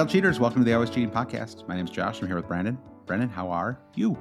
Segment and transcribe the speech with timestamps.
[0.00, 1.68] Hey, cheaters, welcome to the Always Cheating Podcast.
[1.68, 2.22] My name is Josh.
[2.22, 2.78] I'm here with Brandon.
[3.04, 4.16] Brandon, how are you?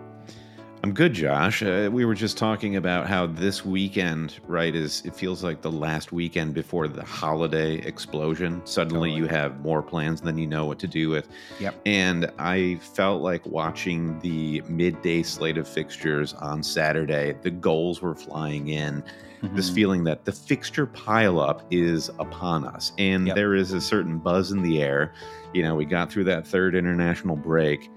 [0.83, 1.63] I'm good, Josh.
[1.63, 5.71] Uh, we were just talking about how this weekend, right, is it feels like the
[5.71, 8.61] last weekend before the holiday explosion.
[8.65, 9.21] Suddenly Totally.
[9.21, 11.29] you have more plans than you know what to do with.
[11.61, 11.75] Yep.
[11.85, 18.15] And I felt like watching the midday slate of fixtures on Saturday, the goals were
[18.15, 19.01] flying in.
[19.41, 19.75] This Mhm.
[19.75, 22.91] feeling that the fixture pileup is upon us.
[22.97, 23.35] And Yep.
[23.35, 25.13] there is a certain buzz in the air.
[25.53, 27.89] You know, we got through that third international break.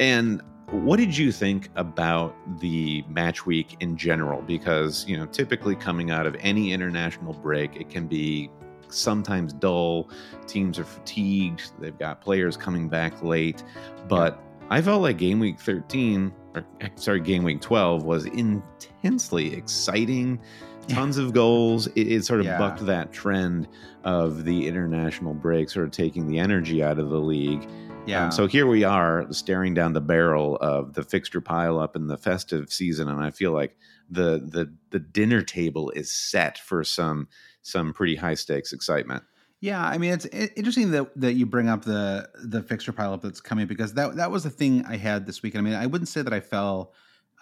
[0.00, 4.42] And what did you think about the match week in general?
[4.42, 8.50] Because, you know, typically coming out of any international break, it can be
[8.88, 10.08] sometimes dull.
[10.46, 11.72] Teams are fatigued.
[11.80, 13.64] They've got players coming back late.
[14.08, 16.32] But I felt like game week 13,
[16.80, 20.40] or sorry, game week 12 was intensely exciting.
[20.88, 21.86] Tons of goals.
[21.88, 22.56] It, it sort of Yeah.
[22.58, 23.68] bucked that trend
[24.04, 27.68] of the international break, sort of taking the energy out of the league.
[28.06, 28.24] yeah.
[28.26, 32.16] Um, so here we are staring down the barrel of the fixture pileup in the
[32.16, 33.76] festive season, and I feel like
[34.08, 37.28] the the the dinner table is set for some
[37.60, 39.24] some pretty high stakes excitement.
[39.60, 43.40] Yeah, I mean it's interesting that that you bring up the the fixture pileup that's
[43.40, 45.66] coming because that that was the thing I had this weekend.
[45.66, 46.92] I mean, I wouldn't say that I fell,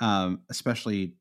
[0.00, 1.14] um, especially,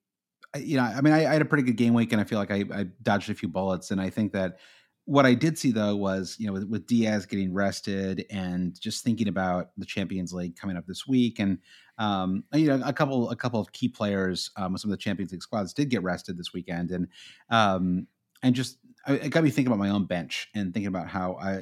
[0.58, 2.40] you know, I mean, I, I had a pretty good game week, and I feel
[2.40, 4.58] like I, I dodged a few bullets, and I think that
[5.04, 9.04] what I did see though was you know with, with Dias getting rested and just
[9.04, 11.60] thinking about the Champions League coming up this week, and
[11.98, 15.34] um, you know a couple a couple of key players um, some of the Champions
[15.34, 17.08] League squads did get rested this weekend, and
[17.50, 18.08] um,
[18.44, 18.78] and just
[19.08, 21.62] it got me thinking about my own bench and thinking about how I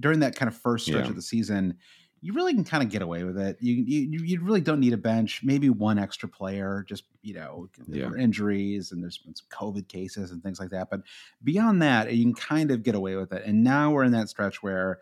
[0.00, 1.10] during that kind of first stretch Yeah.
[1.10, 1.78] of the season,
[2.20, 3.56] you really can kind of get away with it.
[3.60, 7.68] You, you you really don't need a bench, maybe one extra player, just you know,
[7.88, 8.08] there Yeah.
[8.08, 10.88] were injuries and there's been some COVID cases and things like that.
[10.90, 11.02] But
[11.42, 13.42] beyond that, you can kind of get away with it.
[13.44, 15.00] And now we're in that stretch where.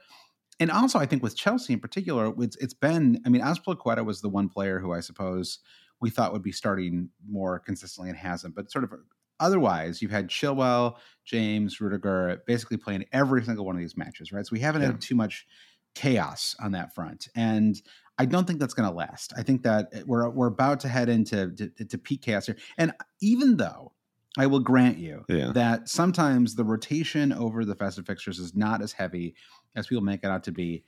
[0.60, 3.20] And also, I think with Chelsea in particular, it's it's been.
[3.26, 5.58] I mean, Azpilicueta was the one player who I suppose
[6.00, 8.54] we thought would be starting more consistently and hasn't.
[8.54, 8.92] But sort of
[9.42, 14.46] otherwise, you've had Chilwell, James, Rudiger basically playing every single one of these matches, right?
[14.46, 14.88] So we haven't Yeah.
[14.92, 15.46] had too much
[15.94, 17.80] chaos on that front, and
[18.18, 19.32] I don't think that's going to last.
[19.36, 22.56] I think that eh, we're we're about to head into to, to peak chaos here,
[22.78, 23.92] and even though
[24.38, 25.52] I will grant you Yeah.
[25.52, 29.34] that sometimes the rotation over the festive fixtures is not as heavy
[29.76, 30.84] as people make it out to be.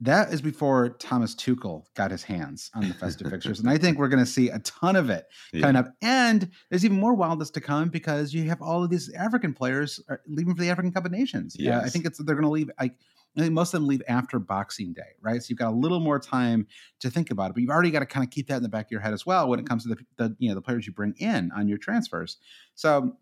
[0.00, 3.98] That is before Thomas Tuchel got his hands on the festive fixtures, and I think
[3.98, 5.26] we're going to see a ton of it
[5.60, 5.86] coming up.
[6.02, 10.00] And there's even more wildness to come because you have all of these African players
[10.10, 11.56] uh, leaving for the African Cup of Nations.
[11.58, 12.70] Yeah, I think it's they're going to leave.
[12.80, 12.96] Like,
[13.36, 15.42] I think most of them leave after Boxing Day, right?
[15.42, 16.66] So you've got a little more time
[17.00, 18.68] to think about it, but you've already got to kind of keep that in the
[18.68, 20.62] back of your head as well when it comes to the, the you know the
[20.62, 22.38] players you bring in on your transfers.
[22.74, 23.16] So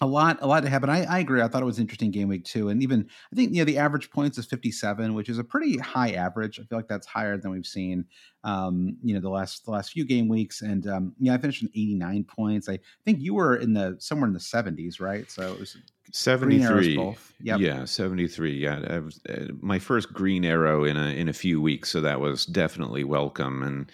[0.00, 0.90] a lot, a lot to happen.
[0.90, 1.42] I, I agree.
[1.42, 3.64] I thought it was an interesting game week too, and even I think you know
[3.64, 6.58] the average points is fifty seven, which is a pretty high average.
[6.58, 8.04] I feel like that's higher than we've seen,
[8.44, 10.62] um, you know, the last the last few game weeks.
[10.62, 12.68] And um, yeah, I finished in eighty nine points.
[12.68, 15.30] I think you were in the somewhere in the seventies, right?
[15.30, 15.76] So it was
[16.10, 17.34] 73 both.
[17.42, 17.60] Yep.
[17.60, 21.60] yeah 73 yeah I was, uh, my first green arrow in a in a few
[21.60, 23.92] weeks so that was definitely welcome and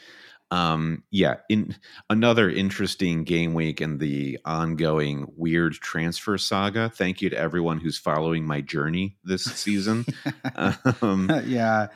[0.54, 1.74] um yeah in
[2.10, 7.98] another interesting game week and the ongoing weird transfer saga thank you to everyone who's
[7.98, 10.04] following my journey this season
[11.02, 11.88] um yeah,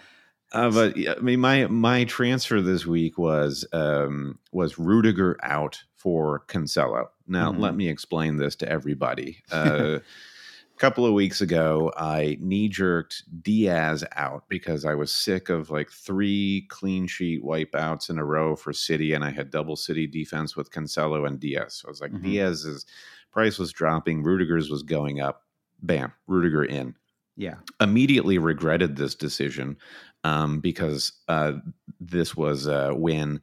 [0.52, 6.44] uh, but I mean, my my transfer this week was um, was Rudiger out for
[6.48, 7.08] Cancelo.
[7.26, 7.58] Now, Mhm.
[7.58, 9.42] let me explain this to everybody.
[9.52, 9.98] Uh,
[10.78, 15.90] couple of weeks ago, I knee jerked Dias out because I was sick of like
[15.90, 20.56] three clean sheet wipeouts in a row for City, and I had double City defense
[20.56, 21.74] with Cancelo and Dias.
[21.74, 22.22] So I was like, Mhm.
[22.22, 22.86] Dias's
[23.30, 25.42] price was dropping, Rudiger's was going up.
[25.82, 26.94] Bam, Rudiger in
[27.36, 29.76] yeah, immediately regretted this decision
[30.24, 31.52] um, because uh,
[32.00, 33.40] this was uh, when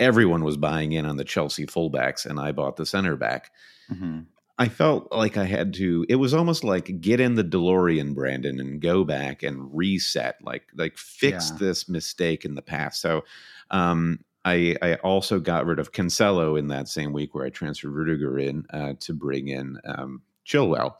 [0.00, 3.50] everyone was buying in on the Chelsea fullbacks and I bought the center back.
[3.88, 4.20] hmm
[4.56, 6.06] I felt like I had to.
[6.08, 10.64] It was almost like get in the DeLorean, Brandon, and go back and reset, like
[10.76, 11.56] like fix Yeah.
[11.58, 13.00] this mistake in the past.
[13.00, 13.24] So,
[13.70, 17.90] um, I I also got rid of Cancelo in that same week where I transferred
[17.90, 20.94] Rudiger in uh, to bring in um, Chilwell.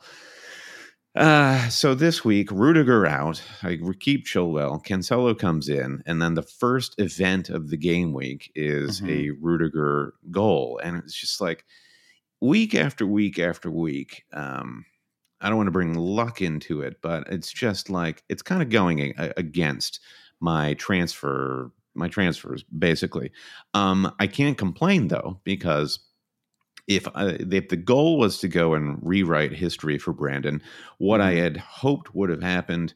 [1.15, 3.41] Uh, so this week, Rudiger out.
[3.63, 4.83] I keep Chilwell.
[4.85, 9.09] Cancelo comes in, and then the first event of the game week is Mhm.
[9.09, 11.63] a Rudiger goal, and it's just like
[12.41, 14.23] week after week after week.
[14.33, 14.85] Um,
[15.41, 18.69] I don't want to bring luck into it, but it's just like it's kind of
[18.69, 19.99] going a- against
[20.39, 23.31] my transfer my transfers basically.
[23.73, 25.99] Um, I can't complain though because
[26.87, 30.61] if I, if the goal was to go and rewrite history for Brandon,
[30.99, 31.41] what I Mhm.
[31.43, 32.93] had hoped would have happened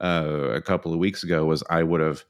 [0.00, 2.24] uh, a couple of weeks ago was I would have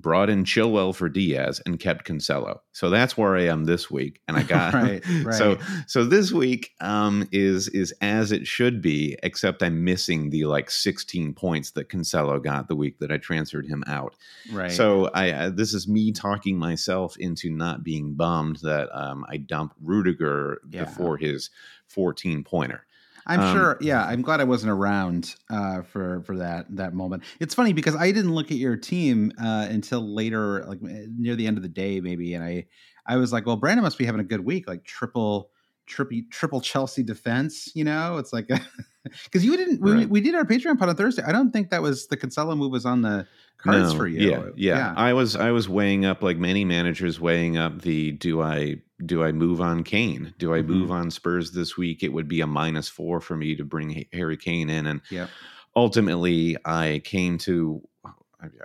[0.00, 2.58] brought in Chilwell for Dias and kept Cancelo.
[2.72, 4.20] So that's where I am this week.
[4.28, 5.34] And I got right, right.
[5.34, 10.44] so so this week um is is as it should be, except I'm missing the
[10.44, 14.14] like 16 points that Cancelo got the week that I transferred him out.
[14.52, 14.70] right.
[14.70, 19.38] So I uh, this is me talking myself into not being bummed that um I
[19.38, 20.84] dumped Rudiger Yeah.
[20.84, 21.50] before his
[21.88, 22.85] 14 pointer.
[23.26, 23.76] I'm Um, sure.
[23.80, 27.24] Yeah, I'm glad I wasn't around uh, for for that that moment.
[27.40, 31.34] It's funny because I didn't look at your team uh, until later, like eh, near
[31.34, 32.66] the end of the day, maybe, and I
[33.06, 35.50] I was like, well, Brandon must be having a good week, like triple
[35.86, 37.72] triple triple Chelsea defense.
[37.74, 38.48] You know, it's like
[39.24, 39.80] because you didn't.
[39.80, 40.08] We, Right.
[40.08, 41.22] we did our Patreon pod on Thursday.
[41.22, 43.26] I don't think that was the Cancelo move was on the
[43.58, 44.30] cards No, for you.
[44.30, 48.42] Yeah, yeah, I was I was weighing up like many managers weighing up the do
[48.42, 50.34] I do I move on Kane?
[50.38, 50.66] Do I Mhm.
[50.68, 52.02] move on Spurs this week?
[52.02, 55.28] It would be a minus four for me to bring Harry Kane in, and Yep.
[55.74, 57.82] ultimately I came to.
[58.04, 58.10] I-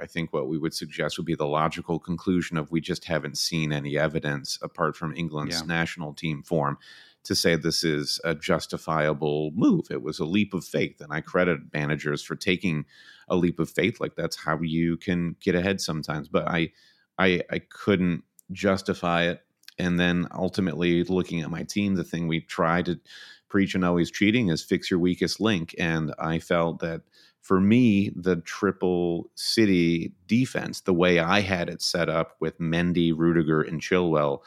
[0.01, 3.37] I think what we would suggest would be the logical conclusion of we just haven't
[3.37, 5.65] seen any evidence apart from England's Yeah.
[5.65, 6.77] national team form
[7.23, 9.87] to say this is a justifiable move.
[9.91, 12.85] It was a leap of faith, and I credit managers for taking
[13.27, 13.99] a leap of faith.
[13.99, 16.27] Like that's how you can get ahead sometimes.
[16.27, 16.71] But I,
[17.17, 19.41] I, I couldn't justify it.
[19.77, 22.99] And then ultimately, looking at my team, the thing we try to
[23.49, 25.75] preach and Always Cheating is fix your weakest link.
[25.77, 27.01] And I felt that
[27.41, 33.13] for me, the triple city defense, the way I had it set up with Mendy,
[33.15, 34.39] Rudiger, and Chilwell,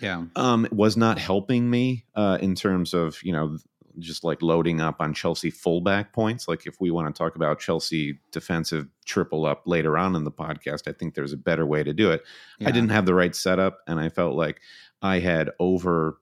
[0.00, 0.24] Yeah.
[0.36, 3.58] um, was not helping me uh, in terms of you know
[3.98, 6.48] just like loading up on Chelsea fullback points.
[6.48, 10.30] Like if we want to talk about Chelsea defensive triple up later on in the
[10.30, 12.22] podcast, I think there's a better way to do it.
[12.60, 14.60] I didn't have the right setup, and I felt like
[15.02, 16.18] I had over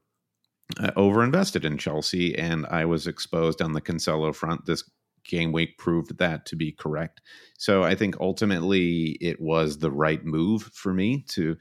[0.78, 4.66] uh, over invested in Chelsea, and I was exposed on the Cancelo front.
[4.66, 4.84] This
[5.24, 7.20] game week proved that to be correct.
[7.56, 11.56] So I think ultimately it was the right move for me to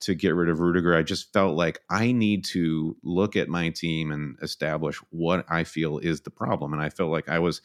[0.00, 0.96] to get rid of Rudiger.
[0.96, 5.62] I just felt like I need to look at my team and establish what I
[5.64, 7.60] feel is the problem, and I felt like I was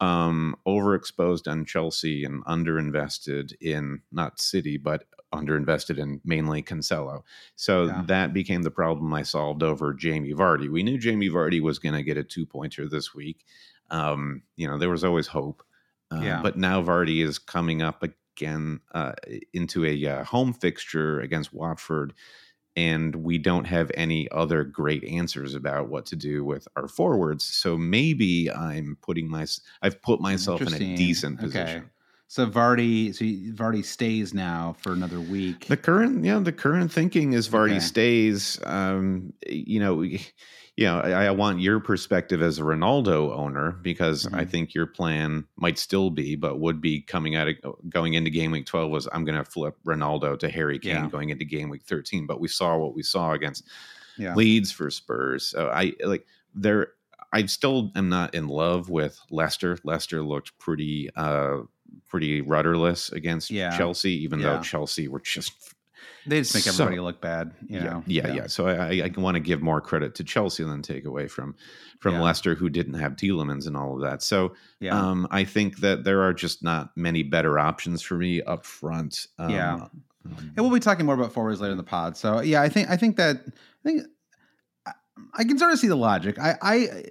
[0.00, 7.22] um overexposed on Chelsea and underinvested in not City but underinvested in mainly Cancelo.
[7.56, 8.02] So Yeah.
[8.06, 10.68] that became the problem I solved over Jamie Vardy.
[10.70, 13.44] We knew Jamie Vardy was going to get a two pointer this week.
[13.92, 15.62] Um, you know, there was always hope.
[16.10, 16.42] Uh, Yeah.
[16.42, 19.14] But now Vardy is coming up again uh,
[19.52, 22.14] into a uh, home fixture against Watford.
[22.76, 27.44] And we don't have any other great answers about what to do with our forwards.
[27.44, 29.46] So maybe I'm putting my
[29.82, 31.40] I've put myself in a decent Okay.
[31.40, 31.90] position.
[32.28, 33.24] So Vardy, so
[33.54, 35.68] Vardy stays now for another week.
[35.68, 37.82] The current, yeah, the current thinking is Vardy Okay.
[37.82, 38.60] stays.
[38.64, 40.04] Um, you know,
[40.76, 44.50] you know, I, I want your perspective as a Ronaldo owner because I Mhm.
[44.50, 47.56] think your plan might still be, but would be coming out of
[47.90, 51.08] going into game week twelve was I'm going to flip Ronaldo to Harry Kane Yeah.
[51.10, 52.26] going into game week thirteen.
[52.26, 53.64] But we saw what we saw against
[54.16, 54.34] Yeah.
[54.34, 55.46] Leeds for Spurs.
[55.46, 56.92] So I like there.
[57.34, 59.78] I still am not in love with Leicester.
[59.84, 61.60] Leicester looked pretty, uh,
[62.08, 63.76] pretty rudderless against Yeah.
[63.76, 65.71] Chelsea, even though Chelsea were just
[66.26, 67.52] They just make So- everybody look bad.
[67.66, 68.04] You know?
[68.06, 68.46] yeah, yeah, yeah.
[68.46, 71.54] So I, I, want to give more credit to Chelsea than take away from
[72.00, 72.22] from Yeah.
[72.22, 74.22] Leicester, who didn't have Tielemans and all of that.
[74.22, 74.98] So Yeah.
[74.98, 79.26] um, I think that there are just not many better options for me up front.
[79.38, 79.74] Um, Yeah.
[79.74, 80.02] um,
[80.56, 82.16] And we'll be talking more about forwards later in the pod.
[82.16, 84.02] So yeah, I think I think that I think
[85.34, 86.38] I, can sort of see the logic.
[86.38, 87.04] I, I,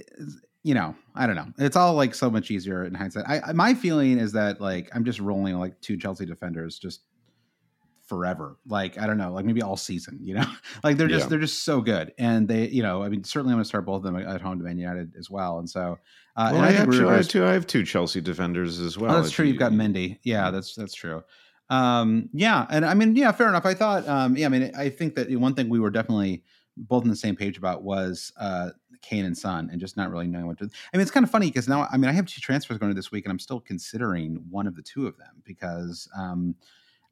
[0.63, 1.48] you know, I don't know.
[1.57, 3.25] It's all like so much easier in hindsight.
[3.27, 7.01] I- my feeling is that like I'm just rolling like two Chelsea defenders just
[8.12, 8.58] forever.
[8.68, 10.20] Like I don't know, like maybe all season.
[10.22, 10.46] You know,
[10.84, 11.30] like they're just Yeah.
[11.30, 13.86] they're just so good, and they, you know, I mean, certainly I'm going to start
[13.86, 15.60] both of them at home to Man United as well.
[15.60, 15.98] And so,
[16.36, 18.98] uh, well, and I, think actually, I, have two, I have two Chelsea defenders as
[18.98, 19.15] well.
[19.15, 19.46] Oh, that's true.
[19.46, 20.20] you- You've got Mendy.
[20.24, 21.24] Yeah, that's that's true.
[21.70, 23.65] Um, yeah, and I mean, yeah, fair enough.
[23.65, 26.44] I thought, um, yeah, I mean, I think that one thing we were definitely
[26.75, 30.27] both on the same page about was uh, Kane and Son, and just not really
[30.27, 30.65] knowing what to.
[30.65, 32.91] I mean, it's kind of funny because now, I mean, I have two transfers going
[32.91, 36.56] to this week, and I'm still considering one of the two of them because um,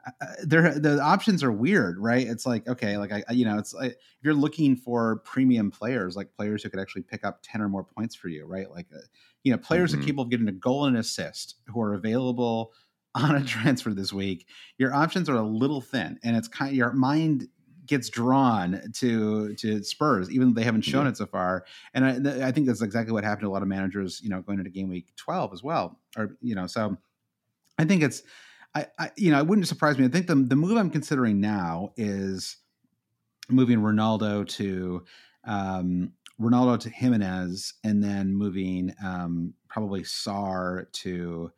[0.06, 2.26] uh, they're the options are weird, right?
[2.26, 6.16] It's like okay, like I, you know, it's like if you're looking for premium players,
[6.16, 8.70] like players who could actually pick up ten or more points for you, right?
[8.72, 9.00] Like, uh,
[9.44, 10.00] you know, players Mhm.
[10.00, 12.74] are capable of getting a goal and an assist who are available
[13.16, 14.48] on a transfer this week.
[14.78, 16.70] Your options are a little thin, and it's kind.
[16.72, 17.48] of, Your mind
[17.86, 21.10] gets drawn to to Spurs, even though they haven't shown Yeah.
[21.12, 21.66] it so far.
[21.96, 24.30] And I, th- I think that's exactly what happened to a lot of managers, you
[24.30, 26.98] know, going into game week twelve as well, or you know, so
[27.78, 28.24] I think it's.
[28.76, 30.06] I, I, you know, it wouldn't surprise me.
[30.06, 32.58] I think the the move I'm considering now is
[33.50, 35.04] moving Ronaldo to
[35.44, 41.52] um, Ronaldo to Jimenez, and then moving um, probably Sarr to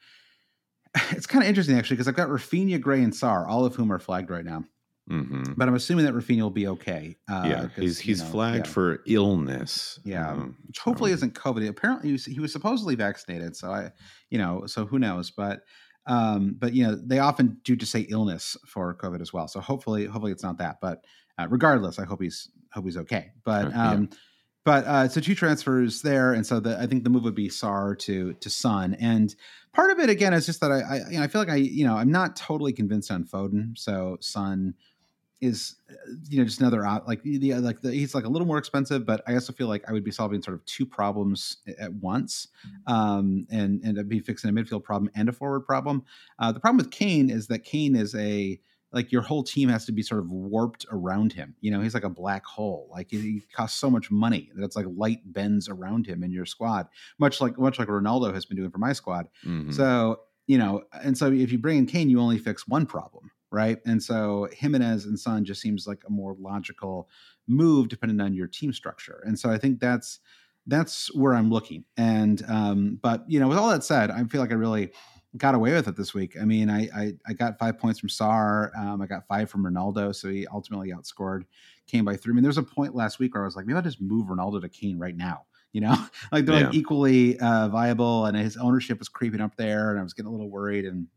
[1.11, 3.91] it's kind of interesting actually because I've got Raphinha, Gray, and Sarr, all of whom
[3.91, 4.65] are flagged right now.
[5.09, 5.53] Mm-hmm.
[5.57, 7.17] But I'm assuming that Raphinha will be okay.
[7.29, 8.71] Uh, yeah, he's he's you know, flagged yeah.
[8.71, 9.99] for illness.
[10.03, 11.67] Yeah, um, which hopefully isn't COVID.
[11.67, 13.91] Apparently, he was, he was, supposedly vaccinated, so I,
[14.29, 15.31] you know, so who knows?
[15.31, 15.61] But,
[16.05, 19.47] um, but you know, they often do just say illness for COVID as well.
[19.47, 20.79] So hopefully, hopefully it's not that.
[20.81, 21.03] But
[21.37, 23.31] uh, regardless, I hope he's hope he's okay.
[23.43, 24.17] But um, yeah.
[24.65, 27.49] but uh, so two transfers there, and so the, I think the move would be
[27.49, 29.33] Sarr to to Son, and
[29.73, 31.55] part of it again is just that I I, you know, I feel like I
[31.55, 34.73] you know I'm not totally convinced on Foden, so Son
[35.41, 35.75] is
[36.29, 39.23] you know just another like the like the, he's like a little more expensive but
[39.27, 42.47] i also feel like i would be solving sort of two problems at once
[42.85, 46.03] um and and I'd be fixing a midfield problem and a forward problem.
[46.39, 48.59] Uh the problem with kane is that kane is a
[48.93, 51.55] like your whole team has to be sort of warped around him.
[51.61, 52.89] You know he's like a black hole.
[52.91, 56.45] Like he costs so much money that it's like light bends around him in your
[56.45, 59.27] squad much like much like ronaldo has been doing for my squad.
[59.45, 59.71] Mm-hmm.
[59.71, 63.31] so you know and so if you bring in kane you only fix one problem
[63.51, 63.79] right?
[63.85, 67.09] And so Jimenez and Son just seems like a more logical
[67.47, 69.21] move depending on your team structure.
[69.25, 70.19] And so I think that's
[70.67, 71.85] that's where I'm looking.
[71.97, 74.91] And um, but you know, with all that said, I feel like I really
[75.37, 76.35] got away with it this week.
[76.39, 78.77] I mean, I I, I got five points from Sarr.
[78.77, 81.43] Um, I got five from Ronaldo, so he ultimately outscored
[81.87, 82.31] Kane by three.
[82.31, 84.27] I mean, there's a point last week where I was like, maybe I'll just move
[84.27, 85.45] Ronaldo to Kane right now.
[85.73, 85.95] You know,
[86.31, 86.65] like they're yeah.
[86.67, 90.29] like equally uh, viable, and his ownership was creeping up there, and I was getting
[90.29, 90.85] a little worried.
[90.85, 91.07] And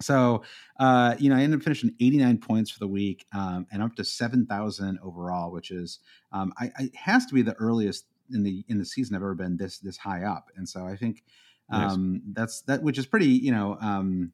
[0.00, 0.42] so,
[0.78, 3.94] uh, you know, I ended up finishing 89 points for the week um, and up
[3.96, 6.00] to 7,000 overall, which is,
[6.32, 9.22] um, I, I, it has to be the earliest in the in the season I've
[9.22, 10.48] ever been this this high up.
[10.56, 11.22] And so I think
[11.70, 12.22] um, nice.
[12.32, 14.32] that's that, which is pretty, you know, um,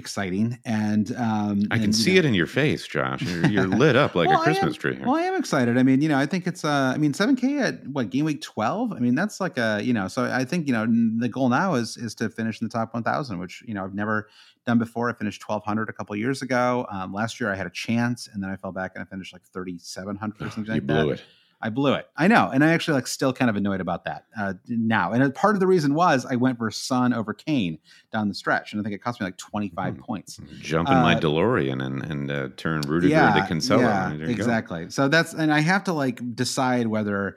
[0.00, 3.22] exciting and um i can and, see know, it in your face josh.
[3.22, 5.06] You're, you're lit up like well, a christmas am, tree here.
[5.06, 5.78] well i am excited.
[5.78, 8.40] I mean you know i think it's uh i mean 7k at what game week
[8.40, 10.86] 12 i mean that's like a you know so i think you know
[11.18, 13.94] the goal now is is to finish in the top 1000 which you know i've
[13.94, 14.28] never
[14.66, 15.08] done before.
[15.08, 16.86] I finished 1200 a couple years ago.
[16.90, 19.32] Um, last year i had a chance and then i fell back and i finished
[19.32, 21.22] like 3700 or something you like blew that it
[21.62, 22.06] I blew it.
[22.16, 25.12] I know, and I actually like still kind of annoyed about that uh, now.
[25.12, 27.78] And part of the reason was I went for Son over Kane
[28.12, 30.02] down the stretch, and I think it cost me like twenty five mm-hmm.
[30.02, 30.40] points.
[30.60, 33.80] Jump in uh, my DeLorean and and uh, turn Rudiger yeah, to Cancelo.
[33.80, 34.84] Yeah, exactly.
[34.84, 34.88] Go.
[34.90, 37.36] So that's and I have to like decide whether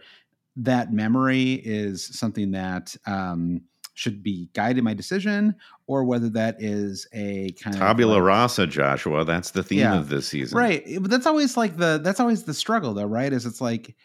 [0.55, 3.61] that memory is something that um,
[3.93, 5.55] should be guiding my decision
[5.87, 9.95] or whether that is a kind tabula of like, rasa joshua that's the theme yeah,
[9.97, 13.31] of this season right but that's always like the that's always the struggle though right
[13.33, 13.95] is it's like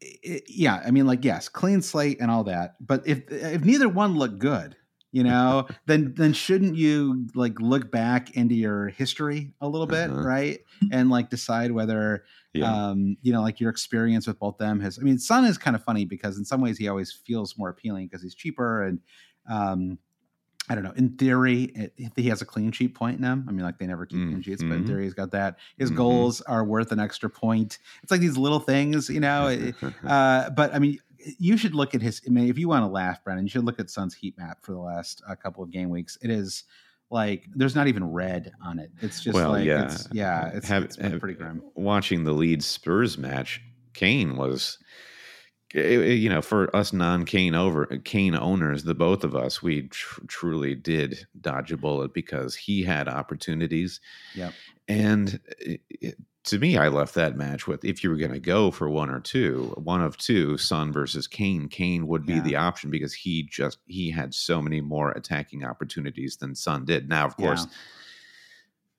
[0.00, 2.74] it, yeah, I mean, like, yes, clean slate and all that.
[2.80, 4.76] But if if neither one look good,
[5.12, 10.10] you know, then then shouldn't you like look back into your history a little bit,
[10.10, 10.22] uh-huh.
[10.22, 10.60] right?
[10.92, 12.90] And like decide whether yeah.
[12.90, 15.76] um, you know, like your experience with both them has I mean, Son is kind
[15.76, 19.00] of funny because in some ways he always feels more appealing because he's cheaper and
[19.50, 19.98] um
[20.68, 20.92] I don't know.
[20.96, 23.46] In theory, it, he has a clean sheet point in him.
[23.48, 24.70] I mean, like they never keep mm, clean sheets, mm-hmm.
[24.70, 24.90] but in mm-hmm.
[24.90, 25.58] theory, he's got that.
[25.78, 25.96] His mm-hmm.
[25.96, 27.78] goals are worth an extra point.
[28.02, 29.72] It's like these little things, you know.
[30.06, 30.98] uh, but I mean,
[31.38, 32.20] you should look at his.
[32.26, 34.58] I mean, if you want to laugh, Brandon, you should look at Son's heat map
[34.62, 36.18] for the last uh, couple of game weeks.
[36.22, 36.64] It is
[37.10, 38.90] like there's not even red on it.
[39.00, 41.62] It's just well, like yeah, it's, yeah, it's, have, it's pretty grim.
[41.74, 43.62] Watching the Leeds Spurs match,
[43.94, 44.78] Kane was
[45.74, 50.20] you know, for us non Kane over Kane owners, the both of us, we tr-
[50.26, 54.00] truly did dodge a bullet because he had opportunities.
[54.34, 54.52] Yeah,
[54.86, 58.40] and it, it, to me, I left that match with if you were going to
[58.40, 62.42] go for one or two, one of two, Son versus Kane, Kane would be yeah.
[62.42, 67.08] the option because he just he had so many more attacking opportunities than Son did.
[67.08, 67.66] Now, of course.
[67.66, 67.76] Yeah.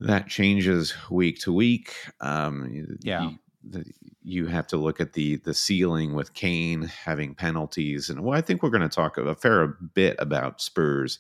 [0.02, 1.94] That changes week to week.
[2.22, 3.32] Um, yeah,
[3.64, 3.86] the,
[4.24, 8.42] you have to look at the the ceiling with Kane having penalties, and well, I
[8.42, 11.20] think we're going to talk a fair bit about Spurs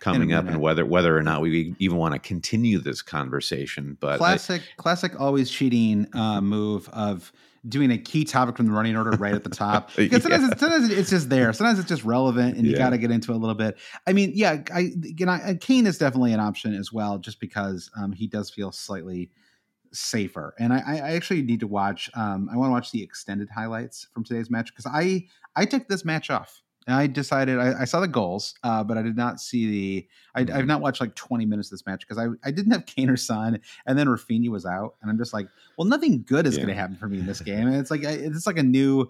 [0.00, 3.96] coming up and whether whether or not we even want to continue this conversation.
[4.00, 7.32] But classic, I, classic, always cheating uh, move of
[7.68, 10.50] doing a key topic from the running order right at the top because sometimes, yeah.
[10.52, 12.78] it's, sometimes it's just there sometimes it's just relevant and you yeah.
[12.78, 13.76] got to get into a little bit
[14.06, 17.90] i mean yeah i you know kane is definitely an option as well just because
[17.96, 19.28] um, he does feel slightly
[19.92, 20.54] safer.
[20.58, 22.10] And I, I actually need to watch.
[22.14, 25.26] Um, I want to watch the extended highlights from today's match because I
[25.56, 26.62] I took this match off.
[26.86, 30.08] And I decided I, I saw the goals, uh, but I did not see the.
[30.34, 30.66] I, have mm-hmm.
[30.68, 33.16] not watched like 20 minutes of this match because I, I didn't have Kane or
[33.18, 36.62] Son, and then Raphinha was out, and I'm just like, well, nothing good is yeah.
[36.62, 37.66] going to happen for me in this game.
[37.66, 39.06] And it's like it's like a new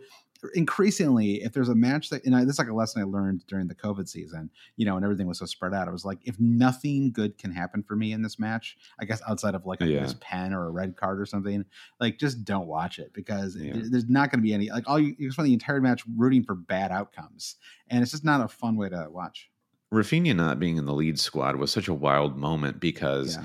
[0.54, 3.46] increasingly, if there's a match that, and I, this is like a lesson I learned
[3.46, 5.88] during the COVID season, you know, and everything was so spread out.
[5.88, 9.20] I was like, if nothing good can happen for me in this match, I guess
[9.28, 10.12] outside of like a yeah.
[10.20, 11.64] pen or a red card or something,
[12.00, 13.74] like just don't watch it because yeah.
[13.74, 16.44] there's not going to be any, like all you, you spend the entire match rooting
[16.44, 17.56] for bad outcomes.
[17.88, 19.50] And it's just not a fun way to watch.
[19.92, 23.44] Raphinha not being in the Leeds squad was such a wild moment because yeah.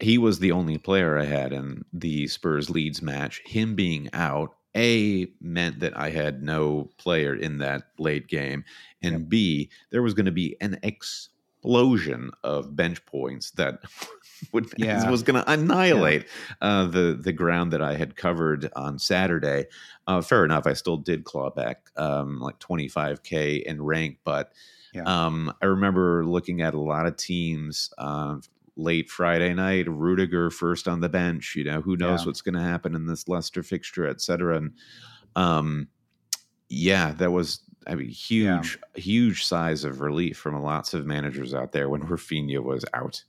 [0.00, 3.40] he was the only player I had in the Spurs Leeds match.
[3.46, 8.64] Him being out, A, meant that I had no player in that late game.
[9.02, 9.28] And yep.
[9.28, 13.80] B, there was going to be an explosion of bench points that
[14.52, 15.08] would, yeah.
[15.10, 16.26] was going to annihilate
[16.62, 16.68] yeah.
[16.68, 19.66] uh, the the ground that I had covered on Saturday.
[20.06, 24.52] Uh, fair enough, I still did claw back um, like 25k in rank, but
[24.94, 25.04] yeah.
[25.04, 27.92] um, I remember looking at a lot of teams.
[27.98, 28.36] Uh,
[28.76, 31.54] late Friday night, Rudiger first on the bench.
[31.56, 34.56] You know, who knows what's going to happen in this Leicester fixture, et cetera.
[34.56, 34.72] And
[35.36, 35.88] um,
[36.68, 41.72] yeah, that was I mean, huge, huge size of relief from lots of managers out
[41.72, 43.24] there when Raphinha was out.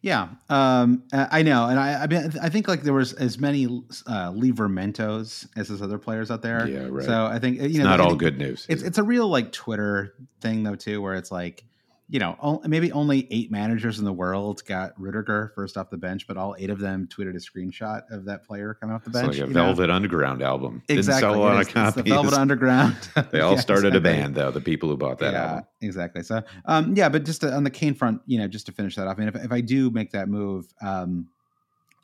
[0.00, 3.66] Yeah, um, I know, and I, I mean, I think like there was as many
[3.66, 6.66] uh, Livramentos as those other players out there.
[6.66, 7.06] Yeah, right.
[7.06, 8.66] So I think you it's know, not all good news.
[8.68, 11.62] It's it's a real like Twitter thing though too, where it's like
[12.08, 16.26] you know, maybe only eight managers in the world got Rudiger first off the bench,
[16.26, 19.30] but all eight of them tweeted a screenshot of that player coming off the bench.
[19.30, 19.94] It's like a Velvet know?
[19.94, 20.82] Underground album.
[20.88, 20.96] Exactly.
[20.96, 21.94] Didn't sell a lot of copies.
[21.94, 22.96] the Velvet Underground.
[23.30, 24.10] they all yeah, started exactly.
[24.10, 24.50] a band, though.
[24.50, 25.64] The people who bought that yeah, album.
[25.80, 26.22] Exactly.
[26.22, 28.96] So, um, yeah, but just to, on the Kane front, you know, just to finish
[28.96, 29.16] that off.
[29.16, 31.28] I mean, if, if I do make that move, um,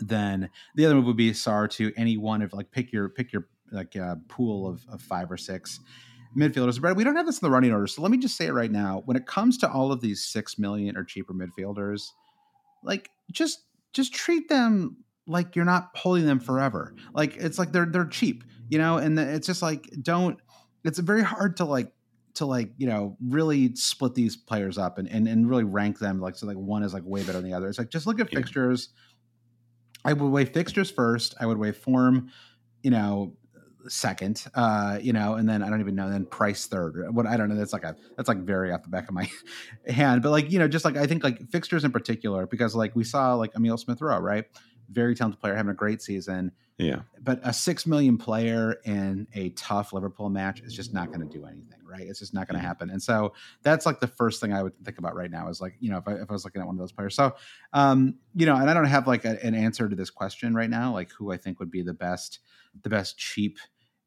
[0.00, 3.32] then the other move would be Sarr to any one of like pick your pick
[3.32, 5.80] your like uh, pool of, of five or six
[6.36, 6.80] midfielders.
[6.80, 8.52] But we don't have this in the running order, so let me just say it
[8.52, 9.02] right now.
[9.04, 12.10] When it comes to all of these six million or cheaper midfielders,
[12.82, 13.60] like just
[13.92, 16.94] just treat them like you're not holding them forever.
[17.12, 20.38] Like it's like they're they're cheap, you know, and it's just like don't.
[20.84, 21.92] It's very hard to like
[22.34, 26.20] to like you know really split these players up and, and and really rank them
[26.20, 27.68] like so like one is like way better than the other.
[27.68, 28.90] It's like just look at fixtures.
[30.04, 31.34] I would weigh fixtures first.
[31.40, 32.30] I would weigh form,
[32.82, 33.34] you know,
[33.86, 37.14] second, uh, you know, and then I don't even know, then Price third.
[37.14, 37.56] What I don't know.
[37.56, 39.30] That's like a that's like very off the back of my
[39.88, 42.94] hand, but like you know, just like I think like fixtures in particular, because like
[42.96, 44.44] we saw like Emile Smith Rowe, right?
[44.90, 46.52] Very talented player, having a great season.
[46.78, 51.20] Yeah, but a six million player in a tough Liverpool match is just not going
[51.20, 52.02] to do anything, right?
[52.02, 52.68] It's just not going to mm-hmm.
[52.68, 52.90] happen.
[52.90, 55.74] And so that's like the first thing I would think about right now is like
[55.80, 57.16] you know if I, if I was looking at one of those players.
[57.16, 57.34] So
[57.72, 60.70] um, you know, and I don't have like a, an answer to this question right
[60.70, 62.38] now, like who I think would be the best
[62.82, 63.58] the best cheap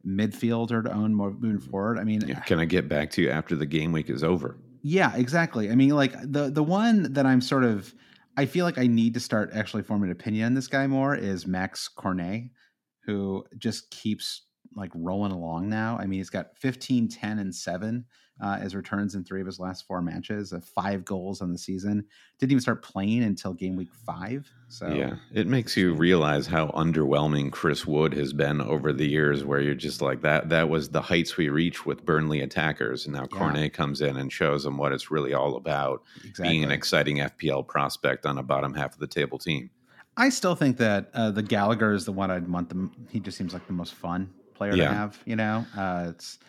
[0.05, 1.69] midfielder to own moving mm-hmm.
[1.69, 1.99] forward.
[1.99, 4.57] I mean, yeah, can I get back to you after the game week is over?
[4.84, 5.69] Yeah, exactly.
[5.69, 7.93] I mean, like the the one that I'm sort of
[8.38, 11.15] I feel like I need to start actually forming an opinion on this guy more
[11.15, 12.49] is Max Cornet,
[13.05, 15.97] who just keeps like rolling along now.
[15.99, 18.05] I mean, he's got 15, 10, and 7
[18.41, 21.58] uh, as returns in three of his last four matches, uh, five goals on the
[21.58, 22.06] season.
[22.39, 24.50] Didn't even start playing until game week five.
[24.67, 29.44] So yeah, it makes you realize how underwhelming Chris Wood has been over the years.
[29.44, 30.50] Where you're just like that.
[30.50, 33.38] That was the heights we reach with Burnley attackers, and now yeah.
[33.38, 36.04] Cornet comes in and shows them what it's really all about.
[36.17, 36.50] Exactly.
[36.50, 39.70] Being an exciting FPL prospect on a bottom half of the table team.
[40.17, 42.91] I still think that uh, the Gallagher is the one I'd want them.
[43.10, 44.89] He just seems like the most fun player yeah.
[44.89, 45.20] to have.
[45.26, 46.39] You know, uh, it's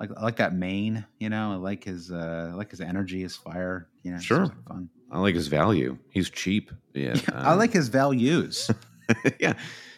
[0.00, 1.04] like I like that mane.
[1.18, 3.86] You know, I like his uh, I like his energy, his fire.
[4.02, 4.88] You know, sure, fun.
[5.10, 5.98] I like his value.
[6.08, 6.72] He's cheap.
[6.94, 8.70] Yeah, yeah um, I like his values.
[9.40, 9.52] yeah,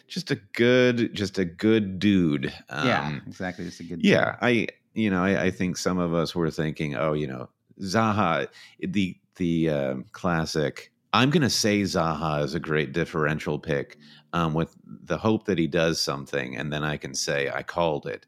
[0.07, 2.53] just a good, just a good dude.
[2.69, 3.65] Um, yeah, exactly.
[3.65, 4.03] Just a good.
[4.03, 4.39] Yeah, dude.
[4.41, 7.49] I you know I, I, think some of us were thinking, oh, you know,
[7.81, 8.47] Zaha,
[8.79, 10.91] the the uh, classic.
[11.15, 13.99] I'm going to say Zaha is a great differential pick
[14.33, 18.07] um, with the hope that he does something, and then I can say I called
[18.07, 18.25] it.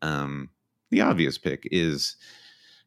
[0.00, 0.48] Um,
[0.92, 2.16] the obvious pick is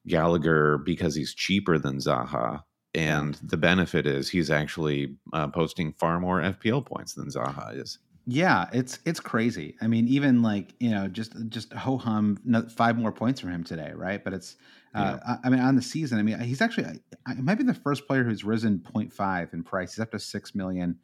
[0.07, 2.63] Gallagher because he's cheaper than Zaha.
[2.93, 7.97] And the benefit is he's actually uh, posting far more FPL points than Zaha is.
[8.27, 9.75] Yeah, it's it's crazy.
[9.81, 12.39] I mean, even like you know, just just ho hum,
[12.75, 14.23] five more points from him today, right?
[14.23, 14.55] But it's,
[14.95, 15.35] uh, yeah.
[15.43, 18.07] I, I, mean, on the season, I mean, he's actually, I, might be the first
[18.07, 19.93] player who's risen 0.5 in price.
[19.93, 20.97] He's up to six million.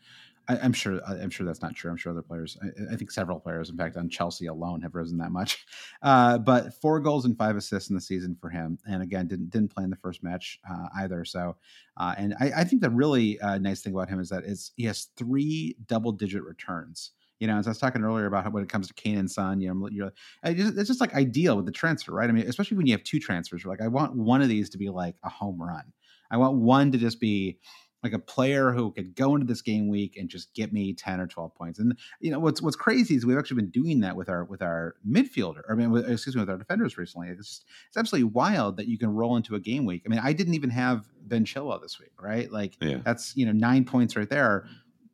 [0.48, 1.00] I, am sure.
[1.06, 1.92] I'm sure that's not true.
[1.92, 2.58] I'm sure other players.
[2.62, 5.66] I, I, think several players, in fact, on Chelsea alone, have risen that much.
[6.04, 9.52] Uh, but four goals and five assists in the season for him, and again, didn't
[9.52, 11.24] didn't play in the first match uh, either.
[11.24, 11.58] So,
[11.96, 14.72] uh, and I, I, think the really uh, nice thing about him is that is
[14.78, 17.12] he has three double digit returns.
[17.40, 19.30] You know, as I was talking earlier about how, when it comes to Kane and
[19.30, 20.12] Son, you know, you're,
[20.44, 22.30] it's just like ideal with the transfer, right?
[22.30, 23.64] I mean, especially when you have two transfers.
[23.64, 25.94] Like, I want one of these to be like a home run.
[26.32, 27.60] I want one to just be
[28.04, 31.20] like a player who could go into this game week and just get me 10
[31.20, 31.80] or 12 points.
[31.80, 34.62] And you know what's what's crazy is we've actually been doing that with our with
[34.62, 35.62] our midfielder.
[35.70, 37.30] I mean, with, excuse me, with our defenders recently.
[37.30, 40.04] It's just, it's absolutely wild that you can roll into a game week.
[40.06, 42.52] I mean, I didn't even have Ben Chilwell this week, right?
[42.52, 42.98] Like yeah.
[43.04, 44.66] that's you know nine points right there.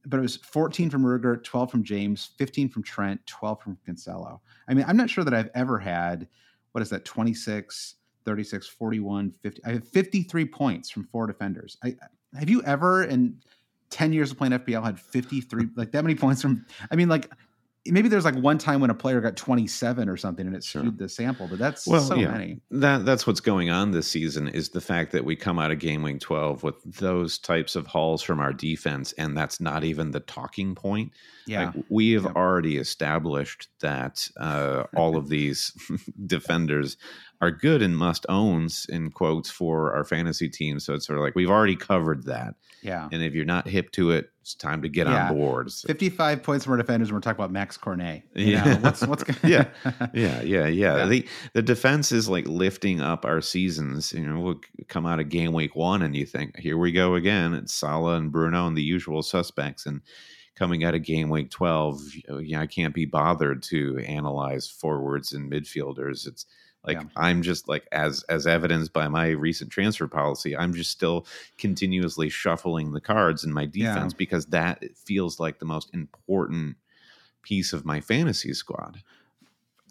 [0.05, 4.39] But it was 14 from Rudiger, 12 from James, 15 from Trent, 12 from Cancelo.
[4.69, 6.29] I mean, I'm not sure that I've ever had
[6.71, 7.95] what is that 26
[8.27, 9.61] 36, 41, 50.
[9.65, 11.77] I have 53 points from four defenders.
[11.81, 11.95] I
[12.35, 13.37] have you ever in
[13.89, 17.31] 10 years of playing FPL had 53 like that many points from I mean like
[17.91, 20.83] maybe there's like one time when a player got 27 or something and it skewed
[20.83, 20.91] sure.
[20.91, 22.31] the sample, but that's well, so yeah.
[22.31, 22.59] many.
[22.71, 25.79] That that's what's going on this season is the fact that we come out of
[25.79, 30.11] game week 12 with those types of hauls from our defense and that's not even
[30.11, 31.11] the talking point.
[31.45, 31.71] Yeah.
[31.75, 35.71] Like, we have already established that uh, all of these
[36.25, 36.97] defenders
[37.41, 40.79] are good and must owns in quotes for our fantasy team.
[40.79, 42.55] So it's sort of like we've already covered that.
[42.81, 43.07] Yeah.
[43.11, 45.27] And if you're not hip to it, it's time to get yeah.
[45.27, 45.69] on board.
[45.73, 45.87] So.
[45.87, 47.09] 55 points from our defenders.
[47.09, 48.23] And we're talking about Max Cornet.
[48.33, 48.63] yeah.
[48.63, 49.65] Know, what's, what's yeah.
[49.83, 50.41] yeah.
[50.41, 50.41] Yeah.
[50.41, 50.67] Yeah.
[50.67, 51.05] Yeah.
[51.05, 54.13] The, the defense is like lifting up our seasons.
[54.13, 57.15] You know, we'll come out of game week one and you think, here we go
[57.15, 57.53] again.
[57.53, 59.85] It's Salah and Bruno and the usual suspects.
[59.85, 59.99] And
[60.55, 62.01] coming out of game week 12,
[62.43, 66.25] yeah, I can't be bothered to analyze forwards and midfielders.
[66.25, 66.45] It's,
[66.87, 67.07] like yeah.
[67.15, 71.25] I'm just like as as evidenced by my recent transfer policy, I'm just still
[71.57, 74.17] continuously shuffling the cards in my defense yeah.
[74.17, 76.77] because that feels like the most important
[77.43, 79.01] piece of my fantasy squad.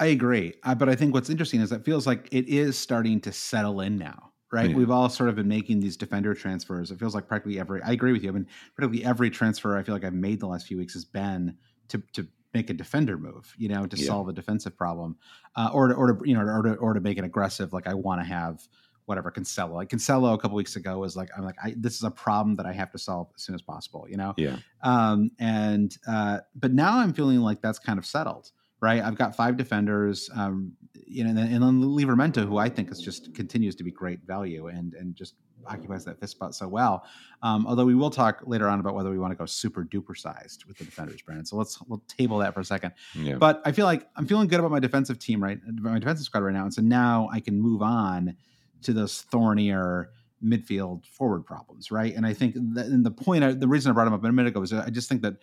[0.00, 3.20] I agree, uh, but I think what's interesting is it feels like it is starting
[3.22, 4.70] to settle in now right?
[4.70, 4.76] Yeah.
[4.76, 6.90] We've all sort of been making these defender transfers.
[6.90, 7.82] It feels like practically every.
[7.82, 8.30] I agree with you.
[8.30, 11.04] I mean, practically every transfer I feel like I've made the last few weeks has
[11.04, 11.56] been
[11.88, 12.26] to to
[12.56, 14.06] make a defender move, you know, to yeah.
[14.06, 15.16] solve a defensive problem,
[15.56, 17.72] uh, or to, or to you know, or to, or to make an aggressive.
[17.72, 18.66] Like I want to have
[19.04, 19.74] whatever Cancelo.
[19.74, 22.56] Like Cancelo a couple weeks ago was like, I'm like, I, this is a problem
[22.56, 24.34] that I have to solve as soon as possible, you know.
[24.36, 24.56] Yeah.
[24.82, 25.30] Um.
[25.38, 29.02] And uh, but now I'm feeling like that's kind of settled, right?
[29.02, 30.30] I've got five defenders.
[30.34, 30.72] Um.
[31.08, 33.92] You know, and then, and then Livramento, who I think is just continues to be
[33.92, 35.34] great value and and just
[35.64, 37.04] occupies that fifth spot so well.
[37.42, 40.16] Um, although we will talk later on about whether we want to go super duper
[40.16, 41.44] sized with the defenders, Brandon.
[41.44, 42.92] So let's we'll table that for a second.
[43.14, 43.36] Yeah.
[43.36, 45.60] But I feel like I'm feeling good about my defensive team, right?
[45.80, 48.36] My defensive squad right now, and so now I can move on
[48.82, 50.10] to those thornier
[50.42, 52.14] midfield forward problems, right?
[52.14, 54.32] And I think that, and the point, I, the reason I brought them up a
[54.32, 55.34] minute ago is I just think that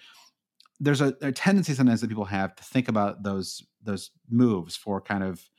[0.79, 5.01] there's a, a tendency sometimes that people have to think about those those moves for
[5.01, 5.49] kind of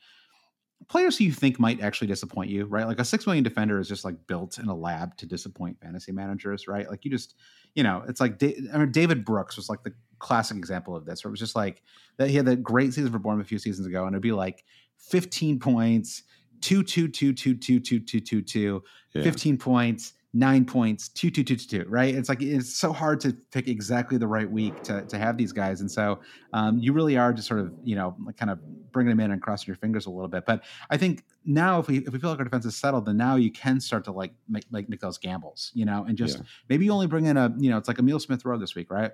[0.87, 2.85] players who you think might actually disappoint you, right?
[2.85, 6.11] Like a six million defender is just like built in a lab to disappoint fantasy
[6.11, 6.89] managers, right?
[6.89, 7.35] Like you just,
[7.73, 11.23] you know, it's like I mean, David Brooks was like the classic example of this,
[11.23, 11.81] where it was just like
[12.17, 14.31] that he had that great season for Bournemouth a few seasons ago, and it'd be
[14.31, 14.63] like
[14.97, 16.23] 15 points,
[16.61, 18.83] two, two, two, two, two, two, two, two, two,
[19.23, 22.13] 15 points, nine points, two, two, two, two, two, right?
[22.13, 25.53] It's like it's so hard to pick exactly the right week to, to have these
[25.53, 25.79] guys.
[25.79, 26.19] And so
[26.51, 28.59] um, you really are just sort of, you know, kind of
[28.91, 30.45] bringing them in and crossing your fingers a little bit.
[30.45, 33.15] But I think now if we if we feel like our defense is settled, then
[33.15, 36.39] now you can start to like make like make those gambles, you know, and just
[36.39, 36.43] yeah.
[36.67, 38.91] maybe you only bring in a, you know, it's like Emile Smith Rowe this week,
[38.91, 39.11] right?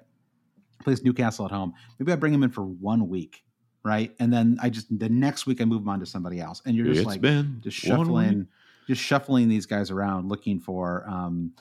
[0.83, 1.73] Plays Newcastle at home.
[1.99, 3.43] Maybe I bring him in for one week
[3.83, 4.13] right?
[4.19, 6.75] And then I just the next week I move him on to somebody else, and
[6.75, 8.47] you're just it's like just shuffling
[8.87, 11.53] just shuffling these guys around looking for um,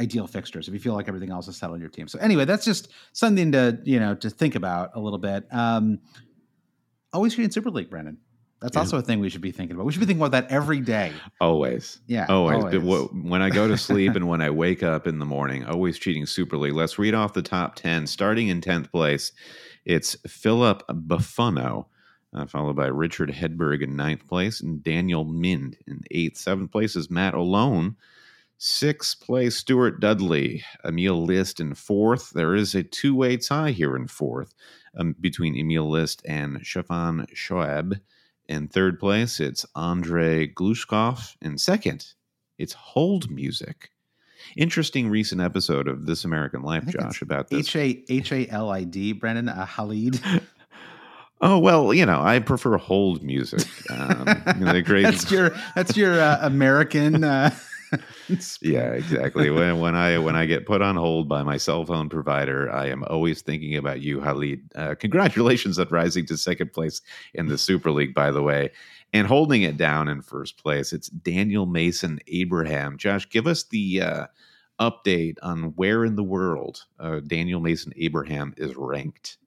[0.00, 2.08] ideal fixtures if you feel like everything else is settled in your team.
[2.08, 5.46] So anyway, that's just something to you know to think about a little bit.
[5.52, 6.00] Um,
[7.12, 8.18] Always Cheating Super League, Brandon.
[8.60, 8.80] That's yeah.
[8.80, 9.84] also a thing we should be thinking about.
[9.86, 11.12] We should be thinking about that every day.
[11.40, 12.00] Always.
[12.06, 12.26] Yeah.
[12.28, 12.74] Always.
[12.74, 13.10] always.
[13.12, 16.24] when I go to sleep and when I wake up in the morning, always cheating
[16.24, 16.72] Super League.
[16.72, 18.06] Let's read off the top 10.
[18.06, 19.32] Starting in 10th place,
[19.84, 21.86] it's Philip Buffano
[22.36, 26.36] uh, followed by Richard Hedberg in ninth place and Daniel Mind in eighth.
[26.36, 27.96] Seventh place is Matt Alone.
[28.58, 30.64] Sixth place, Stuart Dudley.
[30.84, 32.30] Emil List in fourth.
[32.30, 34.54] There is a two way tie here in fourth
[34.96, 38.00] um, between Emil List and Shafan Shoaib.
[38.48, 41.36] In third place, it's Andre Glushkov.
[41.42, 42.14] In second,
[42.58, 43.90] it's Hold Music.
[44.56, 47.74] Interesting recent episode of This American Life, Josh, about this.
[47.74, 50.20] H A H A L I D, Brandon a Halid.
[51.40, 53.66] Oh well, you know, I prefer hold music.
[53.90, 54.26] Um,
[54.58, 55.02] you know, the great.
[55.02, 57.24] that's your that's your uh, American.
[57.24, 57.54] Uh,
[58.62, 59.50] yeah, exactly.
[59.50, 62.86] When when I when I get put on hold by my cell phone provider, I
[62.88, 64.62] am always thinking about you, Halid.
[64.74, 67.02] Uh, congratulations on rising to second place
[67.34, 68.70] in the Super League, by the way,
[69.12, 70.92] and holding it down in first place.
[70.92, 72.96] It's Daniel Mason Abraham.
[72.96, 74.26] Josh, give us the uh,
[74.80, 79.38] update on where in the world uh, Daniel Mason Abraham is ranked.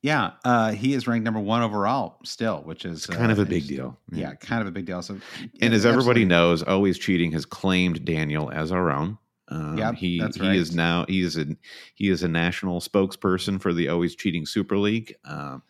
[0.00, 3.44] Yeah, uh, he is ranked number one overall still, which is kind uh, of a
[3.44, 3.98] big deal.
[4.12, 5.02] Yeah, kind of a big deal.
[5.02, 5.18] So,
[5.60, 9.18] and as everybody knows, always cheating has claimed Daniel as our own.
[9.48, 10.34] Um, yeah, he right.
[10.34, 11.46] he is now he is a
[11.94, 15.16] he is a national spokesperson for the Always Cheating Super League.
[15.24, 15.62] Um,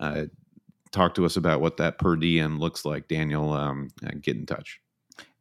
[0.00, 0.24] uh,
[0.90, 3.52] talk to us about what that per diem looks like, Daniel.
[3.52, 4.80] Um, uh, get in touch.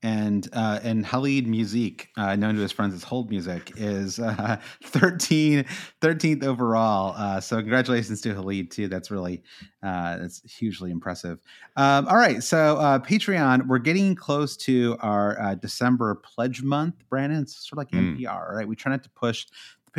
[0.03, 4.57] And uh, and Halid Music, uh, known to his friends as Hold Music, is uh,
[4.83, 5.65] 13,
[6.01, 7.13] 13th overall.
[7.17, 8.87] Uh, so congratulations to Halid too.
[8.87, 9.41] That's really
[9.81, 11.41] uh, that's hugely impressive.
[11.75, 16.95] Um, all right, so uh, Patreon, we're getting close to our uh, December pledge month.
[17.09, 18.19] Brandon, it's sort of like Mm.
[18.19, 18.67] NPR, right?
[18.67, 19.47] We try not to push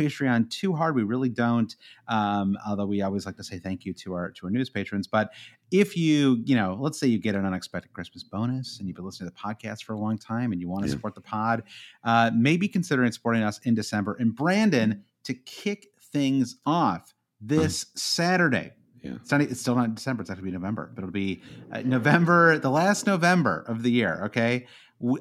[0.03, 0.95] Patreon too hard.
[0.95, 1.75] We really don't.
[2.07, 5.07] Um, although we always like to say thank you to our to our news patrons,
[5.07, 5.31] but
[5.71, 9.05] if you, you know, let's say you get an unexpected Christmas bonus and you've been
[9.05, 10.95] listening to the podcast for a long time and you want to Yeah.
[10.95, 11.61] support the pod,
[12.03, 14.15] uh, maybe considering supporting us in December.
[14.19, 18.71] And Brandon, to kick things off this Saturday,
[19.03, 19.11] Yeah.
[19.21, 22.57] it's, not, it's still not December, it's actually be November, but it'll be uh, November,
[22.57, 24.65] the last November of the year, okay?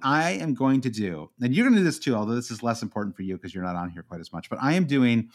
[0.03, 2.63] I am going to do, and you're going to do this too, although this is
[2.63, 4.85] less important for you because you're not on here quite as much, but I am
[4.87, 5.31] doing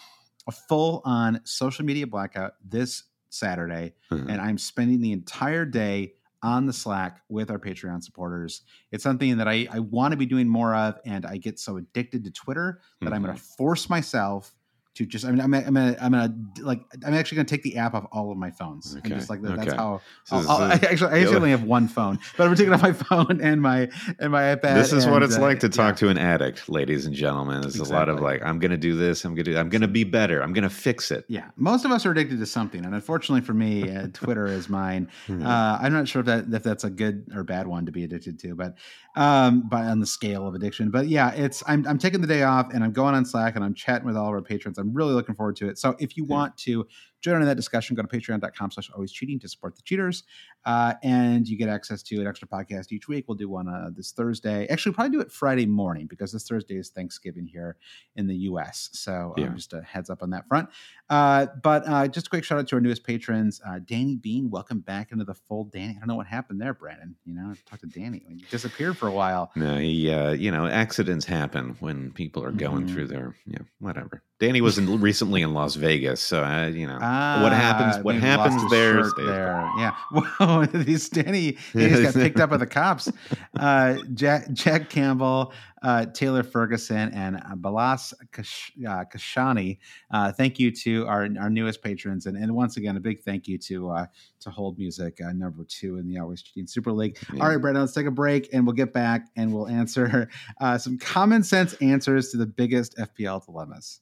[0.48, 4.30] a full on social media blackout this Saturday Mhm.
[4.30, 8.64] and I'm spending the entire day on the Slack with our Patreon supporters.
[8.92, 11.78] It's something that I, I want to be doing more of, and I get so
[11.78, 14.54] addicted to Twitter that I'm going to force myself
[14.96, 15.26] to just.
[15.26, 18.06] I mean, I'm, I'm gonna, I'm gonna like, I'm actually gonna take the app off
[18.12, 18.96] all of my phones.
[18.96, 20.02] Okay, And just like that, that's how.
[20.26, 22.82] So I'll- I'll- I actually, I actually only have one phone, but I'm taking off
[22.82, 24.76] my phone and my and my iPad.
[24.76, 26.08] This is what it's uh, like to talk yeah.
[26.08, 27.64] to an addict, ladies and gentlemen.
[27.66, 30.04] It's a lot of like, I'm gonna do this, I'm gonna do I'm gonna be
[30.04, 31.26] better, I'm gonna fix it.
[31.28, 34.70] Yeah, most of us are addicted to something, and unfortunately for me, uh, Twitter is
[34.70, 35.10] mine.
[35.24, 35.46] Hmm.
[35.46, 38.04] Uh, I'm not sure if that if that's a good or bad one to be
[38.04, 38.76] addicted to, but
[39.16, 40.90] um, but on the scale of addiction.
[40.90, 43.64] But yeah, it's I'm I'm taking the day off and I'm going on Slack and
[43.64, 44.78] I'm chatting with all of our patrons.
[44.84, 45.78] I'm really looking forward to it.
[45.80, 46.36] So if you Yeah.
[46.36, 46.88] want to
[47.22, 50.24] join in that discussion, go to patreon.com slash always cheating to support the cheaters.
[50.66, 53.26] Uh, and you get access to an extra podcast each week.
[53.28, 54.68] We'll do one uh, this Thursday.
[54.68, 57.78] Actually, we'll probably do it Friday morning because this Thursday is Thanksgiving here
[58.18, 58.90] in the US.
[58.92, 59.48] So Yeah.
[59.48, 60.70] um, just a heads up on that front.
[61.10, 64.50] Uh, but uh, just a quick shout out to our newest patrons, uh, Danny Bean.
[64.50, 65.94] Welcome back into the fold, Danny.
[65.96, 67.16] I don't know what happened there, Brandon.
[67.26, 68.24] You know, I've to Danny.
[68.28, 69.52] He disappeared for a while.
[69.56, 72.94] No, he, uh, you know, accidents happen when people are going Mhm.
[72.94, 74.24] through their, yeah, whatever.
[74.44, 78.04] Danny was in, recently in Las Vegas, so uh, you know, Ah, what happens?
[78.04, 79.10] What happens there?
[79.16, 79.70] there.
[79.78, 79.96] Yeah.
[80.12, 83.10] Whoa, these Danny, Danny's got picked up by the cops.
[83.58, 89.78] Uh, Jack, Jack Campbell, uh, Taylor Ferguson, and Balas Kash, uh, Kashani.
[90.12, 93.48] Uh, thank you to our, our newest patrons, and, and once again, a big thank
[93.48, 94.06] you to uh,
[94.42, 97.18] to Hold Music, uh, number two in the Always Cheating Super League.
[97.34, 97.44] Yeah.
[97.44, 100.28] All right, Brandon, let's take a break, and we'll get back and we'll answer
[100.60, 104.02] uh, some common sense answers to the biggest FPL dilemmas.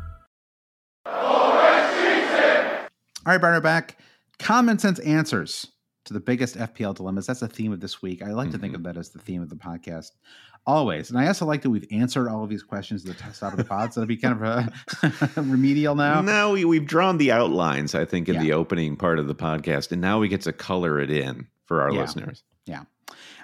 [1.05, 1.13] All
[3.25, 3.97] right, Brian, we're back.
[4.39, 5.67] Common sense answers
[6.05, 7.27] to the biggest FPL dilemmas.
[7.27, 8.23] That's the theme of this week.
[8.23, 8.93] I like to think of mm-hmm.
[8.93, 10.11] that as the theme of the podcast
[10.65, 11.09] always.
[11.09, 13.53] And I also like that we've answered all of these questions at the t- start
[13.53, 13.93] of the pod.
[13.93, 16.21] So it'll be kind of a remedial now.
[16.21, 18.41] Now we, we've drawn the outlines, I think, in Yeah.
[18.41, 21.81] the opening part of the podcast, and now we get to color it in for
[21.81, 22.43] our listeners.
[22.65, 22.79] Yeah.
[22.79, 22.87] listeners.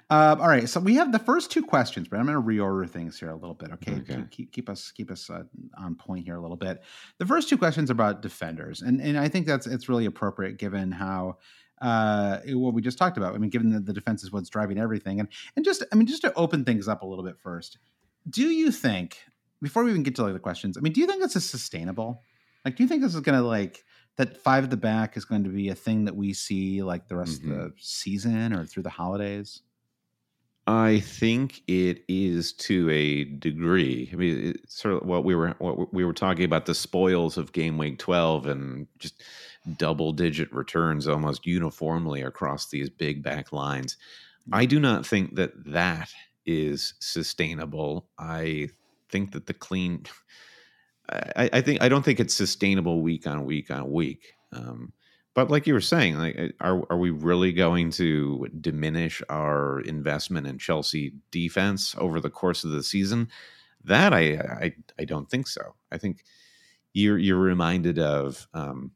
[0.10, 2.90] Uh, all right, so we have the first two questions, but I'm going to reorder
[2.90, 3.72] things here a little bit.
[3.74, 4.24] Okay, Okay.
[4.32, 5.44] Keep, keep us keep us uh,
[5.78, 6.82] on point here a little bit.
[7.18, 10.58] The first two questions are about defenders, and and I think that's it's really appropriate
[10.60, 11.40] given how
[11.82, 13.36] uh what we just talked about.
[13.36, 16.08] I mean, given that the defense is what's driving everything, and and just I mean
[16.08, 17.78] just to open things up a little bit first.
[18.30, 19.18] do you think
[19.62, 20.78] before we even get to like the questions?
[20.78, 22.24] I mean, do you think this is sustainable?
[22.64, 23.84] Like, do you think this is going to like
[24.18, 27.08] that five at the back is going to be a thing that we see like
[27.10, 27.52] the rest Mhm.
[27.52, 29.62] of the season or through the holidays?
[30.68, 34.10] I think it is to a degree.
[34.12, 37.54] I mean, sort of what we were what we were talking about the spoils of
[37.54, 39.24] game week twelve and just
[39.78, 43.96] double digit returns almost uniformly across these big back lines.
[44.52, 46.10] I do not think that that
[46.46, 48.10] is sustainable.
[48.20, 48.70] I
[49.10, 50.06] think that the clean.
[51.10, 54.34] I, I think I don't think it's sustainable week on week on week.
[54.52, 54.92] Um,
[55.38, 60.48] but like you were saying, like, are are we really going to diminish our investment
[60.48, 63.30] in Chelsea defense over the course of the season?
[63.84, 65.76] That I I, I don't think so.
[65.92, 66.24] I think
[66.94, 68.94] you're you're reminded of um,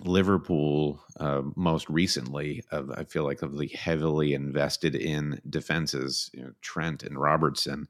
[0.00, 2.64] Liverpool uh, most recently.
[2.72, 7.86] Of I feel like of the heavily invested in defenses, you know, Trent and Robertson,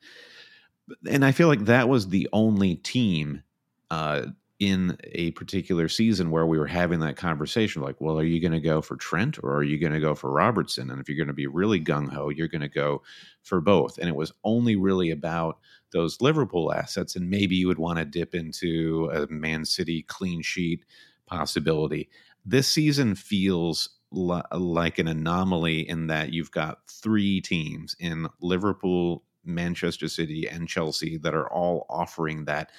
[1.08, 3.42] and I feel like that was the only team.
[3.90, 4.26] Uh,
[4.60, 8.52] in a particular season where we were having that conversation like well are you going
[8.52, 10.90] to go for trent or are you going to go for robertson?
[10.90, 13.02] And if you're going to be really gung-ho you're going to go
[13.42, 13.96] for both.
[13.96, 15.58] And it was only really about
[15.92, 20.42] those liverpool assets and maybe you would want to dip into a man city clean
[20.42, 20.84] sheet
[21.26, 22.10] possibility.
[22.44, 29.24] This season feels li- like an anomaly in that you've got three teams in liverpool
[29.42, 32.70] manchester city and chelsea that are all offering that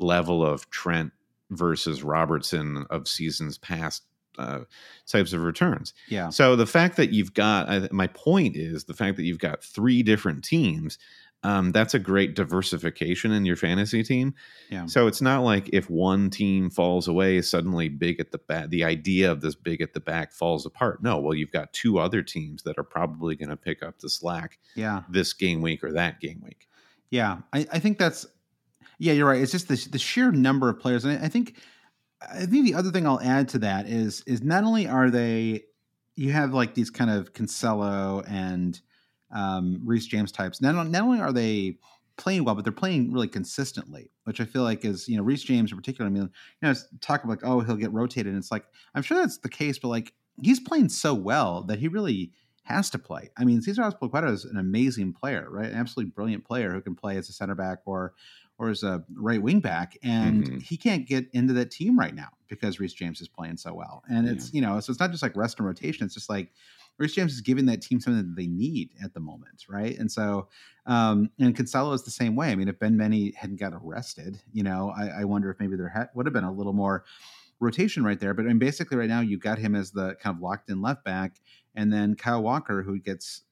[0.00, 1.12] level of trent
[1.50, 4.02] versus Robertson of seasons past
[4.38, 4.60] uh,
[5.06, 5.94] types of returns.
[6.08, 6.28] Yeah.
[6.30, 9.64] So the fact that you've got, I, my point is the fact that you've got
[9.64, 10.98] three different teams.
[11.44, 14.34] Um, that's a great diversification in your fantasy team.
[14.70, 14.86] Yeah.
[14.86, 18.82] So it's not like if one team falls away, suddenly big at the back, the
[18.84, 21.00] idea of this big at the back falls apart.
[21.02, 24.10] No, well, you've got two other teams that are probably going to pick up the
[24.10, 25.02] slack Yeah.
[25.08, 26.66] this game week or that game week.
[27.10, 27.38] Yeah.
[27.52, 28.26] I, I think that's
[28.98, 29.40] yeah, you're right.
[29.40, 31.56] It's just the the sheer number of players, and I, I think
[32.20, 35.64] I think the other thing I'll add to that is is not only are they
[36.16, 38.80] you have like these kind of Cancelo and
[39.30, 40.60] um, Reece James types.
[40.60, 41.78] Not not only are they
[42.16, 45.44] playing well, but they're playing really consistently, which I feel like is you know Reece
[45.44, 46.08] James in particular.
[46.08, 49.02] I mean, you know, talk about like oh he'll get rotated, and it's like I'm
[49.02, 52.32] sure that's the case, but like he's playing so well that he really
[52.64, 53.30] has to play.
[53.36, 55.70] I mean, Cesar Azpilicueta is an amazing player, right?
[55.70, 58.14] An absolutely brilliant player who can play as a center back or
[58.58, 60.62] or as a right wing back, and Mhm.
[60.62, 64.02] he can't get into that team right now because Reece James is playing so well.
[64.10, 66.52] And it's you know, so it's not just like rest and rotation; it's just like
[66.98, 69.96] Reece James is giving that team something that they need at the moment, right?
[69.96, 70.48] And so,
[70.86, 72.50] um, and Cancelo is the same way.
[72.50, 75.76] I mean, if Ben Mendy hadn't got arrested, you know, I, I wonder if maybe
[75.76, 77.04] there ha- would have been a little more
[77.60, 78.34] rotation right there.
[78.34, 80.82] But I mean, basically, right now you got him as the kind of locked in
[80.82, 81.40] left back,
[81.76, 83.42] and then Kyle Walker, who gets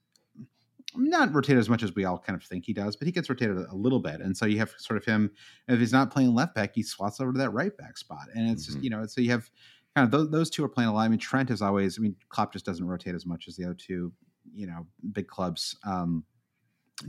[0.98, 3.28] not rotated as much as we all kind of think he does, but he gets
[3.28, 4.20] rotated a little bit.
[4.20, 5.30] And so you have sort of him,
[5.68, 8.26] if he's not playing left back, he swats over to that right back spot.
[8.34, 8.82] And it's just, Mhm.
[8.84, 9.50] you know, so you have
[9.94, 11.02] kind of those, those two are playing a lot.
[11.02, 13.64] I mean, Trent is always, I mean, Klopp just doesn't rotate as much as the
[13.64, 14.12] other two,
[14.52, 15.76] you know, big clubs.
[15.84, 16.24] Um,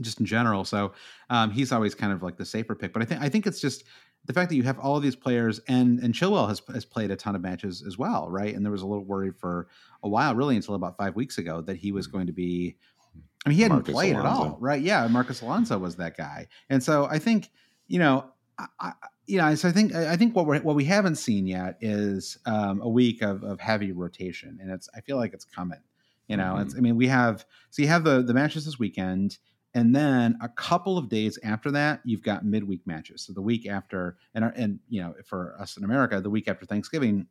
[0.02, 0.92] just in general, so
[1.30, 2.92] um, he's always kind of like the safer pick.
[2.92, 3.84] But I think I think it's just
[4.26, 7.10] the fact that you have all of these players, and and Chilwell has has played
[7.10, 8.54] a ton of matches as well, right?
[8.54, 9.68] And there was a little worry for
[10.02, 12.76] a while, really until about five weeks ago, that he was going to be.
[13.46, 14.80] I mean, he hadn't Marcos played at all, right?
[14.82, 17.50] Yeah, Marcos Alonso was that guy, and so I think
[17.86, 18.26] you know,
[18.80, 18.92] I,
[19.26, 22.38] you know, so I think I think what we what we haven't seen yet is
[22.46, 25.80] um, a week of of heavy rotation, and it's I feel like it's coming.
[26.26, 29.38] You know, it's I mean, we have so you have the the matches this weekend,
[29.72, 33.22] and then a couple of days after that, you've got midweek matches.
[33.22, 36.48] So the week after, and our- and you know, for us in America, the week
[36.48, 37.26] after Thanksgiving,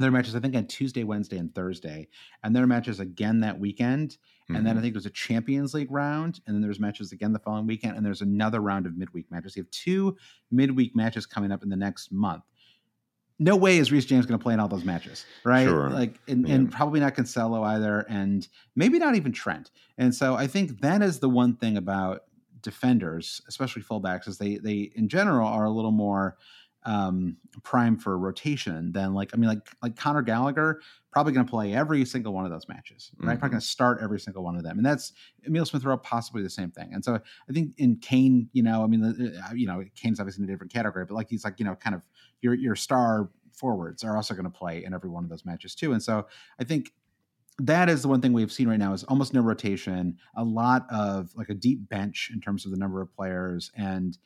[0.00, 2.08] there are matches I think on Tuesday, Wednesday, and Thursday,
[2.42, 4.16] and there are matches again that weekend.
[4.56, 7.38] And then I think there's a Champions League round, and then there's matches again the
[7.38, 9.56] following weekend, and there's another round of midweek matches.
[9.56, 10.16] You have two
[10.50, 12.44] midweek matches coming up in the next month.
[13.38, 15.68] No way is Reece James going to play in all those matches, right?
[15.68, 15.90] Sure.
[15.90, 19.70] Like, and, and probably not Cancelo either, and maybe not even Trent.
[19.96, 22.22] And so I think that is the one thing about
[22.62, 26.36] defenders, especially fullbacks, is they they in general are a little more
[26.84, 30.80] um prime for rotation than like I mean like like Conor Gallagher
[31.18, 33.36] probably going to play every single one of those matches, right?
[33.36, 33.40] Mhm.
[33.40, 35.14] Probably going to start every single one of them, and that's
[35.44, 36.94] Emile Smith Rowe possibly the same thing.
[36.94, 40.44] And so I think in Kane, you know, I mean, uh, you know, Kane's obviously
[40.44, 42.02] in a different category, but like he's like you know, kind of
[42.40, 45.74] your your star forwards are also going to play in every one of those matches
[45.74, 45.92] too.
[45.92, 46.28] And so
[46.60, 46.92] I think
[47.58, 50.86] that is the one thing we've seen right now is almost no rotation, a lot
[50.88, 54.16] of like a deep bench in terms of the number of players and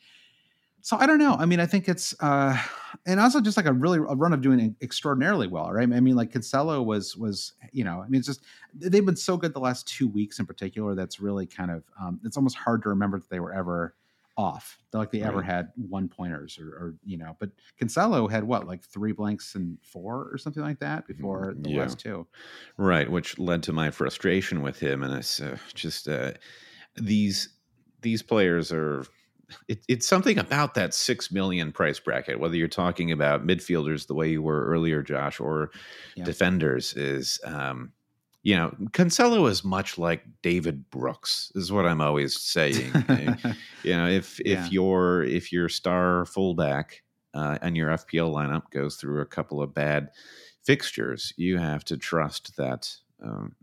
[0.83, 1.35] so I don't know.
[1.35, 2.61] I mean, I think it's uh
[3.07, 5.91] and also just like a really a run of doing extraordinarily well, right?
[5.93, 9.37] I mean, like Cancelo was was you know, I mean, it's just they've been so
[9.37, 10.95] good the last two weeks in particular.
[10.95, 13.95] That's really kind of um, it's almost hard to remember that they were ever
[14.37, 14.79] off.
[14.93, 18.83] Like they ever had one pointers or, or you know, but Cancelo had what like
[18.85, 21.81] three blanks and four or something like that before the Mm, Yeah.
[21.81, 22.27] last two.
[22.77, 26.33] Right, which led to my frustration with him, and it's uh, just uh,
[26.97, 27.49] these
[28.01, 29.05] these players are.
[29.69, 32.41] It, it's something about that six million price bracket.
[32.41, 35.71] Whether you're talking about midfielders the way you were earlier, Josh, or
[36.17, 36.25] Yeah.
[36.25, 37.93] defenders, is um,
[38.43, 42.93] you know Cancelo is much like David Brooks, is what I'm always saying.
[43.09, 43.37] Uh,
[43.85, 44.69] you know, if if Yeah.
[44.71, 47.03] your if your star fullback
[47.35, 50.11] uh, and your FPL lineup goes through a couple of bad
[50.65, 52.91] fixtures, you have to trust that.
[53.25, 53.55] Um,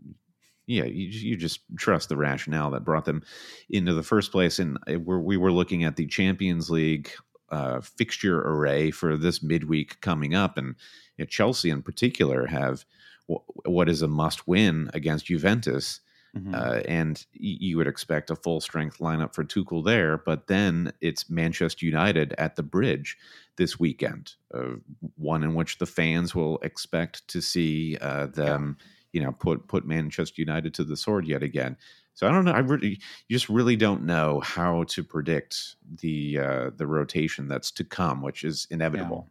[0.70, 3.22] yeah, you, you just trust the rationale that brought them
[3.68, 4.60] into the first place.
[4.60, 7.10] And we're, we were looking at the Champions League
[7.50, 10.76] uh, fixture array for this midweek coming up, and
[11.16, 12.84] you know, Chelsea in particular have
[13.28, 16.00] w- what is a must win against Juventus.
[16.36, 16.54] Mhm.
[16.54, 21.28] Uh, and you would expect a full strength lineup for Tuchel there, but then it's
[21.28, 23.18] Manchester United at the Bridge
[23.56, 24.76] this weekend, uh,
[25.16, 28.76] one in which the fans will expect to see uh, them,
[29.12, 31.76] you know, put put Manchester United to the sword yet again.
[32.14, 32.52] So I don't know.
[32.52, 37.70] I really, you just really don't know how to predict the uh, the rotation that's
[37.72, 39.28] to come, which is inevitable.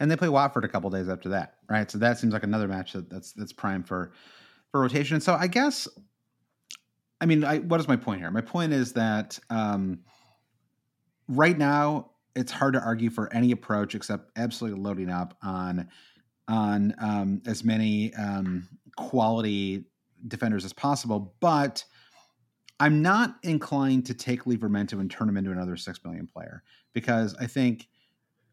[0.00, 1.90] and they play Watford a couple days after that, right?
[1.90, 4.12] So that seems like another match that, that's that's prime for
[4.70, 5.14] for rotation.
[5.14, 5.88] And So I guess,
[7.20, 8.30] I mean, I, what is my point here?
[8.30, 10.00] My point is that um,
[11.26, 15.88] right now it's hard to argue for any approach except absolutely loading up on
[16.46, 18.66] on um, as many um,
[18.98, 19.84] quality
[20.26, 21.84] defenders as possible, but.
[22.80, 27.34] I'm not inclined to take Livramento and turn him into another six million player because
[27.40, 27.88] I think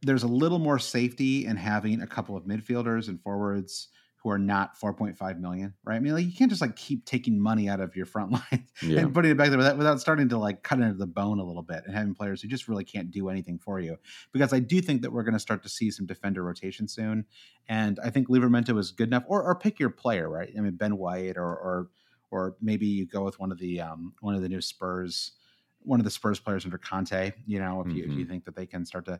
[0.01, 3.89] there's a little more safety in having a couple of midfielders and forwards
[4.25, 5.97] who are not 4.5 million, right?
[5.97, 8.65] I mean, like you can't just like keep taking money out of your front line
[8.81, 9.01] Yeah.
[9.01, 11.43] and putting it back there without, without starting to like cut into the bone a
[11.43, 13.97] little bit and having players who just really can't do anything for you.
[14.33, 17.25] Because I do think that we're going to start to see some defender rotation soon,
[17.69, 19.25] and I think Livramento is good enough.
[19.27, 20.49] Or, or pick your player, right?
[20.57, 21.89] I mean, Ben White, or or
[22.31, 25.33] or maybe you go with one of the um, one of the new Spurs.
[25.81, 28.55] One of the Spurs players under Conte, you know, if you if you think that
[28.55, 29.19] they can start to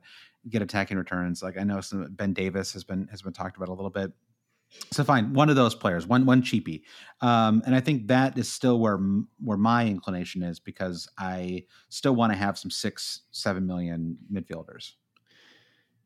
[0.50, 3.70] get attacking returns, like I know some Ben Davies has been has been talked about
[3.70, 4.12] a little bit.
[4.92, 6.84] So fine, one of those players, one one cheapie,
[7.22, 8.98] um, and I think that is still where
[9.40, 14.94] where my inclination is because I still want to have some six seven million midfielders.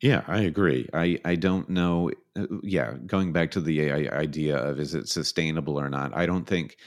[0.02, 0.88] Yeah, I agree.
[0.94, 2.12] I, I don't know.
[2.38, 6.46] uh, Yeah, going back to the idea of is it sustainable or not, I don't
[6.46, 6.78] think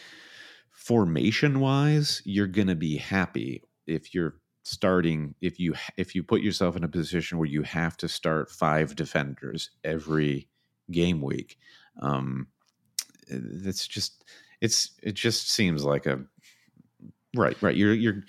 [0.70, 6.42] formation wise you're going to be happy if you're starting if you if you put
[6.42, 10.48] yourself in a position where you have to start five defenders every
[10.90, 11.58] game week
[12.00, 12.46] um
[13.28, 14.24] it's just
[14.60, 16.20] it's it just seems like a
[17.34, 18.22] right right you're you're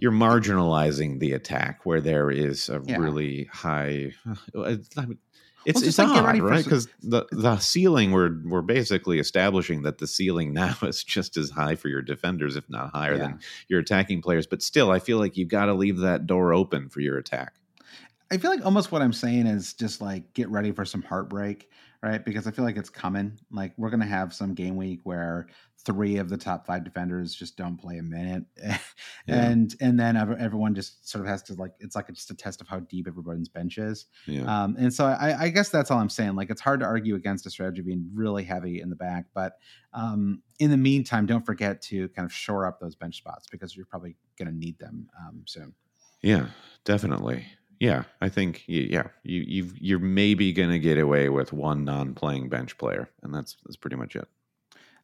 [0.00, 2.98] you're marginalizing the attack where there is a Yeah.
[2.98, 4.12] really high
[4.54, 5.06] uh, I
[5.64, 6.62] it's it's like odd, right?
[6.62, 11.50] Because the the ceiling we're we're basically establishing that the ceiling now is just as
[11.50, 13.22] high for your defenders, if not higher Yeah.
[13.26, 14.46] than your attacking players.
[14.46, 17.54] But still, I feel like you've got to leave that door open for your attack.
[18.30, 21.70] I feel like almost what I'm saying is just like get ready for some heartbreak,
[22.02, 22.24] right?
[22.24, 23.38] Because I feel like it's coming.
[23.50, 25.46] Like we're gonna have some game week where
[25.84, 28.44] three of the top five defenders just don't play a minute,
[29.28, 32.60] and and then everyone just sort of has to like it's like just a test
[32.60, 34.06] of how deep everybody's bench is.
[34.26, 36.34] Yeah, Um, and so I, I guess that's all I'm saying.
[36.34, 39.52] Like it's hard to argue against a strategy being really heavy in the back, but
[39.92, 43.76] um, in the meantime, don't forget to kind of shore up those bench spots because
[43.76, 45.74] you're probably going to need them um, soon.
[46.22, 46.48] yeah,
[46.84, 47.46] definitely.
[47.80, 52.48] Yeah, I think yeah, you you you're maybe going to get away with one non-playing
[52.48, 54.28] bench player, and that's that's pretty much it.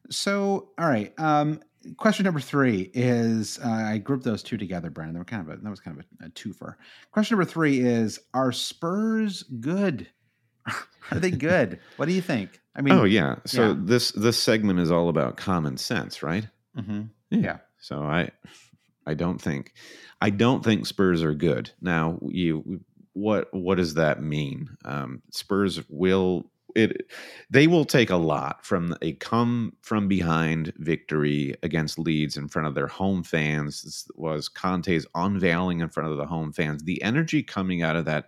[0.09, 1.17] So, all right.
[1.19, 1.61] Um,
[1.97, 5.13] question number three is uh, I grouped those two together, Brandon.
[5.13, 6.75] They were kind of a, that was kind of a, a twofer.
[7.11, 10.07] Question number three is Are Spurs good?
[11.11, 11.79] Are they good?
[11.97, 12.59] what do you think?
[12.75, 13.75] I mean, oh yeah, so yeah.
[13.77, 16.47] this this segment is all about common sense, right?
[16.75, 17.03] Mm-hmm.
[17.29, 17.39] Yeah.
[17.39, 17.57] Yeah.
[17.79, 18.31] So I
[19.05, 19.73] I don't think
[20.21, 21.71] I don't think Spurs are good.
[21.81, 22.81] Now you
[23.13, 24.69] what what does that mean?
[24.85, 27.05] Um, Spurs will it
[27.49, 32.67] they will take a lot from a come from behind victory against Leeds in front
[32.67, 33.83] of their home fans.
[33.83, 36.83] This was Conte's unveiling in front of the home fans.
[36.83, 38.25] The energy coming out of that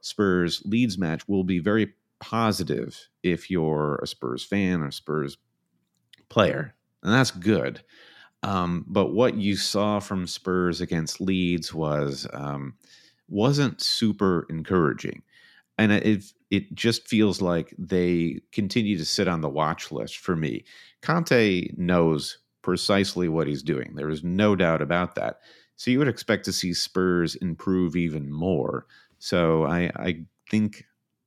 [0.00, 5.36] Spurs Leeds match will be very positive if you're a Spurs fan or Spurs
[6.28, 6.74] player.
[7.02, 7.82] And that's good.
[8.46, 12.74] Um, but what you saw from Spurs against Leeds was um,
[13.28, 15.22] wasn't super encouraging,
[15.78, 20.36] and it it just feels like they continue to sit on the watch list for
[20.36, 20.64] me.
[21.02, 23.94] Conte knows precisely what he's doing.
[23.96, 25.40] There is no doubt about that.
[25.74, 28.86] So you would expect to see Spurs improve even more.
[29.18, 30.84] So I, I think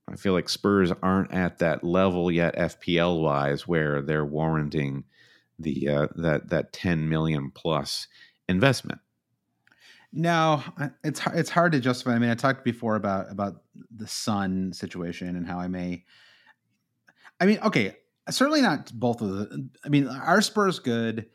[0.09, 5.03] I feel like Spurs aren't at that level yet, FPL wise, where they're warranting
[5.60, 8.07] the uh, that that ten million plus
[8.47, 8.99] investment.
[10.12, 10.64] No,
[11.03, 12.16] it's it's hard to justify.
[12.16, 13.62] I mean, I talked before about about
[13.95, 16.03] the Son situation and how I may.
[17.39, 17.95] I mean, okay,
[18.30, 19.70] certainly not both of the.
[19.86, 21.28] I mean, are Spurs good?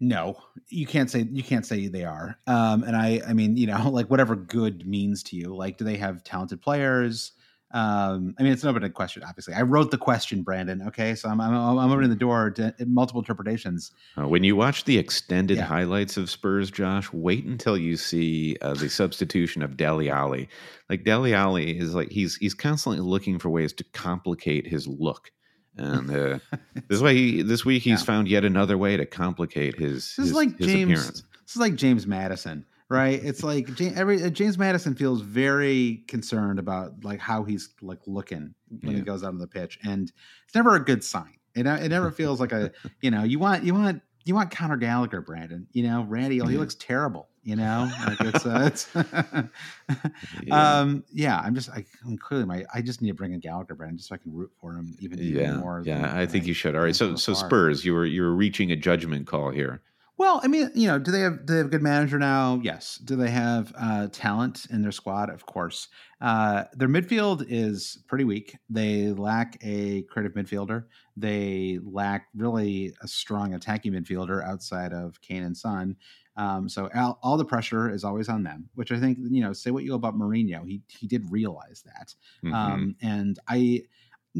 [0.00, 0.36] No,
[0.68, 2.38] you can't say you can't say they are.
[2.46, 5.54] Um, and I, I mean, you know, like whatever good means to you.
[5.56, 7.32] Like, do they have talented players?
[7.74, 9.24] Um, I mean, it's an open question.
[9.26, 10.80] Obviously, I wrote the question, Brandon.
[10.86, 13.90] Okay, so I'm I'm, I'm opening the door to multiple interpretations.
[14.16, 15.64] Uh, when you watch the extended yeah.
[15.64, 20.48] highlights of Spurs, Josh, wait until you see uh, the substitution of Dele Alli.
[20.88, 25.32] Like Dele Alli is like he's he's constantly looking for ways to complicate his look.
[25.76, 26.38] And uh,
[26.88, 28.06] this way, he, this week he's yeah.
[28.06, 29.94] found yet another way to complicate his.
[29.94, 31.00] This his, is like James.
[31.00, 31.22] Appearance.
[31.44, 33.22] This is like James Maddison right?
[33.22, 38.00] It's like James, every uh, James Maddison feels very concerned about like how he's like
[38.06, 38.98] looking when yeah.
[38.98, 40.12] he goes out on the pitch, and
[40.44, 41.34] it's never a good sign.
[41.54, 44.76] It it never feels like a you know you want you want you want Conor
[44.76, 45.66] Gallagher, Brandon.
[45.72, 46.48] You know Randy, yeah.
[46.48, 47.28] he looks terrible.
[47.42, 48.88] You know, like it's uh, it's
[50.42, 50.78] yeah.
[50.78, 51.38] um yeah.
[51.38, 54.08] I'm just I am clearly my I just need to bring in Gallagher, Brandon, just
[54.08, 55.42] so I can root for him even, yeah.
[55.42, 55.82] even more.
[55.84, 56.74] Yeah, I think you should.
[56.74, 59.82] All right, so so Spurs, you were you were reaching a judgment call here.
[60.16, 62.60] Well, I mean, you know, do they have do they have a good manager now?
[62.62, 62.98] Yes.
[62.98, 65.28] Do they have uh, talent in their squad?
[65.28, 65.88] Of course.
[66.20, 68.56] Uh, their midfield is pretty weak.
[68.70, 70.84] They lack a creative midfielder.
[71.16, 75.96] They lack really a strong attacking midfielder outside of Kane and Son.
[76.36, 79.52] Um, so all, all, the pressure is always on them, which I think you know.
[79.52, 82.54] Say what you will about Mourinho, he he did realize that, mm-hmm.
[82.54, 83.82] um, and I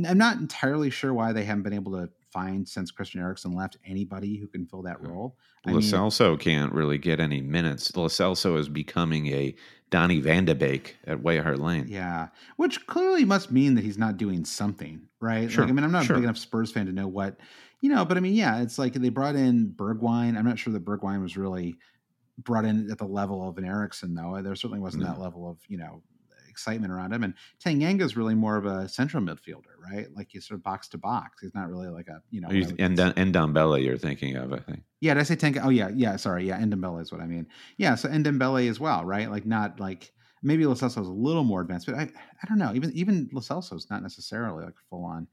[0.07, 3.79] I'm not entirely sure why they haven't been able to find since Christian Eriksen left
[3.87, 5.39] anybody who can fill that role.
[5.65, 7.97] Lo Celso can't really get any minutes.
[7.97, 9.55] Lo Celso is becoming a
[9.91, 11.87] de Beek at White Hart Lane.
[11.89, 15.51] Yeah, which clearly must mean that he's not doing something, right?
[15.51, 15.65] Sure.
[15.65, 16.17] Like, I mean, I'm not sure.
[16.17, 17.37] a big enough Spurs fan to know what,
[17.81, 20.37] you know, but I mean, yeah, it's like they brought in Bergwijn.
[20.37, 21.77] I'm not sure that Bergwijn was really
[22.39, 24.41] brought in at the level of an Eriksen, though.
[24.43, 25.11] There certainly wasn't no.
[25.11, 26.03] that level of, you know,
[26.55, 27.25] excitement around him.
[27.25, 27.35] And
[27.65, 30.07] Tanganga is really more of a central midfielder, right?
[30.15, 31.43] Like he's sort of box to box.
[31.43, 32.49] He's not really like a you know.
[32.49, 34.85] And and Ndombele, you're thinking of, I think.
[35.01, 35.63] Yeah, did I say Tanga?
[35.65, 36.15] Oh yeah, yeah.
[36.15, 36.61] Sorry, yeah.
[36.61, 37.49] Ndombele is what I mean.
[37.77, 39.29] Yeah, so Ndombele as well, right?
[39.29, 42.59] Like not like maybe Lo Celso is a little more advanced, but I I don't
[42.59, 42.73] know.
[42.75, 45.27] Even even Lo Celso is not necessarily like a full on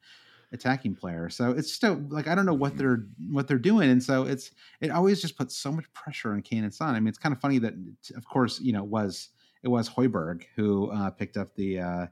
[0.53, 1.29] attacking player.
[1.29, 2.79] So it's still like I don't know what mm-hmm.
[2.79, 6.41] they're what they're doing, and so it's it always just puts so much pressure on
[6.41, 6.95] Kane and Son.
[6.95, 7.73] I mean, it's kind of funny that
[8.15, 9.29] of course you know was
[9.63, 12.07] it was Højbjerg who uh, picked up the uh,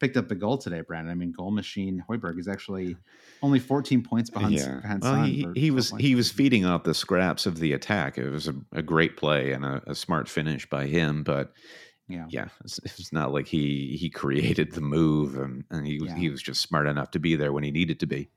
[0.00, 1.10] picked up the goal today, Brandon.
[1.10, 2.96] I mean, goal machine Højbjerg is actually
[3.42, 4.54] only 14 points behind.
[4.54, 8.18] Yeah, behind well, he, he was he was feeding off the scraps of the attack.
[8.18, 11.52] It was a, a great play and a, a, smart finish by him, but.
[12.06, 16.10] Yeah, yeah, it's, it's, not like he he created the move, and, and he was
[16.10, 16.18] yeah.
[16.18, 18.28] he was just smart enough to be there when he needed to be.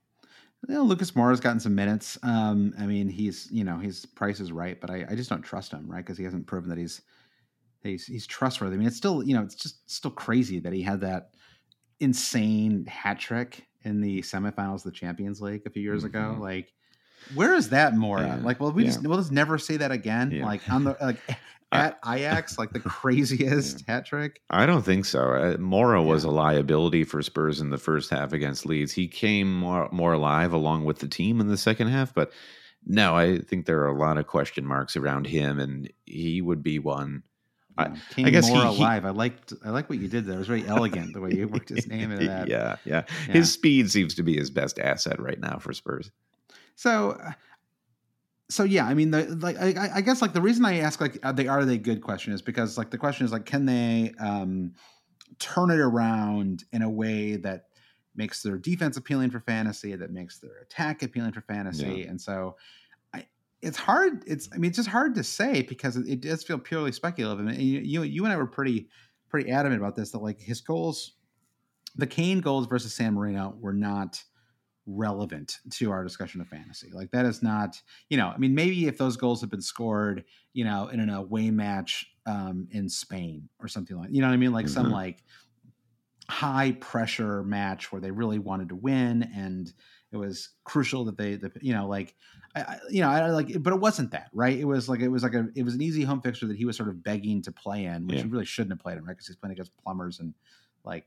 [0.69, 2.17] You know, Lucas Moura's gotten some minutes.
[2.23, 5.41] Um, I mean, he's you know his price is right, but I, I just don't
[5.41, 5.97] trust him, right?
[5.97, 7.01] Because he hasn't proven that he's
[7.87, 8.75] he's he's trustworthy.
[8.75, 11.31] I mean, it's still you know it's just still crazy that he had that
[11.99, 16.17] insane hat trick in the semifinals of the Champions League a few years mm-hmm.
[16.17, 16.37] ago.
[16.39, 16.73] Like,
[17.35, 18.19] where is that more?
[18.19, 18.39] Yeah.
[18.41, 18.89] Like, well, we yeah.
[18.89, 20.31] just we'll just never say that again.
[20.31, 20.45] Yeah.
[20.45, 21.19] Like on the like
[21.71, 24.41] at Ajax, like the craziest hat trick.
[24.49, 25.19] I don't think so.
[25.59, 28.93] Mora Moura was a liability for Spurs in the first half against Leeds.
[28.93, 32.31] He came more more alive along with the team in the second half, but.
[32.89, 36.63] No, I think there are a lot of question marks around him, and he would
[36.63, 37.23] be one
[37.77, 39.03] I, I, guess more he, alive.
[39.03, 40.35] He, I liked I like what you did there.
[40.35, 42.47] It was very elegant the way you worked his name into that.
[42.47, 43.33] Yeah, yeah, yeah.
[43.33, 46.11] His speed seems to be his best asset right now for Spurs.
[46.75, 47.31] So, uh,
[48.49, 48.85] so yeah.
[48.85, 51.47] I mean, the like I, I guess like the reason I ask like are they
[51.47, 54.73] are they good question is because like the question is like can they um,
[55.39, 57.65] turn it around in a way that
[58.15, 62.09] makes their defense appealing for fantasy, that makes their attack appealing for fantasy, yeah.
[62.09, 62.55] and so
[63.61, 64.23] it's hard.
[64.27, 67.45] It's I mean, it's just hard to say because it, it does feel purely speculative.
[67.45, 68.87] And you, you, you and I were pretty
[69.29, 71.13] pretty adamant about this that like his goals,
[71.95, 74.23] the Kane goals versus San Marino were not
[74.85, 76.89] relevant to our discussion of fantasy.
[76.93, 80.23] Like that is not, you know, I mean, maybe if those goals had been scored,
[80.53, 84.33] you know, in an away match um, in Spain or something like, you know what
[84.33, 84.73] I mean, like mm-hmm.
[84.73, 85.23] some like
[86.29, 89.73] high pressure match where they really wanted to win and
[90.11, 92.15] it was crucial that they, the, you know, like,
[92.55, 94.57] I, you know, I like, but it wasn't that, right?
[94.57, 96.65] It was like it was like a it was an easy home fixture that he
[96.65, 98.23] was sort of begging to play in, which yeah.
[98.23, 99.13] he really shouldn't have played in, right?
[99.13, 100.33] Because he's playing against plumbers and
[100.83, 101.05] like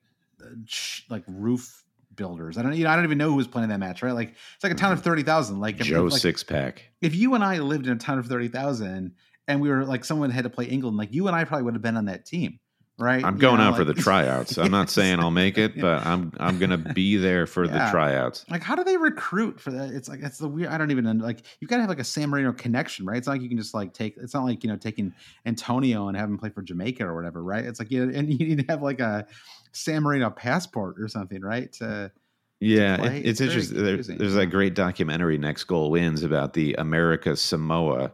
[1.08, 1.84] like roof
[2.14, 2.58] builders.
[2.58, 4.12] I don't, you know, I don't even know who was playing that match, right?
[4.12, 5.04] Like it's like a town of mm-hmm.
[5.04, 5.60] thirty thousand.
[5.60, 6.90] Like Joe like, six pack.
[7.00, 9.12] If you and I lived in a town of thirty thousand
[9.48, 11.74] and we were like someone had to play England, like you and I probably would
[11.74, 12.60] have been on that team,
[13.00, 13.24] right?
[13.24, 14.58] I'm You going know, out for the tryouts.
[14.58, 18.44] I'm not saying I'll make it, but I'm I'm gonna be there for the tryouts.
[18.48, 19.90] Like, how do they recruit for that?
[19.90, 20.68] It's like it's the weird.
[20.68, 21.24] I don't even know.
[21.24, 23.16] Like, you've got to have like a San Marino connection, right?
[23.16, 24.16] It's not like you can just like take.
[24.18, 25.14] It's not like you know taking
[25.46, 27.64] Antonio and have him play for Jamaica or whatever, right?
[27.64, 29.26] It's like you and you need to have like a
[29.72, 31.72] San Marino passport or something, right?
[31.74, 32.12] To,
[32.60, 33.82] Yeah, it, it's It's interesting.
[33.82, 38.12] There, there's that great documentary, Next Goal Wins, about the America Samoa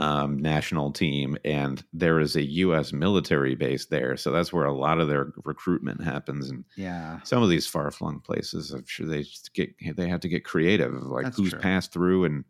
[0.00, 2.90] um, national team, and there is a U.S.
[2.90, 6.48] military base there, so that's where a lot of their recruitment happens.
[6.48, 10.20] And yeah, some of these far flung places, I'm sure they just get they have
[10.20, 11.60] to get creative, like That's who's true.
[11.60, 12.44] passed through and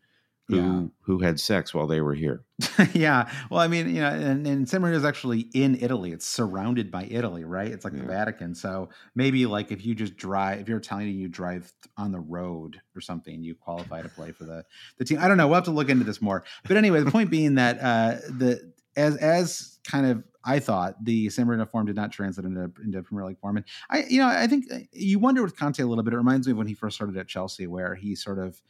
[0.51, 0.83] who Yeah.
[1.03, 2.45] who had sex while they were here.
[2.93, 3.31] yeah.
[3.51, 6.13] Well, I mean, you know, and, and San Marino is actually in Italy.
[6.13, 7.69] It's surrounded by Italy, right?
[7.71, 8.55] It's like the Vatican.
[8.55, 12.21] So maybe like if you just drive, if you're Italian and you drive on the
[12.21, 14.65] road or something, you qualify to play for the
[14.99, 15.19] the team.
[15.21, 15.47] I don't know.
[15.49, 16.45] We'll have to look into this more.
[16.67, 21.29] But anyway, the point being that uh the as as kind of I thought the
[21.29, 24.27] San Marino form did not translate into into Premier League form, and I you know
[24.29, 26.15] I think uh, you wonder with Conte a little bit.
[26.15, 28.61] It reminds me of when he first started at Chelsea, where he sort of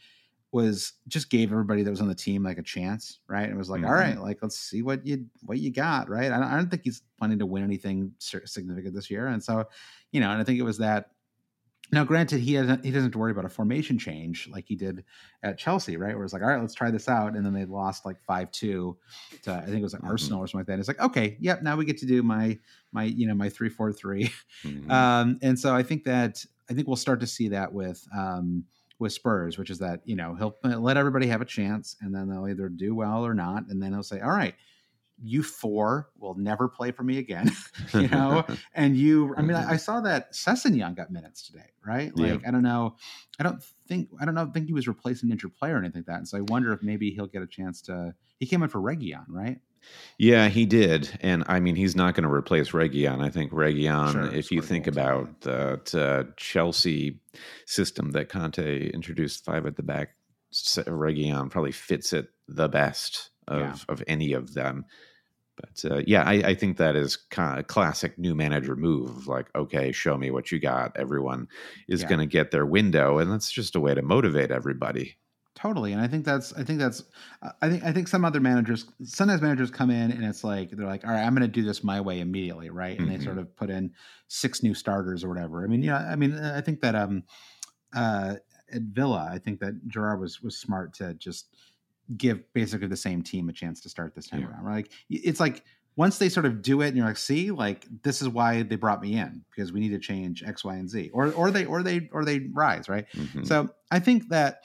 [0.53, 3.45] was just gave everybody that was on the team like a chance, right?
[3.45, 3.95] And it was like, all Mhm.
[3.95, 6.33] right, like let's see what you what you got, right?
[6.33, 9.69] I don't, I don't think he's planning to win anything significant this year, and so
[10.13, 11.13] you know, and I think it was that.
[11.93, 14.77] Now, granted, he doesn't he doesn't have to worry about a formation change like he
[14.77, 15.05] did
[15.43, 16.15] at Chelsea, right?
[16.15, 18.53] Where it's like, all right, let's try this out, and then they lost like five
[18.53, 18.97] two
[19.43, 20.05] to I think it was like Mhm.
[20.05, 20.79] Arsenal or something like that.
[20.79, 22.61] It's like, okay, yep, now we get to do my
[22.93, 24.31] my you know my three four three.
[24.65, 25.11] Mhm.
[25.21, 28.65] Um, and so I think that I think we'll start to see that with um,
[29.01, 32.15] with Spurs, which is that you know he'll uh, let everybody have a chance, and
[32.15, 34.55] then they'll either do well or not, and then he'll say, "All right,
[35.21, 37.51] you four will never play for me again,"
[37.95, 38.45] you know.
[38.75, 39.77] and you, I mean, I, I mm-hmm.
[39.77, 42.13] saw that Sessegnon got minutes today, right?
[42.15, 42.35] Yeah.
[42.35, 42.97] Like I don't know,
[43.41, 46.01] I don't think I don't know, think he was replacing an injured player or anything
[46.01, 48.15] like that, and so I wonder if maybe he'll get a chance to.
[48.39, 49.59] He came in for Reguilón, right?
[50.19, 53.23] Yeah, he did, and I mean, he's not going to replace Reguilón.
[53.25, 57.19] I think Reguilón, Sure, if you think about that uh, Chelsea
[57.65, 60.11] system that Conte introduced, five at the back,
[60.53, 63.77] Reguilón probably fits it the best of Yeah.
[63.89, 64.85] of any of them.
[65.57, 69.27] But uh, yeah, I, I think that is kind of classic new manager move.
[69.27, 70.97] Like, okay, show me what you got.
[70.97, 71.49] Everyone
[71.89, 72.09] is Yeah.
[72.09, 75.17] going to get their window, and that's just a way to motivate everybody.
[75.57, 77.03] Totally, and I think that's I think that's
[77.61, 80.87] I think I think some other managers sometimes managers come in and it's like they're
[80.87, 82.97] like, all right, I'm going to do this my way immediately, right?
[82.97, 83.11] And Mhm.
[83.11, 83.93] they sort of put in
[84.29, 85.65] six new starters or whatever.
[85.65, 87.25] I mean, yeah, I mean, I think that um
[87.95, 88.37] uh
[88.73, 91.57] at Villa, I think that Gerrard was was smart to just
[92.17, 94.47] give basically the same team a chance to start this time Yeah.
[94.47, 94.65] around.
[94.65, 94.75] Right?
[94.87, 95.65] Like it's like
[95.97, 98.77] once they sort of do it and you're like, see, like this is why they
[98.77, 101.67] brought me in because we need to change X, Y, and Z, or or they
[101.67, 103.07] or they or they rise, right?
[103.15, 103.43] Mhm.
[103.43, 104.61] So I think that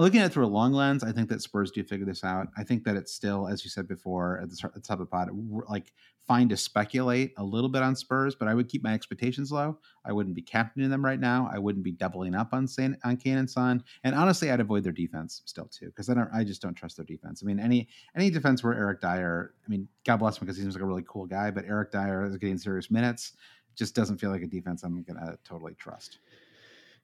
[0.00, 2.48] looking at it through a long lens, I think that Spurs do figure this out.
[2.56, 5.64] I think that it's still, as you said before at the, top of the we're,
[5.66, 5.92] like
[6.26, 9.78] fine to speculate a little bit on Spurs, but I would keep my expectations low.
[10.04, 11.50] I wouldn't be captaining them right now.
[11.52, 14.84] I wouldn't be doubling up on San, on Kane and Son, and honestly, I'd avoid
[14.84, 16.30] their defense still too because I don't.
[16.32, 17.42] I just don't trust their defense.
[17.42, 20.62] I mean, any any defense where Eric Dier, I mean, God bless him because he
[20.62, 23.32] seems like a really cool guy, but Eric Dier is getting serious minutes.
[23.74, 26.18] Just doesn't feel like a defense I'm gonna totally trust.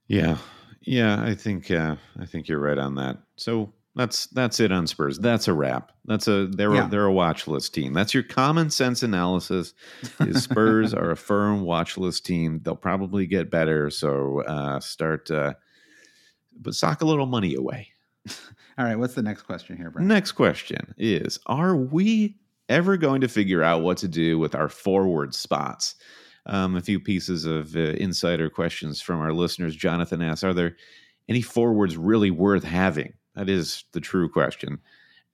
[0.08, 0.38] Yeah,
[0.82, 3.18] yeah, I think uh, I think you're right on that.
[3.36, 5.18] So that's that's it on Spurs.
[5.18, 5.90] That's a wrap.
[6.04, 6.86] That's a they're Yeah.
[6.86, 7.92] a, they're a watch list team.
[7.92, 9.74] That's your common sense analysis.
[10.20, 12.60] Is Spurs are a firm watch list team.
[12.62, 13.90] They'll probably get better.
[13.90, 15.54] So uh, start, uh,
[16.60, 17.88] but sock a little money away.
[18.78, 20.06] All right, what's the next question here, Brent?
[20.06, 22.36] Next question is: Are we
[22.68, 25.94] ever going to figure out what to do with our forward spots?
[26.46, 29.74] Um, a few pieces of uh, insider questions from our listeners.
[29.74, 30.76] Jonathan asks: Are there
[31.28, 33.12] any forwards really worth having?
[33.34, 34.78] That is the true question.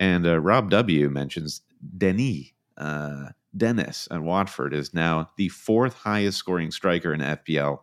[0.00, 1.62] And uh, Rob W mentions
[1.98, 2.52] Dennis.
[2.76, 7.80] Uh, Dennis at Watford is now the fourth highest scoring striker in FPL.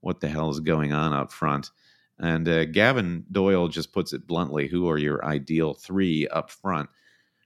[0.00, 1.70] What the hell is going on up front?
[2.18, 6.90] And uh, Gavin Doyle just puts it bluntly: Who are your ideal three up front?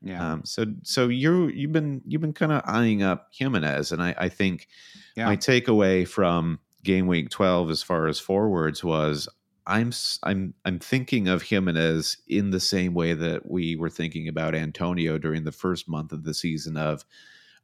[0.03, 4.03] Yeah, Um, so, so you you've been you've been kind of eyeing up Jimenez, and
[4.03, 4.69] I, I think
[5.17, 5.27] yeah.
[5.27, 9.29] my takeaway from game week twelve, as far as forwards, was
[9.67, 9.93] I'm
[10.23, 15.19] I'm I'm thinking of Jimenez in the same way that we were thinking about Antonio
[15.19, 16.77] during the first month of the season.
[16.77, 17.05] Of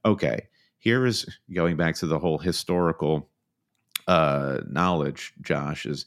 [0.04, 3.28] okay, here is going back to the whole historical
[4.08, 5.32] uh, knowledge.
[5.42, 6.06] Josh is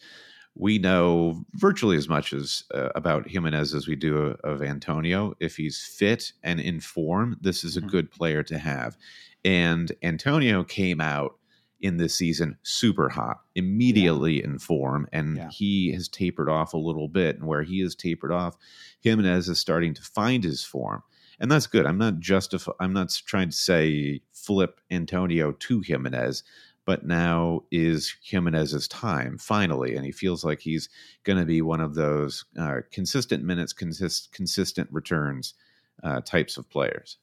[0.55, 5.33] we know virtually as much as uh, about Jimenez as we do of Antonio.
[5.39, 7.87] If he's fit and in form, this is a Mhm.
[7.89, 8.95] good player to have.
[9.43, 11.37] And Antonio came out
[11.81, 15.49] in this season super hot, immediately in form, and Yeah.
[15.51, 17.35] he has tapered off a little bit.
[17.37, 18.55] And where he has tapered off,
[19.01, 21.03] Jimenez is starting to find his form.
[21.37, 21.85] and that's good.
[21.85, 22.71] I'm not justify.
[22.79, 26.43] I'm not trying to say flip Antonio to Jimenez,
[26.85, 30.87] but now is Jimenez's time finally, and he feels like he's
[31.23, 35.55] going to be one of those uh, consistent minutes, consist, consistent returns
[36.03, 37.17] uh, types of players.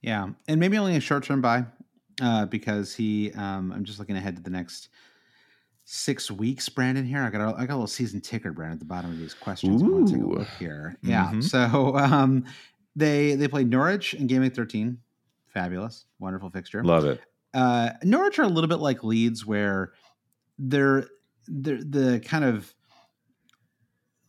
[0.00, 1.64] Yeah, and maybe only a short term buy
[2.20, 3.32] uh, because he.
[3.32, 4.88] Um, I'm just looking ahead to the next
[5.84, 7.04] six weeks, Brandon.
[7.04, 9.18] Here, I got a, I got a little season ticker, Brandon, at the bottom of
[9.18, 9.82] these questions.
[9.82, 10.96] I want to take a look here.
[11.02, 11.40] Yeah, mm-hmm.
[11.40, 12.44] so um,
[12.96, 14.98] they they played Norwich in Game Week 13.
[15.46, 16.82] Fabulous, wonderful fixture.
[16.82, 17.20] Love it.
[17.54, 19.92] Uh, Norwich are a little bit like Leeds, where
[20.58, 21.06] they're
[21.46, 22.74] they're the kind of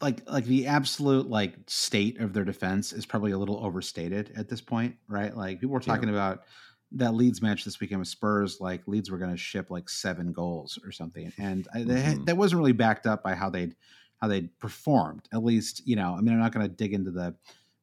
[0.01, 4.47] like like the absolute like state of their defense is probably a little overstated at
[4.49, 5.35] this point, right?
[5.35, 6.15] Like people were talking yeah.
[6.15, 6.43] about
[6.91, 10.31] that Leeds match this weekend with Spurs, like Leeds were going to ship like seven
[10.31, 12.23] goals or something, and I, they, mm-hmm.
[12.25, 13.75] that wasn't really backed up by how they'd
[14.17, 15.27] how they'd performed.
[15.33, 17.35] At least, you know, I mean, I'm not going to dig into the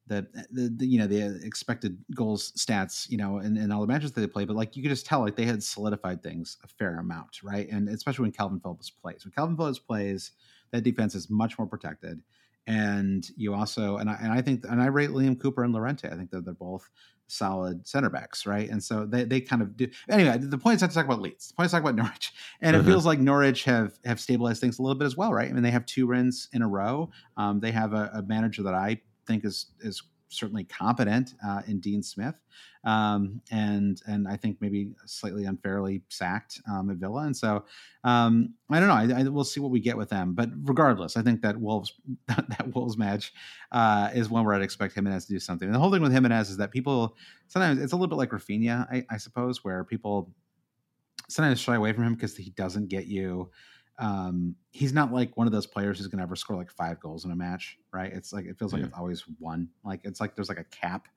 [0.07, 3.87] the, the, the, you know the expected goals stats you know and, and all the
[3.87, 6.57] matches that they play but like you could just tell like they had solidified things
[6.63, 10.31] a fair amount right and especially when Kalvin Phillips plays when Kalvin Phillips plays
[10.71, 12.21] that defense is much more protected
[12.67, 16.09] and you also and I, and I think and I rate Liam Cooper and Llorente
[16.09, 16.89] I think that they're both
[17.27, 18.69] solid center backs, right?
[18.69, 19.87] And so they, they kind of do.
[20.09, 21.49] Anyway, the point is not to talk about Leeds.
[21.49, 22.31] The point is to talk about Norwich,
[22.61, 22.83] and uh-huh.
[22.83, 25.49] it feels like Norwich have have stabilized things a little bit as well, right?
[25.49, 27.09] I mean, they have two wins in a row.
[27.37, 30.03] Um, they have a, a, manager that I think is is
[30.33, 32.35] certainly competent uh, in Dean Smith,
[32.83, 37.23] um, and and I think maybe slightly unfairly sacked um, at Villa.
[37.23, 37.65] And so
[38.03, 39.15] um, I don't know.
[39.15, 40.33] I, I, we'll see what we get with them.
[40.33, 41.93] But regardless, I think that Wolves
[42.27, 43.33] that Wolves match
[43.71, 45.67] uh, is one where I'd expect Jimenez to do something.
[45.67, 47.15] And the whole thing with Jimenez is that people
[47.47, 50.33] sometimes it's a little bit like Raphinha, I, I suppose, where people
[51.29, 53.49] sometimes shy away from him because he doesn't get you
[53.99, 56.99] um, he's not like one of those players who's going to ever score like five
[56.99, 58.11] goals in a match, right?
[58.11, 58.87] It's like it feels like yeah.
[58.87, 59.69] it's always one.
[59.83, 61.07] Like it's like there's like a cap,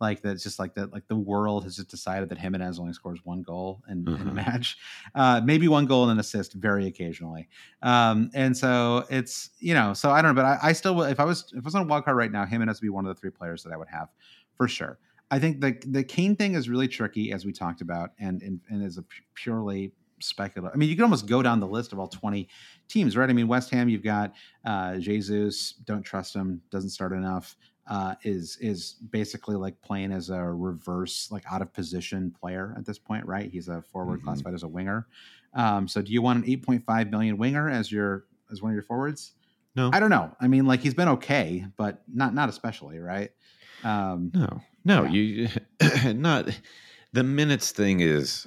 [0.00, 0.92] like that's just like that.
[0.92, 4.16] Like the world has just decided that Jimenez only scores one goal in, in a
[4.16, 4.34] mm-hmm.
[4.34, 4.76] match,
[5.14, 7.48] uh, maybe one goal and an assist very occasionally.
[7.82, 11.20] Um, and so it's you know, so I don't know, but I, I still if
[11.20, 13.06] I was if I was on a wild card right now, Jimenez would be one
[13.06, 14.08] of the three players that I would have
[14.56, 14.98] for sure.
[15.30, 18.60] I think the the Kane thing is really tricky, as we talked about, and and,
[18.68, 19.04] and is a
[19.34, 20.74] purely speculative.
[20.74, 22.48] I mean, you can almost go down the list of all 20
[22.88, 23.28] teams, right?
[23.28, 24.32] I mean, West Ham, you've got
[24.64, 27.56] uh, Jesus, don't trust him, doesn't start enough.
[27.86, 32.86] Uh, is is basically like playing as a reverse, like out of position player at
[32.86, 33.50] this point, right?
[33.50, 34.28] He's a forward mm-hmm.
[34.28, 35.06] classified as a winger.
[35.52, 38.84] Um, so, do you want an 8.5 million winger as your as one of your
[38.84, 39.32] forwards?
[39.76, 40.34] No, I don't know.
[40.40, 43.32] I mean, like he's been okay, but not not especially, right?
[43.82, 45.10] Um, no, no, yeah.
[45.10, 45.48] you
[46.14, 46.58] not
[47.12, 48.46] the minutes thing is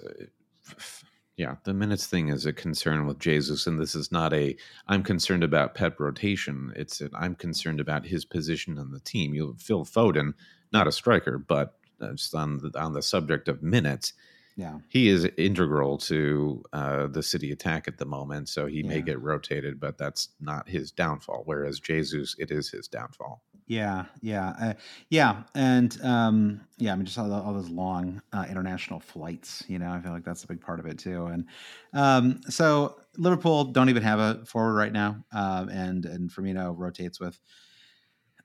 [1.38, 4.58] yeah, the minutes thing is a concern with Jesus, and this is not a
[4.88, 6.74] I'm concerned about Pep rotation.
[6.76, 9.36] It's i I'm concerned about his position on the team.
[9.36, 10.34] You Phil Foden,
[10.74, 11.76] not a striker, but
[12.16, 14.14] just on the, on the subject of minutes,
[14.56, 18.50] yeah, he is integral to uh, the City attack at the moment.
[18.50, 18.90] So he yeah.
[18.90, 21.44] may get rotated, but that's not his downfall.
[21.46, 23.44] Whereas Jesus, it is his downfall.
[23.68, 24.74] Yeah, yeah, uh,
[25.10, 26.94] yeah, and um, yeah.
[26.94, 29.62] I mean, just all, all those long uh, international flights.
[29.68, 31.26] You know, I feel like that's a big part of it too.
[31.26, 31.46] And
[31.94, 37.20] um, so Liverpool don't even have a forward right now, um, and and Firmino rotates
[37.20, 37.38] with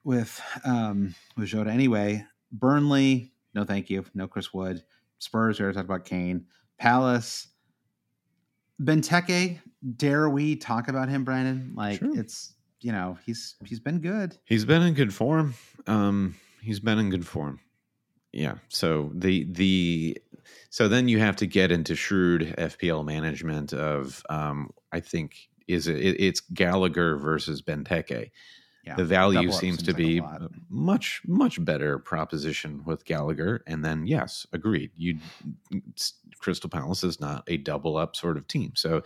[0.02, 2.26] with um, with Jota anyway.
[2.50, 4.82] Burnley, no, thank you, no Chris Wood.
[5.18, 6.46] Spurs, we already talked about Kane.
[6.78, 7.46] Palace,
[8.82, 9.60] Benteke.
[9.96, 11.74] Dare we talk about him, Brandon?
[11.76, 12.18] Like sure.
[12.18, 14.37] it's you know he's he's been good.
[14.45, 15.55] He's been in good form.
[15.87, 17.61] Um, he's been in good form.
[18.33, 18.55] Yeah.
[18.68, 20.18] So the the
[20.70, 25.87] so then you have to get into shrewd FPL management of um, I think is
[25.87, 28.30] it, it's Gallagher versus Benteke.
[28.85, 34.07] Yeah, the value seems to be like much much better proposition with Gallagher, and then
[34.09, 34.91] yes, agreed.
[34.97, 35.18] You
[36.41, 39.03] Crystal Palace is not a double up sort of team, so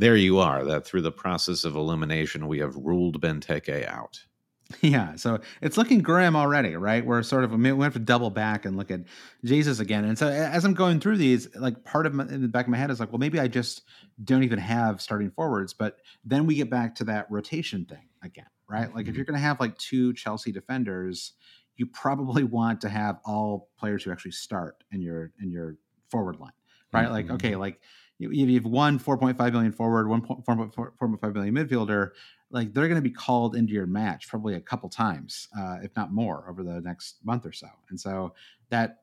[0.00, 0.64] there you are.
[0.64, 4.24] That through the process of elimination, we have ruled Benteke out.
[4.82, 7.04] Yeah, so it's looking grim already, right?
[7.04, 9.00] We're sort of we have to double back and look at
[9.44, 10.04] Jesus again.
[10.04, 12.70] And so as I'm going through these, like part of my, in the back of
[12.70, 13.82] my head is like, well, maybe I just
[14.22, 15.74] don't even have starting forwards.
[15.74, 18.94] But then we get back to that rotation thing again, right?
[18.94, 19.16] Like if mm-hmm.
[19.16, 21.32] you're going to have like two Chelsea defenders,
[21.74, 25.78] you probably want to have all players who actually start in your in your
[26.10, 26.52] forward line,
[26.92, 27.06] right?
[27.06, 27.12] Mm-hmm.
[27.12, 27.80] Like okay, like
[28.20, 32.10] you have one 4.5 million forward, one 4.5 million midfielder,
[32.50, 35.94] like they're going to be called into your match probably a couple times, uh, if
[35.96, 37.68] not more, over the next month or so.
[37.88, 38.34] And so
[38.68, 38.98] that,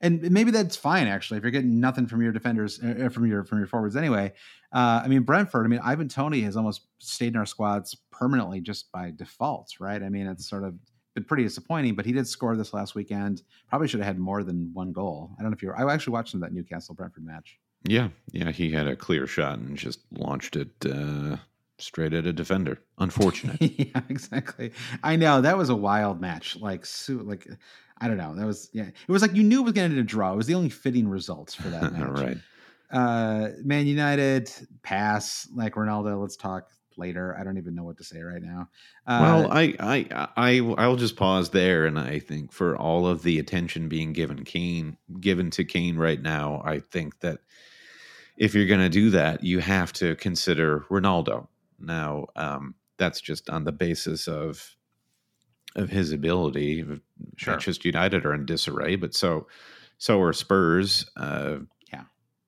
[0.00, 3.26] and maybe that's fine actually if you're getting nothing from your defenders, uh, uh, from
[3.26, 4.32] your from your forwards anyway.
[4.72, 5.66] Uh, I mean Brentford.
[5.66, 10.02] I mean Ivan Toney has almost stayed in our squads permanently just by default, right?
[10.02, 10.74] I mean it's sort of
[11.14, 11.94] been pretty disappointing.
[11.94, 13.42] But he did score this last weekend.
[13.68, 15.30] Probably should have had more than one goal.
[15.38, 15.76] I don't know if you're.
[15.76, 17.58] I actually watched that Newcastle Brentford match.
[17.84, 21.36] Yeah, yeah, he had a clear shot and just launched it uh,
[21.78, 22.78] straight at a defender.
[22.98, 23.60] Unfortunate.
[23.60, 24.72] yeah, exactly.
[25.02, 26.56] I know that was a wild match.
[26.56, 27.48] Like, so, like
[27.98, 28.34] I don't know.
[28.34, 28.86] That was yeah.
[28.86, 30.32] It was like you knew it was going to draw.
[30.32, 32.08] It was the only fitting results for that match.
[32.08, 32.38] right.
[32.90, 34.50] Uh, Man United
[34.82, 36.20] pass like Ronaldo.
[36.20, 37.36] Let's talk later.
[37.38, 38.68] I don't even know what to say right now.
[39.06, 43.22] Uh, well, I, I, I, I'll just pause there, and I think for all of
[43.22, 47.40] the attention being given Kane, given to Kane right now, I think that
[48.40, 51.46] if you're going to do that, you have to consider Ronaldo.
[51.78, 54.76] Now, um, that's just on the basis of
[55.76, 56.82] of his ability.
[57.36, 57.52] Sure.
[57.52, 59.46] Manchester United are in disarray, but so
[59.98, 61.08] so are Spurs.
[61.16, 61.58] Uh,
[61.92, 62.04] Yeah.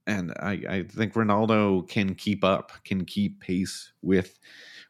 [0.06, 4.38] and I, I think Ronaldo can keep up, can keep pace with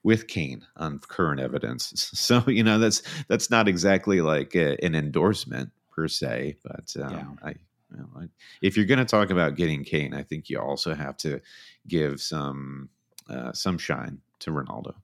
[0.04, 2.10] with Kane on current evidence.
[2.18, 7.10] So you know that's that's not exactly like a, an endorsement per se, but um,
[7.12, 7.48] Yeah.
[7.48, 7.54] I.
[7.92, 8.28] you know, I-
[8.62, 11.40] if you're going to talk about getting Kane, I think you also have to
[11.88, 12.88] give some
[13.28, 14.94] uh, some shine to Ronaldo.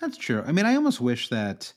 [0.00, 0.42] That's true.
[0.46, 1.72] I mean, I almost wish that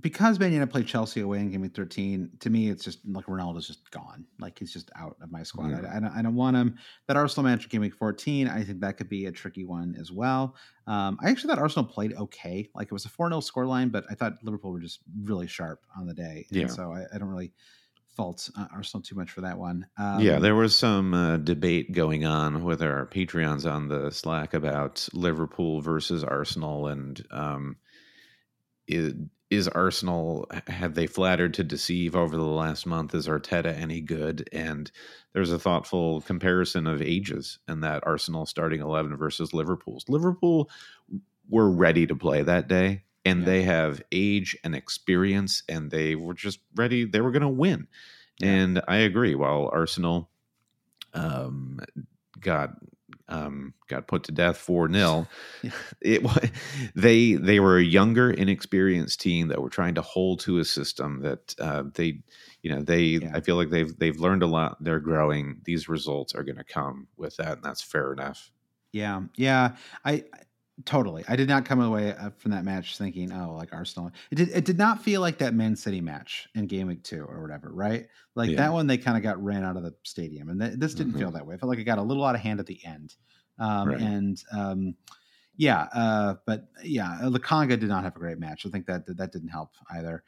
[0.00, 3.24] because Man United played Chelsea away in Game Week 13, to me, it's just like
[3.26, 4.26] Ronaldo's just gone.
[4.38, 5.70] Like he's just out of my squad.
[5.70, 5.90] Yeah.
[5.90, 6.76] I, I, don't, I don't want him.
[7.08, 9.96] That Arsenal match in Game Week 14, I think that could be a tricky one
[9.98, 10.54] as well.
[10.86, 12.68] Um, I actually thought Arsenal played okay.
[12.74, 15.80] Like it was a 4 0 scoreline, but I thought Liverpool were just really sharp
[15.98, 16.46] on the day.
[16.50, 16.66] And Yeah.
[16.66, 17.52] so I, I don't really
[18.16, 19.86] fault uh, Arsenal too much for that one.
[19.98, 24.54] Um, yeah, there was some uh, debate going on with our Patreons on the Slack
[24.54, 27.76] about Liverpool versus Arsenal, and um,
[28.88, 29.12] is,
[29.50, 33.14] is Arsenal have they flattered to deceive over the last month?
[33.14, 34.48] Is Arteta any good?
[34.52, 34.90] And
[35.32, 40.08] there's a thoughtful comparison of ages, and that Arsenal starting eleven versus Liverpool's.
[40.08, 40.70] Liverpool
[41.48, 43.02] were ready to play that day.
[43.26, 43.44] And Yeah.
[43.44, 47.04] they have age and experience, and they were just ready.
[47.04, 47.88] They were going to win.
[48.40, 48.48] Yeah.
[48.52, 49.34] And I agree.
[49.34, 50.30] While Arsenal
[51.14, 51.80] um,
[52.40, 52.70] got
[53.28, 55.26] um, got put to death four 0
[55.62, 55.70] Yeah.
[56.00, 56.22] it
[56.94, 61.22] they they were a younger, inexperienced team that were trying to hold to a system
[61.22, 62.20] that uh, they
[62.62, 63.32] you know they Yeah.
[63.34, 64.82] I feel like they've they've learned a lot.
[64.82, 65.60] They're growing.
[65.64, 68.52] These results are going to come with that, and that's fair enough.
[68.92, 70.24] Yeah, yeah, I-
[70.84, 71.24] totally.
[71.28, 74.48] I did not come away uh, from that match thinking, "Oh, like Arsenal." It did.
[74.50, 77.70] It did not feel like that Man City match in Game Week Two or whatever,
[77.72, 78.08] right?
[78.34, 78.56] Like Yeah.
[78.58, 81.14] that one, they kind of got ran out of the stadium, and th- this didn't
[81.14, 81.18] Mhm.
[81.18, 81.54] feel that way.
[81.54, 83.14] I felt like it got a little out of hand at the end,
[83.58, 84.00] um, Right.
[84.00, 84.94] and um,
[85.56, 88.66] yeah, uh, but yeah, Lokonga did not have a great match.
[88.66, 90.22] I think that that didn't help either.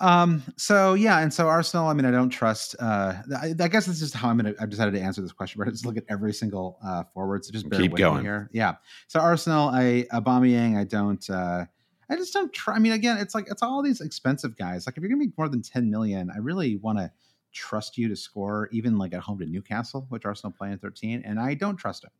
[0.00, 3.86] Um, so yeah, and so Arsenal, I mean, I don't trust, uh, I, I guess
[3.86, 6.04] this is how I'm to, I've decided to answer this question, but just look at
[6.08, 7.44] every single, uh, forward.
[7.44, 8.22] So just bear Keep going.
[8.22, 8.48] here.
[8.52, 8.76] Yeah.
[9.08, 11.64] So Arsenal, I, Aubameyang, I don't, uh,
[12.10, 12.74] I just don't try.
[12.74, 14.86] I mean, again, it's like, it's all these expensive guys.
[14.86, 17.10] Like if you're going to make more than 10 million, I really want to
[17.52, 21.22] trust you to score even like at home to Newcastle, which Arsenal play in 13.
[21.24, 22.10] And I don't trust him.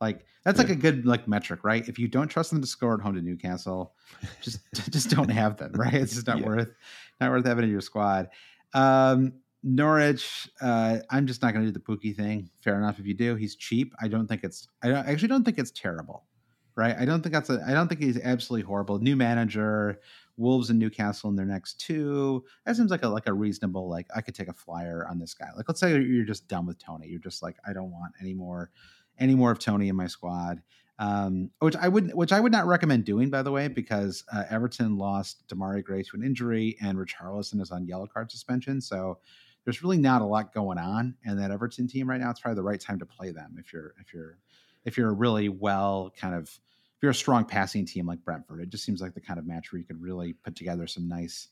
[0.00, 1.86] Like that's like a good like metric, right?
[1.88, 3.94] If you don't trust them to score at home to Newcastle,
[4.42, 5.94] just just don't have them, right?
[5.94, 6.46] It's just not Yeah.
[6.46, 6.68] worth
[7.20, 8.28] not worth having in your squad.
[8.74, 12.50] Um, Norwich, uh, I'm just not going to do the Pukki thing.
[12.62, 13.34] Fair enough if you do.
[13.34, 13.94] He's cheap.
[14.00, 14.68] I don't think it's.
[14.82, 16.26] I, don't, I actually don't think it's terrible,
[16.76, 16.94] right?
[16.98, 17.64] I don't think that's a.
[17.66, 18.98] I don't think he's absolutely horrible.
[18.98, 20.00] New manager,
[20.36, 22.44] Wolves and Newcastle in their next two.
[22.66, 23.88] That seems like a like a reasonable.
[23.88, 25.48] Like I could take a flyer on this guy.
[25.56, 27.06] Like let's say you're just done with Toney.
[27.08, 28.70] You're just like I don't want any more,
[29.18, 30.62] any more of Toney in my squad
[30.98, 34.44] um, which I would which I would not recommend doing, by the way, because uh,
[34.48, 38.80] Everton lost Demarai Gray to an injury, and Richarlison is on yellow card suspension.
[38.80, 39.18] So
[39.64, 42.30] there's really not a lot going on in that Everton team right now.
[42.30, 44.38] It's probably the right time to play them if you're if you're
[44.84, 48.60] if you're a really well kind of if you're a strong passing team like Brentford.
[48.60, 51.08] It just seems like the kind of match where you could really put together some
[51.08, 51.48] nice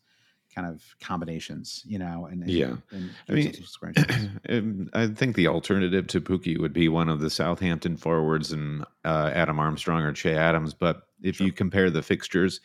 [0.55, 2.77] kind of combinations, you know, and, and Yeah.
[2.91, 3.53] and I mean.
[4.49, 8.85] Um, I think the alternative to Pukki would be one of the Southampton forwards and
[9.05, 10.75] uh, Adam Armstrong or Che Adams.
[10.75, 12.61] But if you compare the fixtures,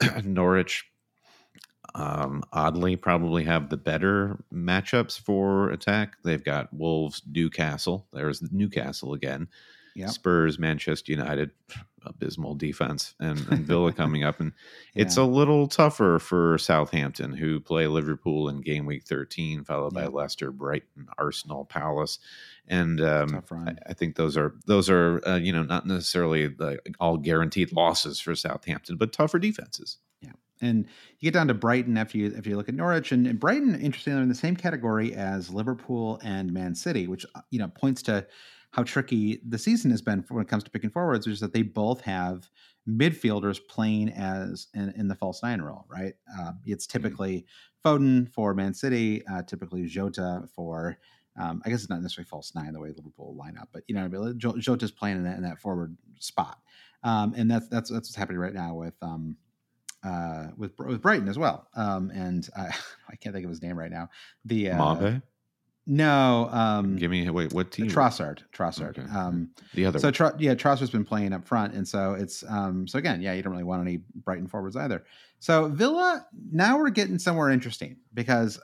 [0.24, 0.84] Norwich
[1.94, 6.16] um, oddly probably have the better matchups for attack.
[6.22, 8.06] They've got Wolves, Newcastle.
[8.12, 9.48] There's Newcastle again.
[9.98, 10.10] Yep.
[10.10, 11.50] Spurs, Manchester United,
[12.04, 14.52] abysmal defense, and, and Villa coming up, and
[14.94, 20.06] it's a little tougher for Southampton, who play Liverpool in game week 13, followed by
[20.06, 22.20] Leicester, Brighton, Arsenal, Palace,
[22.68, 26.78] and um, I, I think those are those are uh, you know not necessarily like
[27.00, 29.98] all guaranteed losses for Southampton, but tougher defenses.
[30.20, 30.86] Yeah, and
[31.18, 33.74] you get down to Brighton after you if you look at Norwich and, and Brighton,
[33.80, 37.68] interestingly, are in the same category as Liverpool and Man City, which uh, you know
[37.68, 38.24] points to
[38.78, 41.62] how tricky the season has been when it comes to picking forwards, is that they
[41.62, 42.48] both have
[42.88, 46.14] midfielders playing as in, in the false nine role, right?
[46.38, 47.14] Uh, it's Mm-hmm.
[47.16, 47.44] typically
[47.84, 50.98] Foden for Man City, uh, typically Jota for.
[51.40, 53.94] Um, I guess it's not necessarily false nine the way Liverpool line up, but you
[53.94, 56.60] know, Jota's playing in that, in that forward spot,
[57.04, 59.36] um, and that's that's that's what's happening right now with um,
[60.04, 61.68] uh, with with Brighton as well.
[61.74, 62.74] Um, and I,
[63.08, 64.10] I can't think of his name right now.
[64.44, 65.22] The uh, Maupay?
[65.90, 67.52] No, um, Give me wait.
[67.54, 67.88] What team?
[67.88, 68.40] Trossard.
[68.52, 68.98] Trossard.
[68.98, 69.08] Okay.
[69.10, 69.98] Um, the other.
[69.98, 70.10] so.
[70.10, 73.42] Tro- yeah, Trossard's been playing up front, and so it's um, so again, yeah, you
[73.42, 75.04] don't really want any Brighton forwards either.
[75.40, 78.60] So Villa, now we're getting somewhere interesting because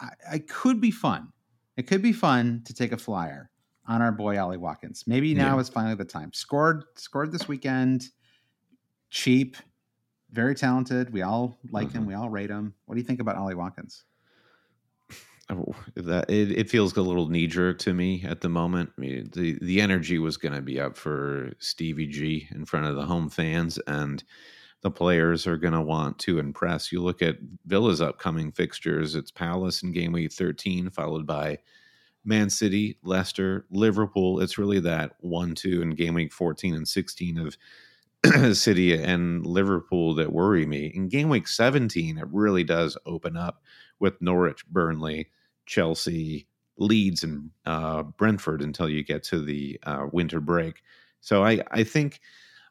[0.00, 1.32] I, I could be fun.
[1.76, 3.50] It could be fun to take a flyer
[3.88, 5.04] on our boy Ollie Watkins.
[5.08, 5.60] Maybe now Yeah.
[5.62, 6.32] is finally the time.
[6.32, 8.04] Scored scored this weekend.
[9.10, 9.56] Cheap,
[10.30, 11.12] very talented.
[11.12, 12.04] We all like him.
[12.04, 12.08] Mhm.
[12.08, 12.74] We all rate him.
[12.86, 14.04] What do you think about Ollie Watkins?
[15.96, 18.90] That it, it feels a little knee jerk to me at the moment.
[18.96, 22.86] I mean, the the energy was going to be up for Stevie G in front
[22.86, 24.22] of the home fans, and
[24.82, 26.92] the players are going to want to impress.
[26.92, 31.58] You look at Villa's upcoming fixtures; it's Palace in game week thirteen, followed by
[32.24, 34.40] Man City, Leicester, Liverpool.
[34.40, 37.56] It's really that one-two in game week fourteen and sixteen of
[38.56, 40.92] City and Liverpool that worry me.
[40.94, 43.62] In game week seventeen, it really does open up
[43.98, 45.28] with Norwich, Burnley.
[45.70, 46.48] Chelsea,
[46.78, 50.82] Leeds, and uh, Brentford until you get to the uh, winter break.
[51.20, 52.20] So I, I think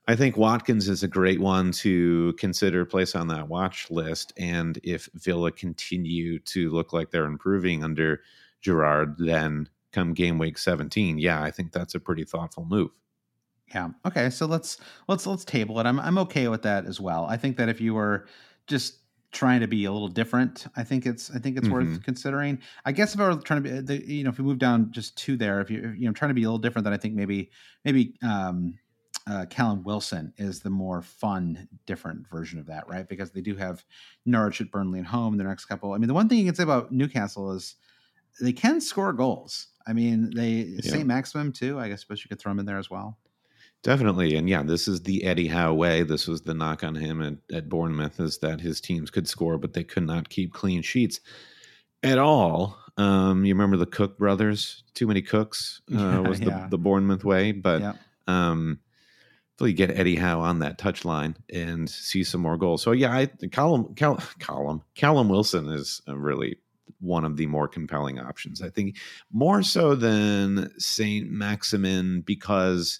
[0.07, 4.33] I think Watkins is a great one to consider place on that watch list.
[4.37, 8.21] And if Villa continue to look like they're improving under
[8.61, 12.89] Gerrard, then come game week 17, yeah, I think that's a pretty thoughtful move.
[13.73, 13.89] Yeah.
[14.05, 14.29] Okay.
[14.31, 14.77] So let's
[15.07, 15.85] let's let's table it.
[15.85, 17.27] I'm I'm okay with that as well.
[17.29, 18.25] I think that if you were
[18.65, 18.98] just
[19.31, 22.03] trying to be a little different, I think it's I think it's worth Mhm.
[22.03, 22.59] considering.
[22.85, 24.91] I guess if I were trying to be, the, you know, if we move down
[24.91, 26.97] just two there, if you you know trying to be a little different, then I
[26.97, 27.51] think maybe
[27.85, 28.79] maybe um,
[29.27, 33.07] uh, Callum Wilson is the more fun, different version of that, right?
[33.07, 33.85] Because they do have
[34.25, 35.93] Norwich at Burnley and home the next couple.
[35.93, 37.75] I mean, the one thing you can say about Newcastle is
[38.41, 39.67] they can score goals.
[39.87, 41.03] I mean, they Yeah.
[41.03, 41.79] Maximum too.
[41.79, 43.19] I guess suppose you could throw them in there as well.
[43.81, 44.35] Definitely.
[44.35, 46.03] And yeah, this is the Eddie Howe way.
[46.03, 49.57] This was the knock on him at, at Bournemouth is that his teams could score,
[49.57, 51.21] but they could not keep clean sheets
[52.03, 52.77] at all.
[52.97, 54.83] Um, you remember the Cook brothers?
[54.93, 56.67] Too many cooks uh, Yeah, was the, yeah.
[56.69, 57.53] the Bournemouth way.
[57.53, 57.93] But yeah.
[58.27, 58.79] um,
[59.73, 62.81] get Eddie Howe on that touch line and see some more goals.
[62.81, 66.57] So yeah, I Callum, Cal, Callum, Callum Wilson is really
[66.99, 68.61] one of the more compelling options.
[68.61, 68.97] I think
[69.31, 72.99] more so than Saint Maximin because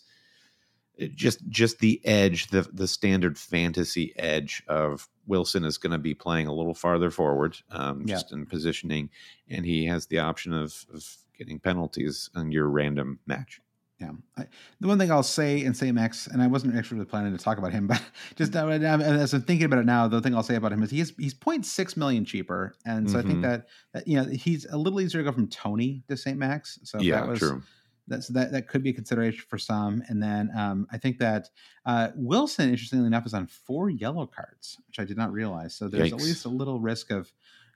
[1.16, 6.14] just just the edge, the the standard fantasy edge of Wilson is going to be
[6.14, 8.16] playing a little farther forward, um, Yeah.
[8.16, 9.10] just in positioning,
[9.50, 11.06] and he has the option of, of
[11.38, 13.62] getting penalties on your random match.
[14.02, 14.12] Yeah.
[14.38, 14.46] I,
[14.80, 15.94] the one thing I'll say in St.
[15.94, 18.02] Max, and I wasn't actually planning to talk about him, but
[18.38, 20.90] just uh, as I'm thinking about it now, the thing I'll say about him is
[20.90, 23.42] he's he's 0.6 million cheaper, and so I think Mhm.
[23.44, 26.38] that, that you know he's a little easier to go from Toney to St.
[26.38, 26.80] Max.
[26.84, 27.62] So yeah, that was, true.
[28.10, 30.04] That's that that could be a consideration for some.
[30.08, 31.50] And then um, I think that
[31.86, 35.76] uh, Wilson, interestingly enough, is on four yellow cards, which I did not realize.
[35.76, 37.32] So there's at least a little risk of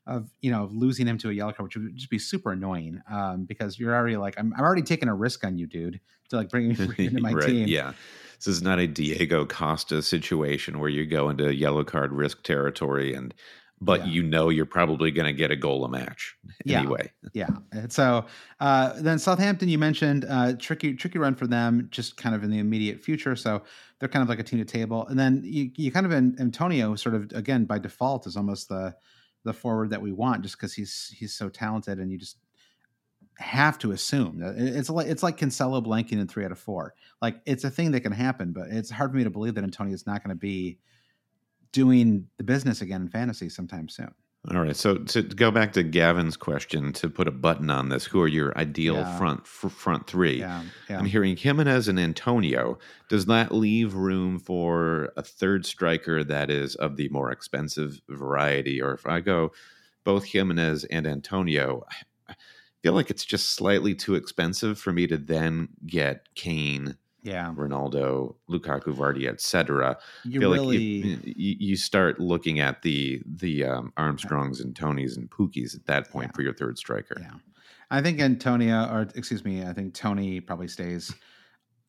[0.05, 2.51] of you know of losing him to a yellow card, which would just be super
[2.51, 5.99] annoying um, because you're already like I'm, I'm already taking a risk on you, dude,
[6.29, 7.67] to like bring you into my right, team.
[7.67, 7.93] Yeah.
[8.38, 13.13] This is not a Diego Costa situation where you go into yellow card risk territory
[13.13, 13.34] and
[13.84, 14.13] but Yeah.
[14.13, 16.36] you know you're probably going to get a goal a match
[16.67, 17.11] anyway.
[17.34, 17.49] Yeah.
[17.71, 18.25] And so
[18.59, 22.49] uh, then Southampton, you mentioned uh, tricky tricky run for them, just kind of in
[22.49, 23.36] the immediate future.
[23.36, 23.63] So
[23.99, 25.07] they're kind of like a team to table.
[25.07, 28.69] And then you, you kind of in Antonio, sort of again by default, is almost
[28.69, 28.95] the
[29.45, 32.38] the forward that we want, just because he's he's so talented, and you just
[33.39, 36.93] have to assume it's like it's like Cancelo blanking in three out of four.
[37.21, 39.63] Like it's a thing that can happen, but it's hard for me to believe that
[39.63, 40.77] Antonio is not going to be
[41.74, 44.13] doing the business again in fantasy sometime soon.
[44.51, 44.76] All right.
[44.76, 48.28] So to go back to Gavin's question, to put a button on this, who are
[48.28, 49.17] your ideal Yeah.
[49.17, 50.39] front f- front three?
[50.39, 50.99] Yeah, yeah.
[50.99, 52.78] I'm hearing Jimenez and Antonio.
[53.07, 58.82] Does that leave room for a third striker that is of the more expensive variety?
[58.82, 59.53] Or if I go
[60.03, 61.86] both Jimenez and Antonio,
[62.28, 62.36] I
[62.82, 67.51] feel like it's just slightly too expensive for me to then get Kane, yeah.
[67.55, 69.97] Ronaldo, Lukaku, Vardy, etc.
[70.24, 70.59] You really.
[70.59, 75.76] like you, you, you start looking at the the um, Armstrongs and Toneys and Pukkis
[75.76, 76.36] at that point Yeah.
[76.36, 77.17] for your third striker.
[77.19, 77.32] Yeah.
[77.89, 81.13] I think Antonio, or excuse me, I think Toney probably stays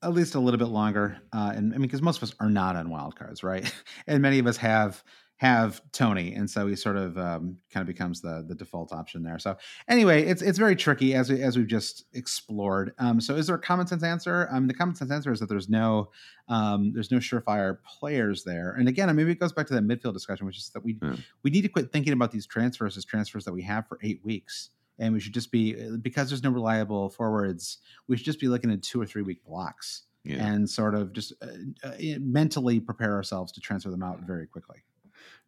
[0.02, 1.16] at least a little bit longer.
[1.32, 3.72] Uh, and I mean, because most of us are not on wild cards, right?
[4.06, 5.02] and many of us have
[5.44, 9.22] have Toney, and so he sort of um, kind of becomes the the default option
[9.22, 9.38] there.
[9.38, 9.56] So
[9.88, 12.92] anyway, it's it's very tricky as we, as we've just explored.
[12.98, 14.48] Um, so is there a common sense answer?
[14.50, 16.10] I mean, the common sense answer is that there's no
[16.48, 18.72] um, there's no surefire players there.
[18.72, 20.96] And again, I maybe it goes back to that midfield discussion, which is that we
[21.02, 21.16] Yeah.
[21.42, 24.20] we need to quit thinking about these transfers as transfers that we have for eight
[24.24, 24.70] weeks.
[24.98, 27.78] And we should just be because there's no reliable forwards.
[28.08, 30.46] We should just be looking at two or three week blocks Yeah.
[30.46, 31.48] and sort of just uh,
[31.88, 34.84] uh, mentally prepare ourselves to transfer them out very quickly.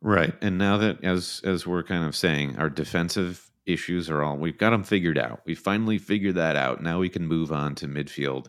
[0.00, 0.34] Right.
[0.40, 4.58] And now that as as we're kind of saying, our defensive issues are all we've
[4.58, 5.40] got them figured out.
[5.44, 6.82] We finally figured that out.
[6.82, 8.46] Now we can move on to midfield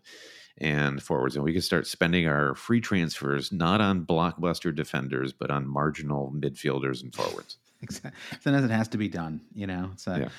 [0.60, 5.52] and forwards and we can start spending our free transfers not on blockbuster defenders but
[5.52, 7.58] on marginal midfielders and forwards.
[7.80, 8.12] Exactly.
[8.42, 9.92] Sometimes it has to be done, you know.
[9.98, 10.30] So, Yeah.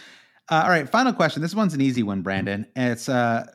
[0.50, 0.88] uh, all right.
[0.88, 1.40] Final question.
[1.40, 2.66] This one's an easy one, Brandon.
[2.74, 3.46] It's uh,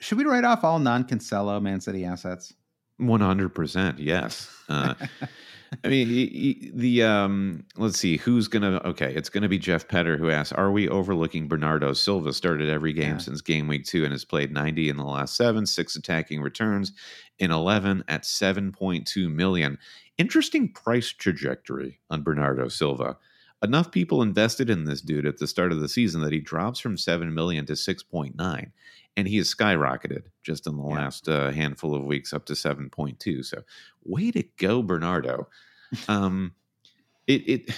[0.00, 2.54] should we write off all non-Cancelo Man City assets?
[2.98, 3.96] 100%.
[3.98, 4.50] Yes.
[4.68, 4.94] Uh,
[5.84, 8.80] I mean, the um, let's see who's gonna.
[8.84, 12.32] Okay, it's gonna be Jeff Petter who asks, "Are we overlooking Bernardo Silva?
[12.32, 13.18] Started every game Yeah.
[13.18, 16.92] since game week two and has played 90 in the last seven, six attacking returns
[17.38, 19.78] in 11 at 7.2 million.
[20.16, 23.16] Interesting price trajectory on Bernardo Silva.
[23.62, 26.78] Enough people invested in this dude at the start of the season that he drops
[26.78, 28.70] from 7 million to 6.9
[29.18, 30.94] and he has skyrocketed just in the Yeah.
[30.94, 33.62] last uh, handful of weeks up to 7.2 so
[34.04, 35.48] way to go bernardo
[36.08, 36.54] um
[37.26, 37.70] it it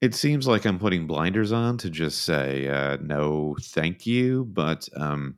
[0.00, 4.88] it seems like i'm putting blinders on to just say uh, no thank you but
[4.96, 5.36] um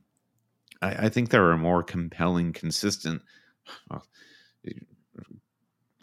[0.81, 3.23] I, I think there are more compelling consistent
[3.89, 4.05] well,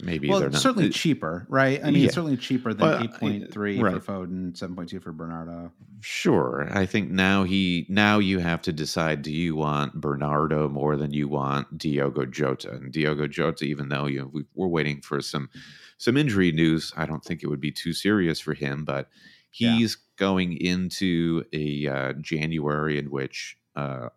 [0.02, 1.80] maybe well, they're not certainly cheaper, right?
[1.82, 2.06] I mean, yeah.
[2.06, 4.02] it's certainly cheaper than uh, eight point three right.
[4.02, 5.72] for Foden, seven point two for Bernardo.
[6.00, 6.68] Sure.
[6.72, 11.12] I think now he now you have to decide do you want Bernardo more than
[11.12, 12.72] you want Diogo Jota?
[12.72, 15.48] And Diogo Jota, even though you know, we, we're waiting for some
[15.98, 18.84] some injury news, I don't think it would be too serious for him.
[18.84, 19.08] But
[19.52, 19.76] Yeah.
[19.76, 24.08] he's going into a uh, January in which uh,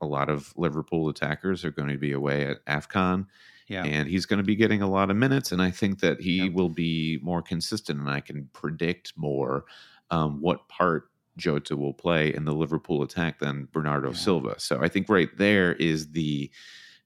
[0.00, 3.26] a lot of Liverpool attackers are going to be away at AFCON
[3.68, 6.20] Yeah, and he's going to be getting a lot of minutes and i think that
[6.20, 6.52] he Yep.
[6.52, 9.64] will be more consistent and i can predict more
[10.10, 14.14] um, what part jota will play in the liverpool attack than bernardo Yeah.
[14.16, 16.50] silva so i think right there is the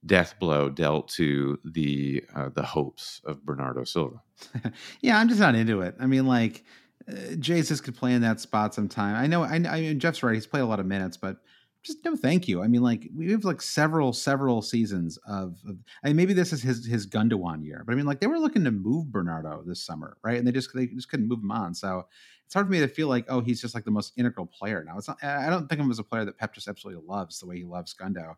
[0.07, 4.21] death blow dealt to the uh, the hopes of bernardo silva
[5.03, 5.19] yeah.
[5.19, 5.95] I'm just not into it.
[6.01, 6.65] I mean, like
[7.07, 9.15] uh, Jesus could play in that spot sometime.
[9.15, 9.43] I know.
[9.43, 10.35] I, I mean, Jeff's right.
[10.35, 11.37] He's played a lot of minutes, but
[11.83, 12.63] just no, thank you.
[12.63, 15.59] I mean, like we have like several, several seasons of.
[15.67, 18.27] of I mean, maybe this is his his Gundogan year, but I mean, like they
[18.27, 20.37] were looking to move Bernardo this summer, right?
[20.37, 21.75] And they just they just couldn't move him on.
[21.75, 22.07] So
[22.45, 24.85] it's hard for me to feel like, oh, he's just like the most integral player
[24.85, 24.99] now.
[24.99, 25.23] It's not.
[25.23, 27.59] I don't think of him as a player that Pep just absolutely loves the way
[27.59, 28.35] he loves Gundo.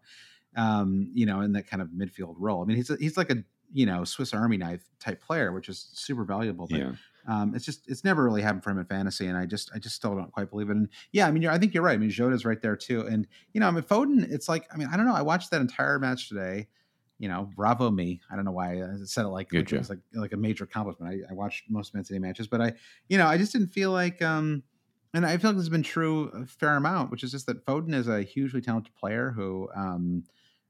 [0.54, 2.62] Um, you know, in that kind of midfield role.
[2.62, 5.68] I mean, he's a, he's like a you know Swiss Army knife type player, which
[5.68, 6.68] is super valuable.
[6.70, 6.78] But
[7.26, 9.78] um, it's just it's never really happened for him in fantasy, and I just I
[9.78, 10.76] just still don't quite believe it.
[10.76, 11.94] And yeah, I mean, you're, I think you're right.
[11.94, 14.30] I mean, Jota's right there too, and you know, I mean, Foden.
[14.30, 15.14] It's like I mean, I don't know.
[15.14, 16.68] I watched that entire match today.
[17.18, 18.20] You know, bravo me.
[18.30, 20.36] I don't know why I said it like, Good like it was like like a
[20.36, 21.24] major accomplishment.
[21.28, 22.72] I, I watched most Man City matches, but I,
[23.08, 24.64] you know, I just didn't feel like, um,
[25.14, 27.64] and I feel like this has been true a fair amount, which is just that
[27.64, 30.24] Foden is a hugely talented player who, um,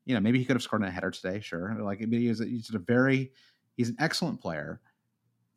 [0.04, 1.74] you know, maybe he could have scored in a header today, sure.
[1.80, 3.32] Like, but he is a, he's a very,
[3.76, 4.80] he's an excellent player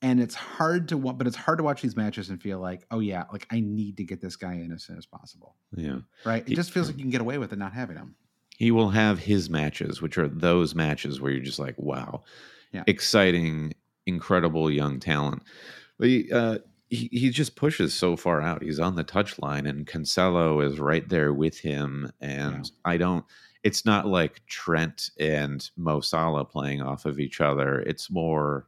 [0.01, 2.99] and it's hard to but it's hard to watch these matches and feel like oh
[2.99, 6.47] yeah like i need to get this guy in as soon as possible yeah right
[6.47, 8.15] it just feels like you can get away with it not having him
[8.57, 12.23] he will have his matches, which are those matches where you're just like, wow,
[12.71, 12.83] Yeah.
[12.87, 13.73] exciting,
[14.05, 15.43] incredible young talent.
[15.99, 16.59] But he, uh,
[16.89, 18.63] he, he just pushes so far out.
[18.63, 22.09] He's on the touchline, and Cancelo is right there with him.
[22.21, 23.25] And I don't.
[23.63, 27.81] It's not like Trent and Mo Salah playing off of each other.
[27.81, 28.67] It's more.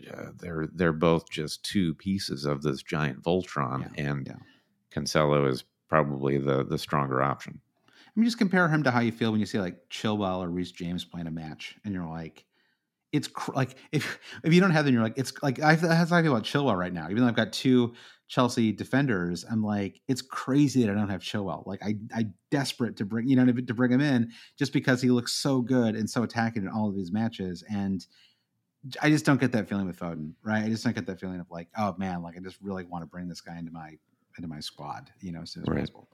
[0.00, 4.36] Yeah, they're they're both just two pieces of this giant Voltron, Yeah, and yeah.
[4.92, 7.60] Cancelo is probably the the stronger option.
[7.86, 10.50] I mean, just compare him to how you feel when you see like Chilwell or
[10.50, 12.44] Reece James playing a match, and you're like,
[13.12, 16.10] it's cr- like if if you don't have them, you're like, it's like I that's
[16.10, 17.06] how I feel about Chilwell right now.
[17.10, 17.94] Even though I've got two
[18.28, 21.66] Chelsea defenders, I'm like, it's crazy that I don't have Chilwell.
[21.66, 25.02] Like I I desperate to bring you know to, to bring him in just because
[25.02, 28.06] he looks so good and so attacking in all of these matches, and
[29.02, 30.64] I just don't get that feeling with Foden, right?
[30.64, 33.02] I just don't get that feeling of like, oh man, like I just really want
[33.02, 33.98] to bring this guy into my
[34.36, 35.80] into my squad, you know, as soon as Right.
[35.80, 36.08] possible.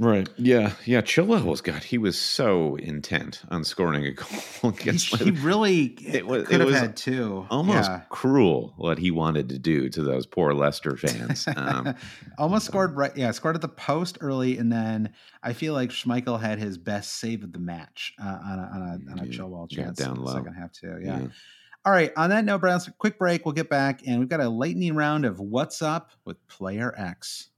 [0.00, 0.28] Right.
[0.36, 0.74] Yeah.
[0.84, 1.00] Yeah.
[1.26, 1.82] Was God.
[1.82, 4.28] He was so intent on scoring a goal
[4.62, 5.16] He, against.
[5.16, 7.46] he really It was- could it have was had two.
[7.50, 8.02] almost Yeah.
[8.08, 11.48] cruel what he wanted to do to those poor Leicester fans.
[11.56, 11.94] Um,
[12.38, 13.16] Almost scored right.
[13.16, 15.10] Yeah, scored at the post early, and then
[15.42, 18.82] I feel like Schmeichel had his best save of the match uh, on a on
[18.82, 20.34] a, on a Yeah, Chilwell chance down in the low.
[20.34, 20.98] second half too.
[21.02, 21.26] Yeah.
[21.84, 22.12] All right.
[22.16, 23.44] On that note, Brown, quick break.
[23.44, 27.50] We'll get back, and we've got a lightning round of what's up with Player X.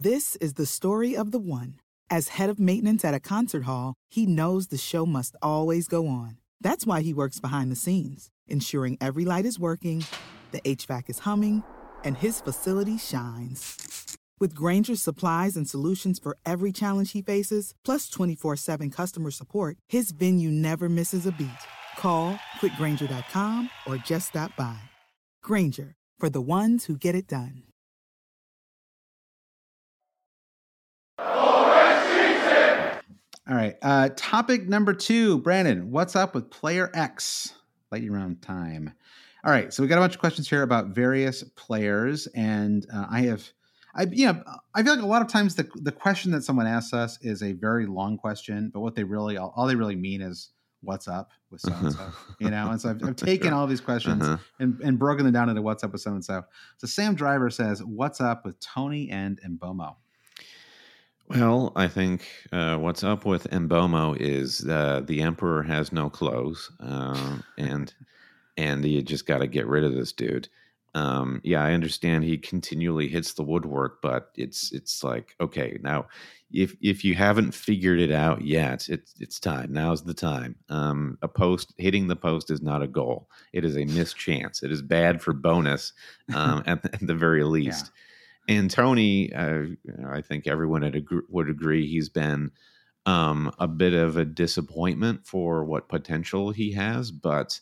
[0.00, 1.80] This is the story of the one.
[2.10, 6.06] As head of maintenance at a concert hall, he knows the show must always go
[6.06, 6.38] on.
[6.60, 10.04] That's why he works behind the scenes, ensuring every light is working,
[10.52, 11.64] the HVAC is humming,
[12.04, 13.87] and his facility shines.
[14.40, 19.76] With Grainger's supplies and solutions for every challenge he faces, plus 24 7 customer support,
[19.88, 21.48] his venue never misses a beat.
[21.96, 24.78] Call quickgranger.com or just stop by.
[25.42, 27.64] Granger, for the ones who get it done.
[33.48, 33.76] All right.
[33.80, 35.90] Uh, topic number two, Brandon.
[35.90, 37.54] What's up with Player X?
[37.90, 38.92] Lightning round time.
[39.42, 39.72] All right.
[39.72, 43.50] So we got a bunch of questions here about various players, and uh, I have,
[43.98, 44.42] I you know,
[44.74, 47.42] I feel like a lot of times the the question that someone asks us is
[47.42, 50.50] a very long question, but what they really all, all they really mean is
[50.82, 52.08] what's up with so and so,
[52.38, 52.70] you know.
[52.70, 54.36] And so I've, I've taken all these questions Uh-huh.
[54.60, 56.44] and, and broken them down into what's up with so and so.
[56.76, 59.96] So Sam Driver says, "What's up with Toney and Mbeumo?"
[61.28, 66.70] Well, I think uh, what's up with Mbeumo is uh, the emperor has no clothes,
[66.80, 67.92] uh, and
[68.56, 70.48] and you just got to get rid of this dude.
[70.94, 76.06] Um, yeah, I understand he continually hits the woodwork, but it's it's like okay, now
[76.50, 79.72] if if you haven't figured it out yet, it's it's time.
[79.72, 80.56] Now's the time.
[80.68, 84.62] Um, a post hitting the post is not a goal; it is a missed chance.
[84.62, 85.92] It is bad for bonus
[86.34, 87.90] um, at, the, at the very least.
[88.48, 89.64] And Toney, uh,
[90.08, 92.50] I think everyone would agree, would agree he's been
[93.04, 97.60] um, a bit of a disappointment for what potential he has, but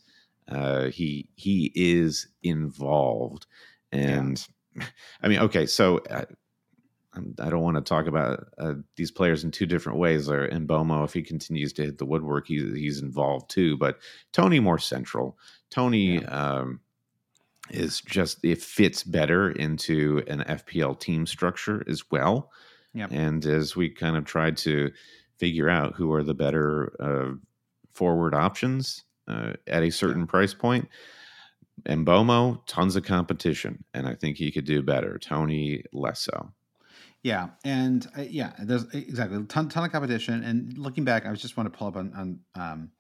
[0.49, 3.47] uh, he he is involved.
[3.93, 4.45] And
[5.23, 6.25] I mean, okay, so uh,
[7.15, 10.29] I don't want to talk about uh, these players in two different ways.
[10.29, 13.77] Or in Mbeumo, if he continues to hit the woodwork, he's he's involved too.
[13.77, 13.99] But
[14.33, 15.39] Toney more central.
[15.71, 16.25] Toney.
[16.25, 16.81] Um,
[17.71, 22.53] is just it fits better into an FPL team structure as well.
[22.95, 23.11] Yep.
[23.13, 24.93] And as we kind of tried to
[25.37, 27.35] figure out who are the better uh,
[27.93, 30.89] forward options uh, at a certain price point,
[31.85, 35.19] Mbeumo, tons of competition, and I think he could do better.
[35.19, 36.53] Toney, less so.
[37.23, 40.45] Yeah, and uh, yeah, there's exactly a ton, ton of competition.
[40.45, 42.91] And looking back, I was just want to pull up on, on um,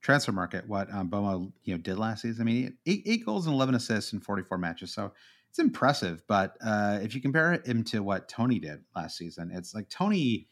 [0.00, 2.42] transfer market what um, Mbeumo you know did last season.
[2.42, 5.12] I mean, eight, eight goals and eleven assists in forty four matches, so
[5.48, 6.22] it's impressive.
[6.28, 10.46] But uh, if you compare him to what Toney did last season, it's like Toney.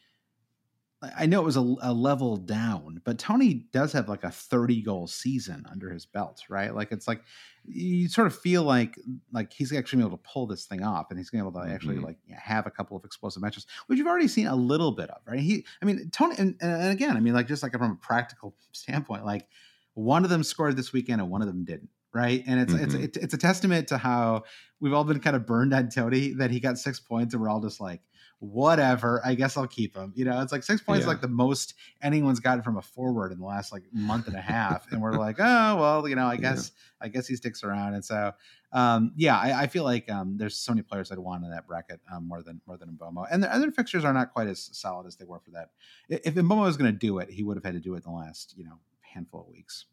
[1.00, 4.82] I know it was a, a level down, but Toney does have like a 30
[4.82, 6.74] goal season under his belt, right?
[6.74, 7.22] Like it's like
[7.64, 8.98] you sort of feel like
[9.32, 11.64] like he's actually able to pull this thing off, and he's going to be able
[11.66, 12.02] to actually Mhm.
[12.04, 15.20] like have a couple of explosive matches, which you've already seen a little bit of,
[15.24, 15.38] right?
[15.38, 18.56] He, I mean, Toney, and, and again, I mean, like just like from a practical
[18.72, 19.46] standpoint, like
[19.94, 22.42] one of them scored this weekend and one of them didn't, right?
[22.46, 23.02] And it's it's Mhm.
[23.04, 24.42] it's it's a testament to how
[24.80, 27.48] we've all been kind of burned on Toney that he got six points, and we're
[27.50, 28.02] all just like
[28.40, 29.20] whatever.
[29.24, 30.12] I guess I'll keep him.
[30.14, 31.12] You know, it's like six points, is Yeah.
[31.12, 34.40] like the most anyone's gotten from a forward in the last like month and a
[34.40, 36.40] half, and we're like, oh well, you know, I Yeah.
[36.40, 38.32] guess I guess he sticks around, and so
[38.72, 41.66] um, yeah, I, I feel like um, there's so many players I'd want in that
[41.66, 44.68] bracket um, more than more than Mbeumo, and the other fixtures are not quite as
[44.72, 45.70] solid as they were for that.
[46.08, 48.12] If Mbeumo was going to do it, he would have had to do it in
[48.12, 49.86] the last you know handful of weeks.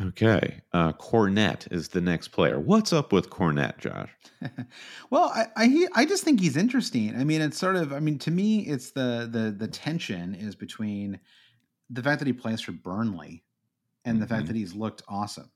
[0.00, 2.58] Okay, uh, Cornet is the next player.
[2.58, 4.10] What's up with Cornet, Josh?
[5.10, 7.14] well, I I, he, I just think he's interesting.
[7.14, 10.56] I mean, it's sort of I mean to me, it's the the the tension is
[10.56, 11.20] between
[11.90, 13.44] the fact that he plays for Burnley
[14.06, 14.46] and the fact Mhm.
[14.48, 15.50] that he's looked awesome.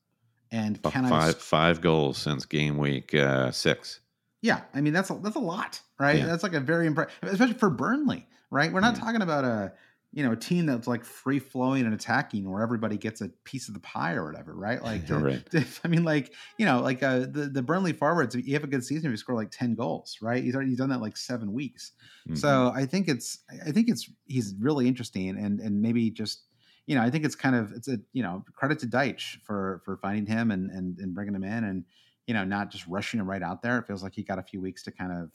[0.52, 4.00] And F- can I five five goals since game week uh, six.
[4.42, 6.18] Yeah, I mean that's a, that's a lot, right?
[6.18, 6.26] Yeah.
[6.26, 8.70] That's like a very impressive, especially for Burnley, right?
[8.70, 9.00] We're not Yeah.
[9.00, 9.72] talking about a
[10.16, 13.68] you know a team that's like free flowing and attacking, where everybody gets a piece
[13.68, 14.82] of the pie or whatever, right?
[14.82, 15.50] Like, to- Right.
[15.50, 18.66] to- I mean, like you know, like uh, the the Burnley forwards, you have a
[18.74, 20.42] good season if you score like ten goals, right?
[20.42, 21.92] He's already done that like seven weeks.
[22.28, 22.38] Mhm.
[22.38, 26.44] So I think it's I think it's he's really interesting and and maybe just
[26.86, 29.82] you know I think it's kind of it's a you know credit to Dyche for
[29.84, 31.84] for finding him and and and bringing him in and
[32.26, 33.78] you know not just rushing him right out there.
[33.78, 35.30] It feels like he got a few weeks to kind of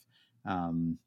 [0.52, 0.98] um,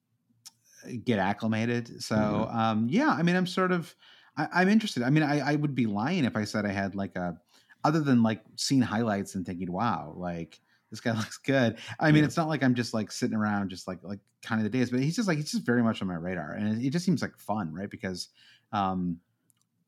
[1.05, 2.03] get acclimated.
[2.03, 2.55] So Mhm.
[2.55, 3.95] um, yeah, I mean I'm sort of
[4.37, 5.03] I, I'm interested.
[5.03, 7.39] I mean I, I would be lying if I said I had like a
[7.85, 11.79] other than like seeing highlights and thinking wow like this guy looks good.
[11.99, 12.27] I mean, Yeah.
[12.27, 14.91] it's not like I'm just like sitting around just like like kind of the days,
[14.91, 17.05] but he's just like he's just very much on my radar, and it, it just
[17.05, 17.91] seems like fun, right?
[17.91, 18.29] Because
[18.73, 19.21] um,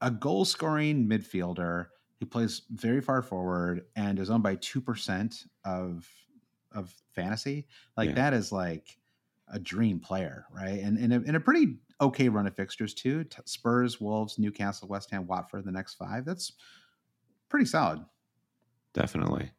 [0.01, 1.89] a goal scoring midfielder
[2.21, 6.09] who plays very far forward and is owned by two percent of
[6.73, 7.67] of fantasy,
[7.97, 8.15] like Yeah.
[8.17, 8.99] that is like
[9.53, 10.81] a dream player, right?
[10.81, 13.25] And and a, and a pretty okay run of fixtures too.
[13.25, 15.65] T- Spurs, Wolves, Newcastle, West Ham, Watford.
[15.65, 16.25] The next five.
[16.25, 16.53] That's
[17.49, 18.05] pretty solid.
[18.93, 19.51] Definitely.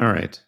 [0.00, 0.40] All right.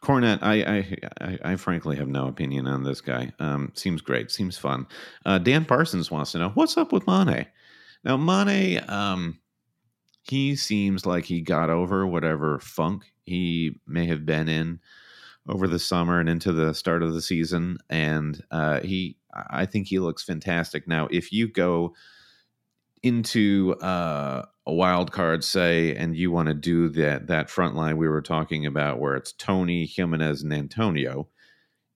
[0.00, 3.32] Cornet, I, I, I, I, frankly have no opinion on this guy.
[3.38, 4.86] Um, seems great, seems fun.
[5.26, 7.46] Uh, Dan Parsons wants to know what's up with Mane.
[8.02, 9.40] Now, Mane, um,
[10.22, 14.80] he seems like he got over whatever funk he may have been in
[15.48, 19.86] over the summer and into the start of the season, and uh, he, I think
[19.86, 20.86] he looks fantastic.
[20.86, 21.94] Now, if you go
[23.02, 27.96] into uh, a wild card, say, and you want to do that that front line
[27.96, 31.28] we were talking about, where it's Toney Jimenez, and Antonio,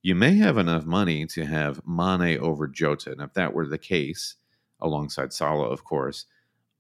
[0.03, 3.13] you may have enough money to have Mane over Jota.
[3.13, 4.37] And if that were the case,
[4.81, 6.27] alongside Salah, of course,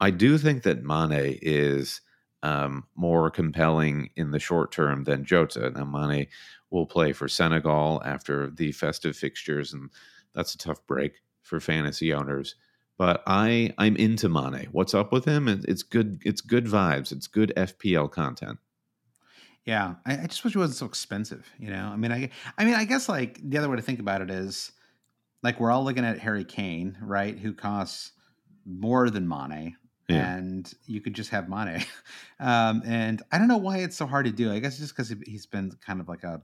[0.00, 2.00] I do think that Mane is
[2.44, 5.70] um, more compelling in the short term than Jota.
[5.70, 6.28] Now, Mane
[6.70, 9.90] will play for Senegal after the festive fixtures, and
[10.34, 12.54] that's a tough break for fantasy owners
[12.96, 14.68] but I I'm into Mane.
[14.72, 15.48] What's up with him?
[15.48, 16.20] It's good.
[16.24, 17.12] It's good vibes.
[17.12, 18.58] It's good FPL content.
[19.64, 21.50] Yeah, I, I, just wish it wasn't so expensive.
[21.58, 23.98] You know, I mean, I I mean, I guess like the other way to think
[23.98, 24.72] about it is
[25.42, 27.38] like we're all looking at Harry Kane, right?
[27.38, 28.12] Who costs
[28.66, 29.76] more than Mane.
[30.08, 30.36] Yeah.
[30.36, 31.84] And you could just have Mane,
[32.40, 34.52] um, and I don't know why it's so hard to do.
[34.52, 36.42] I guess just because he's been kind of like a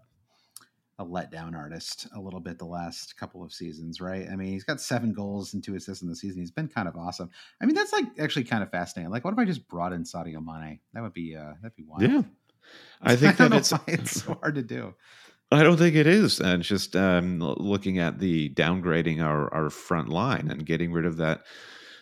[1.00, 4.26] a letdown artist a little bit the last couple of seasons, right?
[4.30, 6.40] I mean, he's got seven goals and two assists in the season.
[6.40, 7.30] He's been kind of awesome.
[7.60, 9.10] I mean, that's like actually kind of fascinating.
[9.10, 10.80] Like, what if I just brought in Sadio Mane?
[10.92, 12.02] That would be uh that'd be wild.
[12.02, 12.22] Yeah,
[13.02, 14.94] I think I that it's it's so hard to do.
[15.52, 16.38] I don't think it is.
[16.38, 21.16] And just um, looking at the downgrading our our front line and getting rid of
[21.16, 21.42] that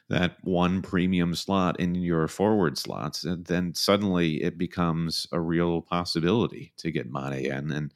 [0.08, 5.82] that one premium slot in your forward slots, and then suddenly it becomes a real
[5.82, 7.92] possibility to get Mane in and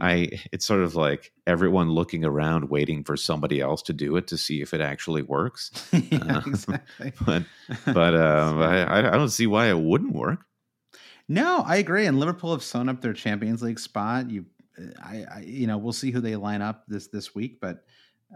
[0.00, 4.26] I it's sort of like everyone looking around waiting for somebody else to do it
[4.28, 5.70] to see if it actually works.
[5.92, 7.12] yeah, uh, exactly.
[7.24, 7.44] But
[7.86, 10.40] but uh, I I don't see why it wouldn't work.
[11.28, 12.06] No, I agree.
[12.06, 14.30] And Liverpool have sewn up their Champions League spot.
[14.30, 14.44] You,
[15.02, 17.84] I, I you know, we'll see who they line up this this week, but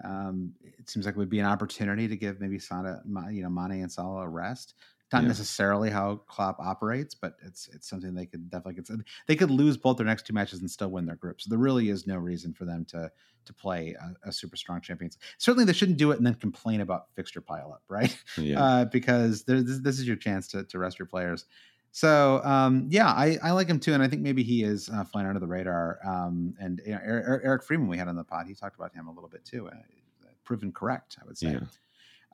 [0.05, 3.51] um, it seems like it would be an opportunity to give maybe Sana, you know,
[3.51, 4.75] Mane and Salah a rest
[5.13, 5.29] not yeah.
[5.29, 9.05] necessarily how Klopp operates, but it's it's something they could definitely consider.
[9.27, 11.41] They could lose both their next two matches and still win their group.
[11.41, 13.11] So there really is no reason for them to
[13.47, 15.19] to play a, a super strong champions.
[15.39, 18.17] Certainly, they shouldn't do it and then complain about fixture pile up, right?
[18.37, 18.61] Yeah.
[18.71, 21.47] Uh, because this, this is your chance to to rest your players.
[21.93, 25.05] So um, yeah, I, I like him too, and I think maybe he is uh,
[25.05, 25.99] flying under the radar.
[26.07, 28.95] Um, and you know, Eric, Eric, Freeman, we had on the pod, he talked about
[28.95, 29.69] him a little bit too.
[29.69, 29.75] Uh,
[30.45, 31.53] proven correct, I would say.
[31.53, 31.61] Yeah.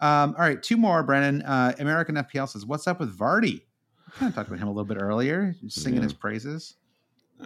[0.00, 1.42] Um, all right, two more, Brandon.
[1.42, 3.62] Uh, American FPL says, "What's up with Vardy?"
[4.08, 6.04] I kind of talked about him a little bit earlier, singing yeah.
[6.04, 6.76] his praises.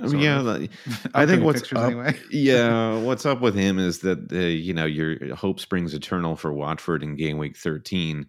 [0.08, 0.66] yeah,
[1.14, 2.16] I think what's up, anyway.
[2.30, 6.52] yeah, what's up with him is that uh, you know your hope springs eternal for
[6.52, 8.26] Watford in game week thirteen,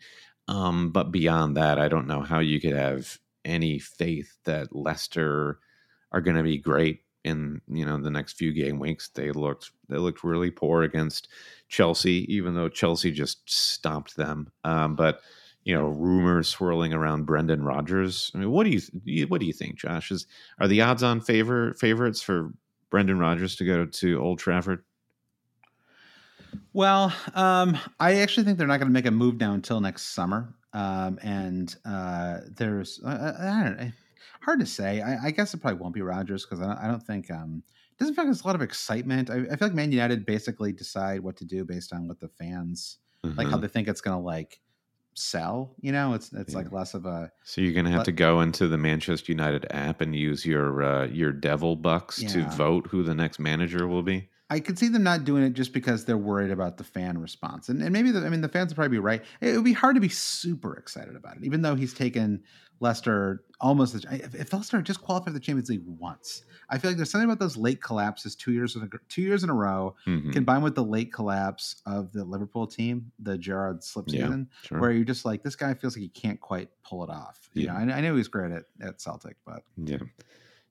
[0.48, 5.60] um, but beyond that, I don't know how you could have any faith that Leicester
[6.12, 9.10] are going to be great in you know the next few game weeks.
[9.10, 11.28] They looked they looked really poor against
[11.68, 14.52] Chelsea, even though Chelsea just stomped them.
[14.64, 15.22] Um, but
[15.64, 18.32] you know, rumors swirling around Brendan Rodgers.
[18.34, 20.12] I mean, what do you what do you think, Josh?
[20.12, 20.26] Is
[20.60, 22.52] are the odds on favor favorites for
[22.90, 24.84] Brendan Rodgers to go to Old Trafford?
[26.74, 30.14] Well, um, I actually think they're not going to make a move now until next
[30.14, 30.54] summer.
[30.74, 33.92] Um, and uh, there's uh, I don't know
[34.42, 35.02] hard to say.
[35.02, 38.00] I, I guess it probably won't be Rodgers because I, I, don't think um, it
[38.00, 39.30] doesn't feel like there's a lot of excitement.
[39.30, 42.28] I, I, feel like Man United basically decide what to do based on what the
[42.28, 43.38] fans mm-hmm.
[43.38, 43.62] like, how mm-hmm.
[43.62, 44.60] they think it's going to like
[45.14, 45.76] sell.
[45.80, 46.58] You know, it's it's yeah.
[46.58, 47.32] like less of a.
[47.44, 50.84] So you're going to have to go into the Manchester United app and use your
[50.84, 52.30] uh, your Devil bucks yeah.
[52.30, 54.30] to vote who the next manager will be.
[54.52, 57.70] I could see them not doing it just because they're worried about the fan response,
[57.70, 59.24] and, and maybe the, I mean the fans would probably be right.
[59.40, 62.44] It would be hard to be super excited about it, even though he's taken
[62.82, 63.96] Leicester almost.
[64.12, 67.30] If, if Leicester just qualified for the Champions League once, I feel like there's something
[67.30, 70.32] about those late collapses two years in a, two years in a row, mm-hmm.
[70.32, 74.82] combined with the late collapse of the Liverpool team, the Gerrard slip season, yeah, sure.
[74.82, 77.50] where you're just like this guy feels like he can't quite pull it off.
[77.54, 77.86] You yeah.
[77.86, 80.00] know, I, I know he's great at, at Celtic, but yeah.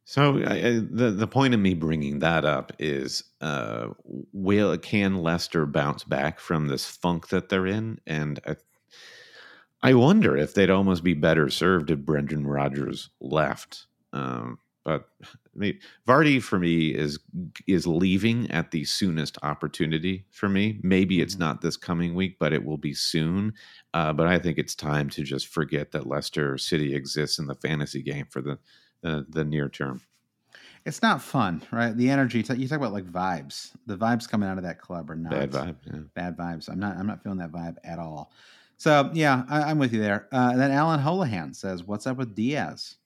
[0.05, 3.89] So I, I, the the point of me bringing that up is, uh,
[4.33, 8.01] will can Leicester bounce back from this funk that they're in?
[8.07, 8.57] And I,
[9.83, 13.87] I wonder if they'd almost be better served if Brendan Rodgers left.
[14.13, 17.19] Um, but I mean, Vardy for me is
[17.67, 20.81] is leaving at the soonest opportunity for me.
[20.83, 21.45] Maybe it's mm-hmm.
[21.45, 23.53] not this coming week, but it will be soon.
[23.93, 27.55] Uh, but I think it's time to just forget that Leicester City exists in the
[27.55, 28.59] fantasy game for the
[29.03, 30.03] the, the near term.
[30.85, 31.97] it's not fun, right?
[31.97, 32.39] The energy.
[32.39, 33.71] You talk about like vibes.
[33.87, 35.77] The vibes coming out of that club are not Bad vibe.
[35.87, 36.01] Yeah.
[36.15, 36.69] Bad vibes.
[36.69, 36.97] I'm not.
[36.97, 38.33] I'm not feeling that vibe at all.
[38.77, 40.27] So yeah, I, am with you there.
[40.33, 42.97] Uh, and then Alan Holohan says, "What's up with Dias?"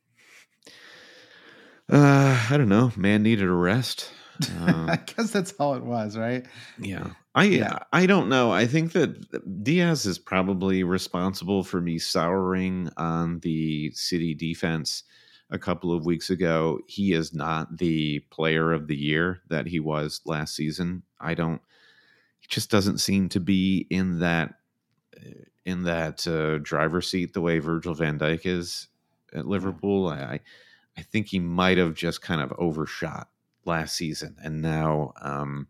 [1.91, 2.93] Uh, I don't know.
[2.97, 4.11] Man needed a rest.
[4.41, 6.47] Uh, I guess that's all it was, right?
[6.79, 7.11] Yeah.
[7.35, 7.81] I yeah.
[7.93, 8.53] I don't know.
[8.53, 15.03] I think that Dias is probably responsible for me souring on the city defense
[15.51, 16.81] a couple of weeks ago.
[16.87, 21.03] He is not the player of the year that he was last season.
[21.21, 21.61] I don't.
[22.41, 24.55] He just doesn't seem to be in that
[25.65, 28.89] in that uh, driver's seat the way Virgil Van Dijk is
[29.35, 30.09] at Liverpool.
[30.09, 30.41] I
[30.97, 33.29] I think he might have just kind of overshot
[33.65, 35.69] last season, and now um,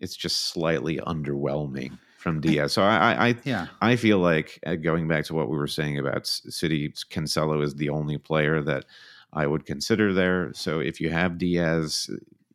[0.00, 1.98] it's just slightly underwhelming
[2.28, 2.72] from Dias.
[2.72, 3.66] So I, I, yeah.
[3.80, 7.74] I feel like uh, going back to what we were saying about City, Cancelo is
[7.74, 8.84] the only player that
[9.32, 10.52] I would consider there.
[10.54, 12.10] So if you have Dias,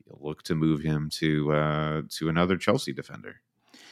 [0.08, 3.36] look to move him to uh, to another Chelsea defender.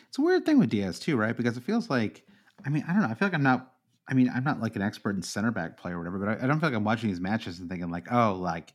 [0.07, 1.35] It's a weird thing with Dias too, right?
[1.35, 2.23] Because it feels like,
[2.65, 3.07] I mean, I don't know.
[3.07, 3.73] I feel like I'm not
[4.07, 6.43] I mean, I'm not like an expert in center back play or whatever, but I,
[6.43, 8.73] I, don't feel like I'm watching these matches and thinking like, oh, like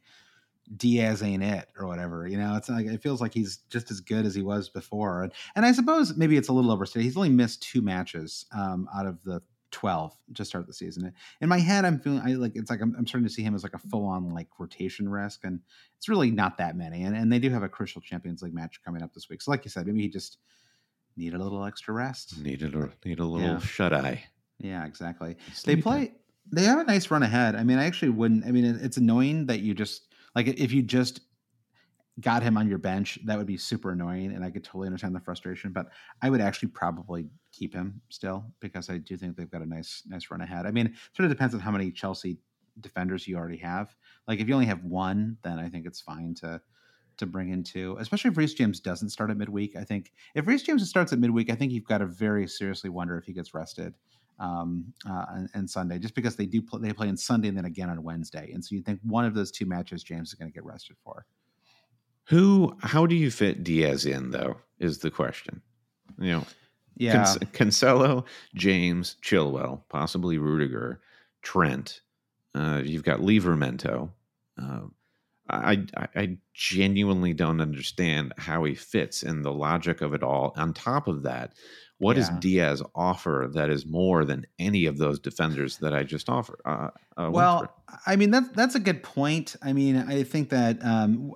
[0.75, 2.27] Dias ain't it or whatever.
[2.27, 5.23] You know, it's like it feels like he's just as good as he was before.
[5.23, 7.05] And and I suppose maybe it's a little overstated.
[7.05, 11.13] He's only missed two matches um, out of the 12 to start the season.
[11.41, 13.55] In my head, I'm feeling I like it's like I'm, I'm starting to see him
[13.55, 15.61] as like a full on like rotation risk, and
[15.99, 17.03] it's really not that many.
[17.03, 19.43] And and they do have a crucial Champions League match coming up this week.
[19.43, 20.39] So like you said, maybe he just
[21.17, 22.39] needed a little extra rest.
[22.41, 23.59] Needed a need a little yeah.
[23.59, 24.25] shut eye.
[24.59, 25.37] Yeah, exactly.
[25.65, 26.15] They play.
[26.53, 27.57] They have a nice run ahead.
[27.57, 28.47] I mean, I actually wouldn't.
[28.47, 31.23] I mean, it's annoying that you just like if you just
[32.21, 35.15] got him on your bench, that would be super annoying, and I could totally understand
[35.15, 35.73] the frustration.
[35.73, 35.87] But
[36.23, 40.03] I would actually probably keep him still because I do think they've got a nice,
[40.07, 40.67] nice run ahead.
[40.67, 42.39] I mean, it sort of depends on how many Chelsea
[42.81, 43.97] defenders you already have.
[44.29, 46.61] Like if you only have one, then I think it's fine to
[47.17, 49.75] to bring in two, especially if Reece James doesn't start at midweek.
[49.75, 52.91] I think if Reece James starts at midweek, I think you've got to very seriously
[52.91, 53.95] wonder if he gets rested
[54.39, 57.57] um, uh, and, and, Sunday, just because they do play, they play on Sunday and
[57.57, 60.35] then again on Wednesday, and so you think one of those two matches James is
[60.35, 61.25] going to get rested for.
[62.29, 62.77] Who?
[62.81, 64.57] How do you fit Dias in though?
[64.79, 65.63] Is the question.
[66.19, 66.47] You know,
[66.97, 71.01] yeah, Cancelo, James, Chilwell, possibly Rudiger,
[71.43, 72.01] Trent.
[72.55, 74.11] Uh, you've got Livramento.
[74.61, 74.83] Uh,
[75.49, 80.53] I, I, genuinely don't understand how he fits in the logic of it all.
[80.57, 81.53] On top of that,
[81.99, 82.29] what yeah.
[82.29, 86.61] does Dias offer that is more than any of those defenders that I just offered?
[86.65, 87.73] Uh, uh, well,
[88.07, 89.57] I mean that's that's a good point.
[89.63, 91.33] I mean, I think that um,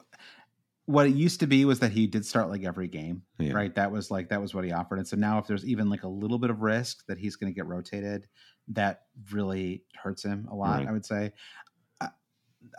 [0.86, 3.52] what it used to be was that he did start like every game, yeah.
[3.52, 3.74] right?
[3.74, 4.98] That was like that was what he offered.
[4.98, 7.52] And so now, if there's even like a little bit of risk that he's going
[7.52, 8.26] to get rotated,
[8.68, 10.80] that really hurts him a lot.
[10.80, 10.88] Right.
[10.88, 11.32] I would say.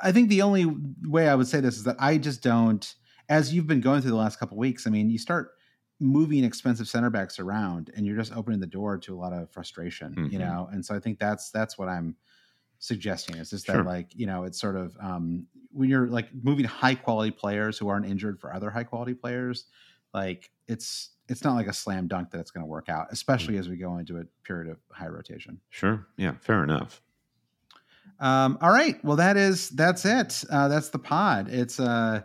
[0.02, 0.66] I, think the only
[1.08, 2.94] way I would say this is that I just don't,
[3.30, 4.88] as you've been going through the last couple weeks.
[4.88, 5.52] I mean, you start
[6.02, 9.52] moving expensive center backs around and you're just opening the door to a lot of
[9.52, 10.34] frustration mm-hmm.
[10.34, 12.16] you know and so i think that's that's what i'm
[12.80, 13.78] suggesting is just sure.
[13.78, 17.78] that like you know it's sort of um when you're like moving high quality players
[17.78, 19.66] who aren't injured for other high quality players
[20.12, 23.54] like it's it's not like a slam dunk that it's going to work out especially
[23.54, 23.60] mm-hmm.
[23.60, 27.00] as we go into a period of high rotation sure yeah fair enough
[28.22, 32.22] um all right well that is that's it uh that's the pod it's uh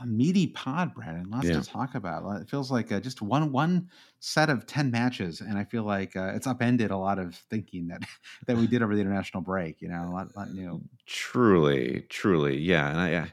[0.00, 1.30] a meaty pod, Brandon.
[1.30, 1.60] Lots yeah.
[1.60, 2.40] to talk about.
[2.40, 3.88] It feels like uh, just one one
[4.20, 7.88] set of ten matches, and I feel like uh, it's upended a lot of thinking
[7.88, 8.02] that
[8.46, 9.80] that we did over the international break.
[9.80, 10.82] You know, a lot, lot new.
[11.06, 12.90] Truly, truly, yeah.
[12.90, 13.32] And I, I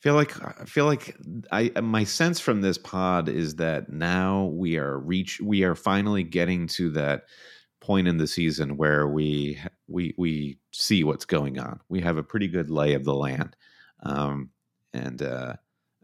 [0.00, 1.16] feel like I feel like
[1.50, 6.22] I my sense from this pod is that now we are reach we are finally
[6.22, 7.24] getting to that
[7.80, 11.80] point in the season where we we we see what's going on.
[11.88, 13.56] We have a pretty good lay of the land.
[14.02, 14.50] Um,
[14.92, 15.54] and uh,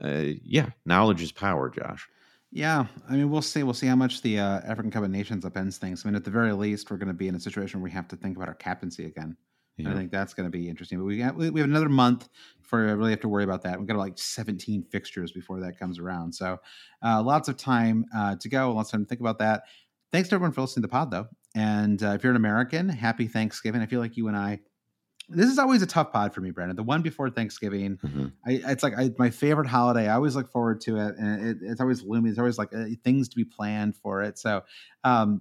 [0.03, 2.09] uh, yeah, knowledge is power, Josh.
[2.51, 3.63] Yeah, I mean, we'll see.
[3.63, 6.05] We'll see how much the uh, African Cup of Nations upends things.
[6.05, 7.91] I mean, at the very least, we're going to be in a situation where we
[7.93, 9.37] have to think about our captaincy again.
[9.77, 9.91] Yeah.
[9.91, 10.99] I think that's going to be interesting.
[10.99, 12.29] But we got, we have another month
[12.63, 13.77] before we really have to worry about that.
[13.77, 16.33] We've got like 17 fixtures before that comes around.
[16.33, 16.59] So
[17.03, 19.65] uh, lots of time uh, to go, lots of time to think about that.
[20.13, 21.27] Thanks to everyone for listening to the pod, though.
[21.55, 23.81] And uh, if you're an American, happy Thanksgiving.
[23.81, 24.61] I feel like you and I
[25.29, 26.77] this is always a tough pod for me, Brandon.
[26.77, 28.27] The one before Thanksgiving, mm-hmm.
[28.47, 30.09] I, it's like I, my favorite holiday.
[30.09, 32.27] I always look forward to it, and it, it's always looming.
[32.27, 34.39] There's always like uh, things to be planned for it.
[34.39, 34.63] So,
[35.03, 35.41] um,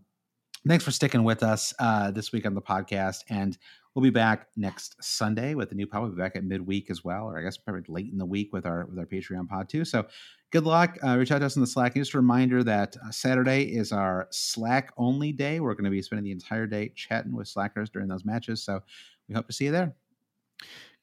[0.68, 3.58] thanks for sticking with us uh, this week on the podcast, and
[3.96, 6.02] we'll be back next Sunday with the new pod.
[6.02, 8.54] We'll be back at midweek as well, or I guess probably late in the week
[8.54, 9.86] with our with our Patreon pod too.
[9.86, 10.06] So,
[10.52, 10.98] good luck.
[11.04, 11.96] Uh, reach out to us in the Slack.
[11.96, 15.60] And just a reminder that uh, Saturday is our Slack only day.
[15.60, 18.64] We're going to be spending the entire day chatting with Slackers during those matches.
[18.64, 18.82] So
[19.28, 19.96] we hope to see you there.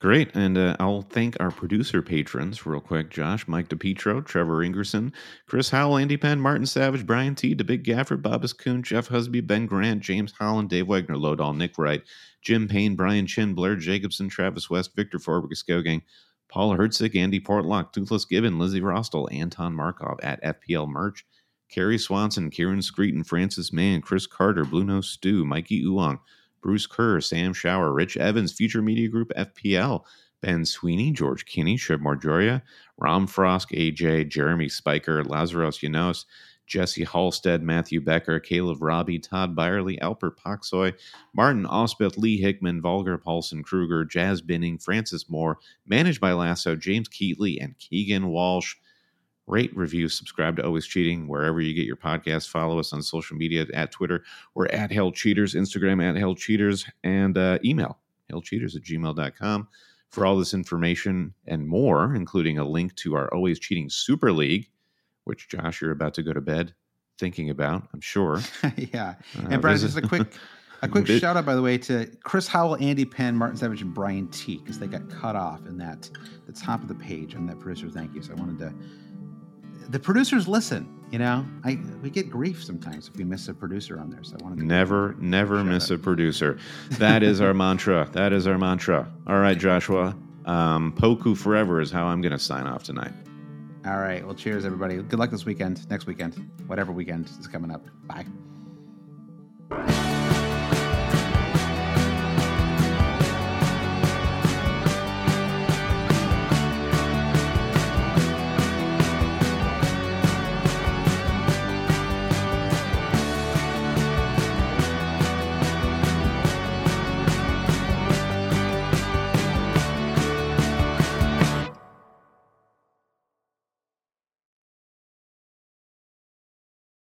[0.00, 0.34] Great.
[0.34, 5.12] And uh, I'll thank our producer patrons real quick Josh, Mike DePietro, Trevor Ingerson,
[5.46, 9.46] Chris Howell, Andy Penn, Martin Savage, Brian T., The Big Gaffer, Bobus Coon, Jeff Husby,
[9.46, 12.02] Ben Grant, James Holland, Dave Wagner, Lodall, Nick Wright,
[12.40, 16.00] Jim Payne, Brian Chin, Blair Jacobson, Travis West, Victor Forberg, Skogang,
[16.48, 21.26] Paul Hertzig, Andy Portlock, Toothless Gibbon, Lizzie Rostel, Anton Markov at FPL Merch,
[21.70, 26.20] Carrie Swanson, Kieran Screeton, Francis Mann, Chris Carter, Blue Nose Stew, Mikey Uong,
[26.62, 30.04] Bruce Kerr, Sam Shower, Rich Evans, Future Media Group FPL,
[30.40, 32.62] Ben Sweeney, George Kinney, Shiv Marjoria,
[32.98, 36.24] Ram Frost, AJ, Jeremy Spiker, Lazarus Yanos,
[36.70, 40.94] Jesse Halstead, Matthew Becker, Caleb Robbie, Todd Byerly, Alper Poxoy,
[41.34, 47.08] Martin Ospeth, Lee Hickman, Volger Paulson Kruger, Jazz Binning, Francis Moore, managed by Lasso, James
[47.08, 48.76] Keatley, and Keegan Walsh.
[49.50, 52.48] Rate, review, subscribe to Always Cheating wherever you get your podcast.
[52.48, 54.22] Follow us on social media at Twitter.
[54.54, 57.98] We're at Hell Cheaters, Instagram at Hell Cheaters, and uh, email
[58.32, 59.68] hellcheaters at gmail.com
[60.08, 64.70] for all this information and more, including a link to our Always Cheating Super League
[65.24, 66.74] which Josh, you're about to go to bed
[67.18, 68.40] thinking about, I'm sure.
[68.76, 69.14] yeah.
[69.38, 70.26] Uh, and Brian, just a quick
[70.82, 73.82] a quick bit, shout out by the way to Chris Howell, Andy Penn, Martin Savage,
[73.82, 76.10] and Brian T, because they got cut off in that
[76.46, 78.22] the top of the page on that producer thank you.
[78.22, 78.74] So I wanted to
[79.90, 80.96] the producers listen.
[81.10, 84.22] You know, I we get grief sometimes if we miss a producer on there.
[84.22, 86.58] So I wanted to never, never miss a producer.
[86.92, 88.08] That is our mantra.
[88.12, 89.10] That is our mantra.
[89.26, 90.16] All right, Joshua.
[90.46, 93.12] Um, Poku forever is how I'm going to sign off tonight.
[93.86, 94.24] All right.
[94.24, 94.96] Well, cheers, everybody.
[95.02, 97.84] Good luck this weekend, next weekend, whatever weekend is coming up.
[98.06, 98.26] Bye.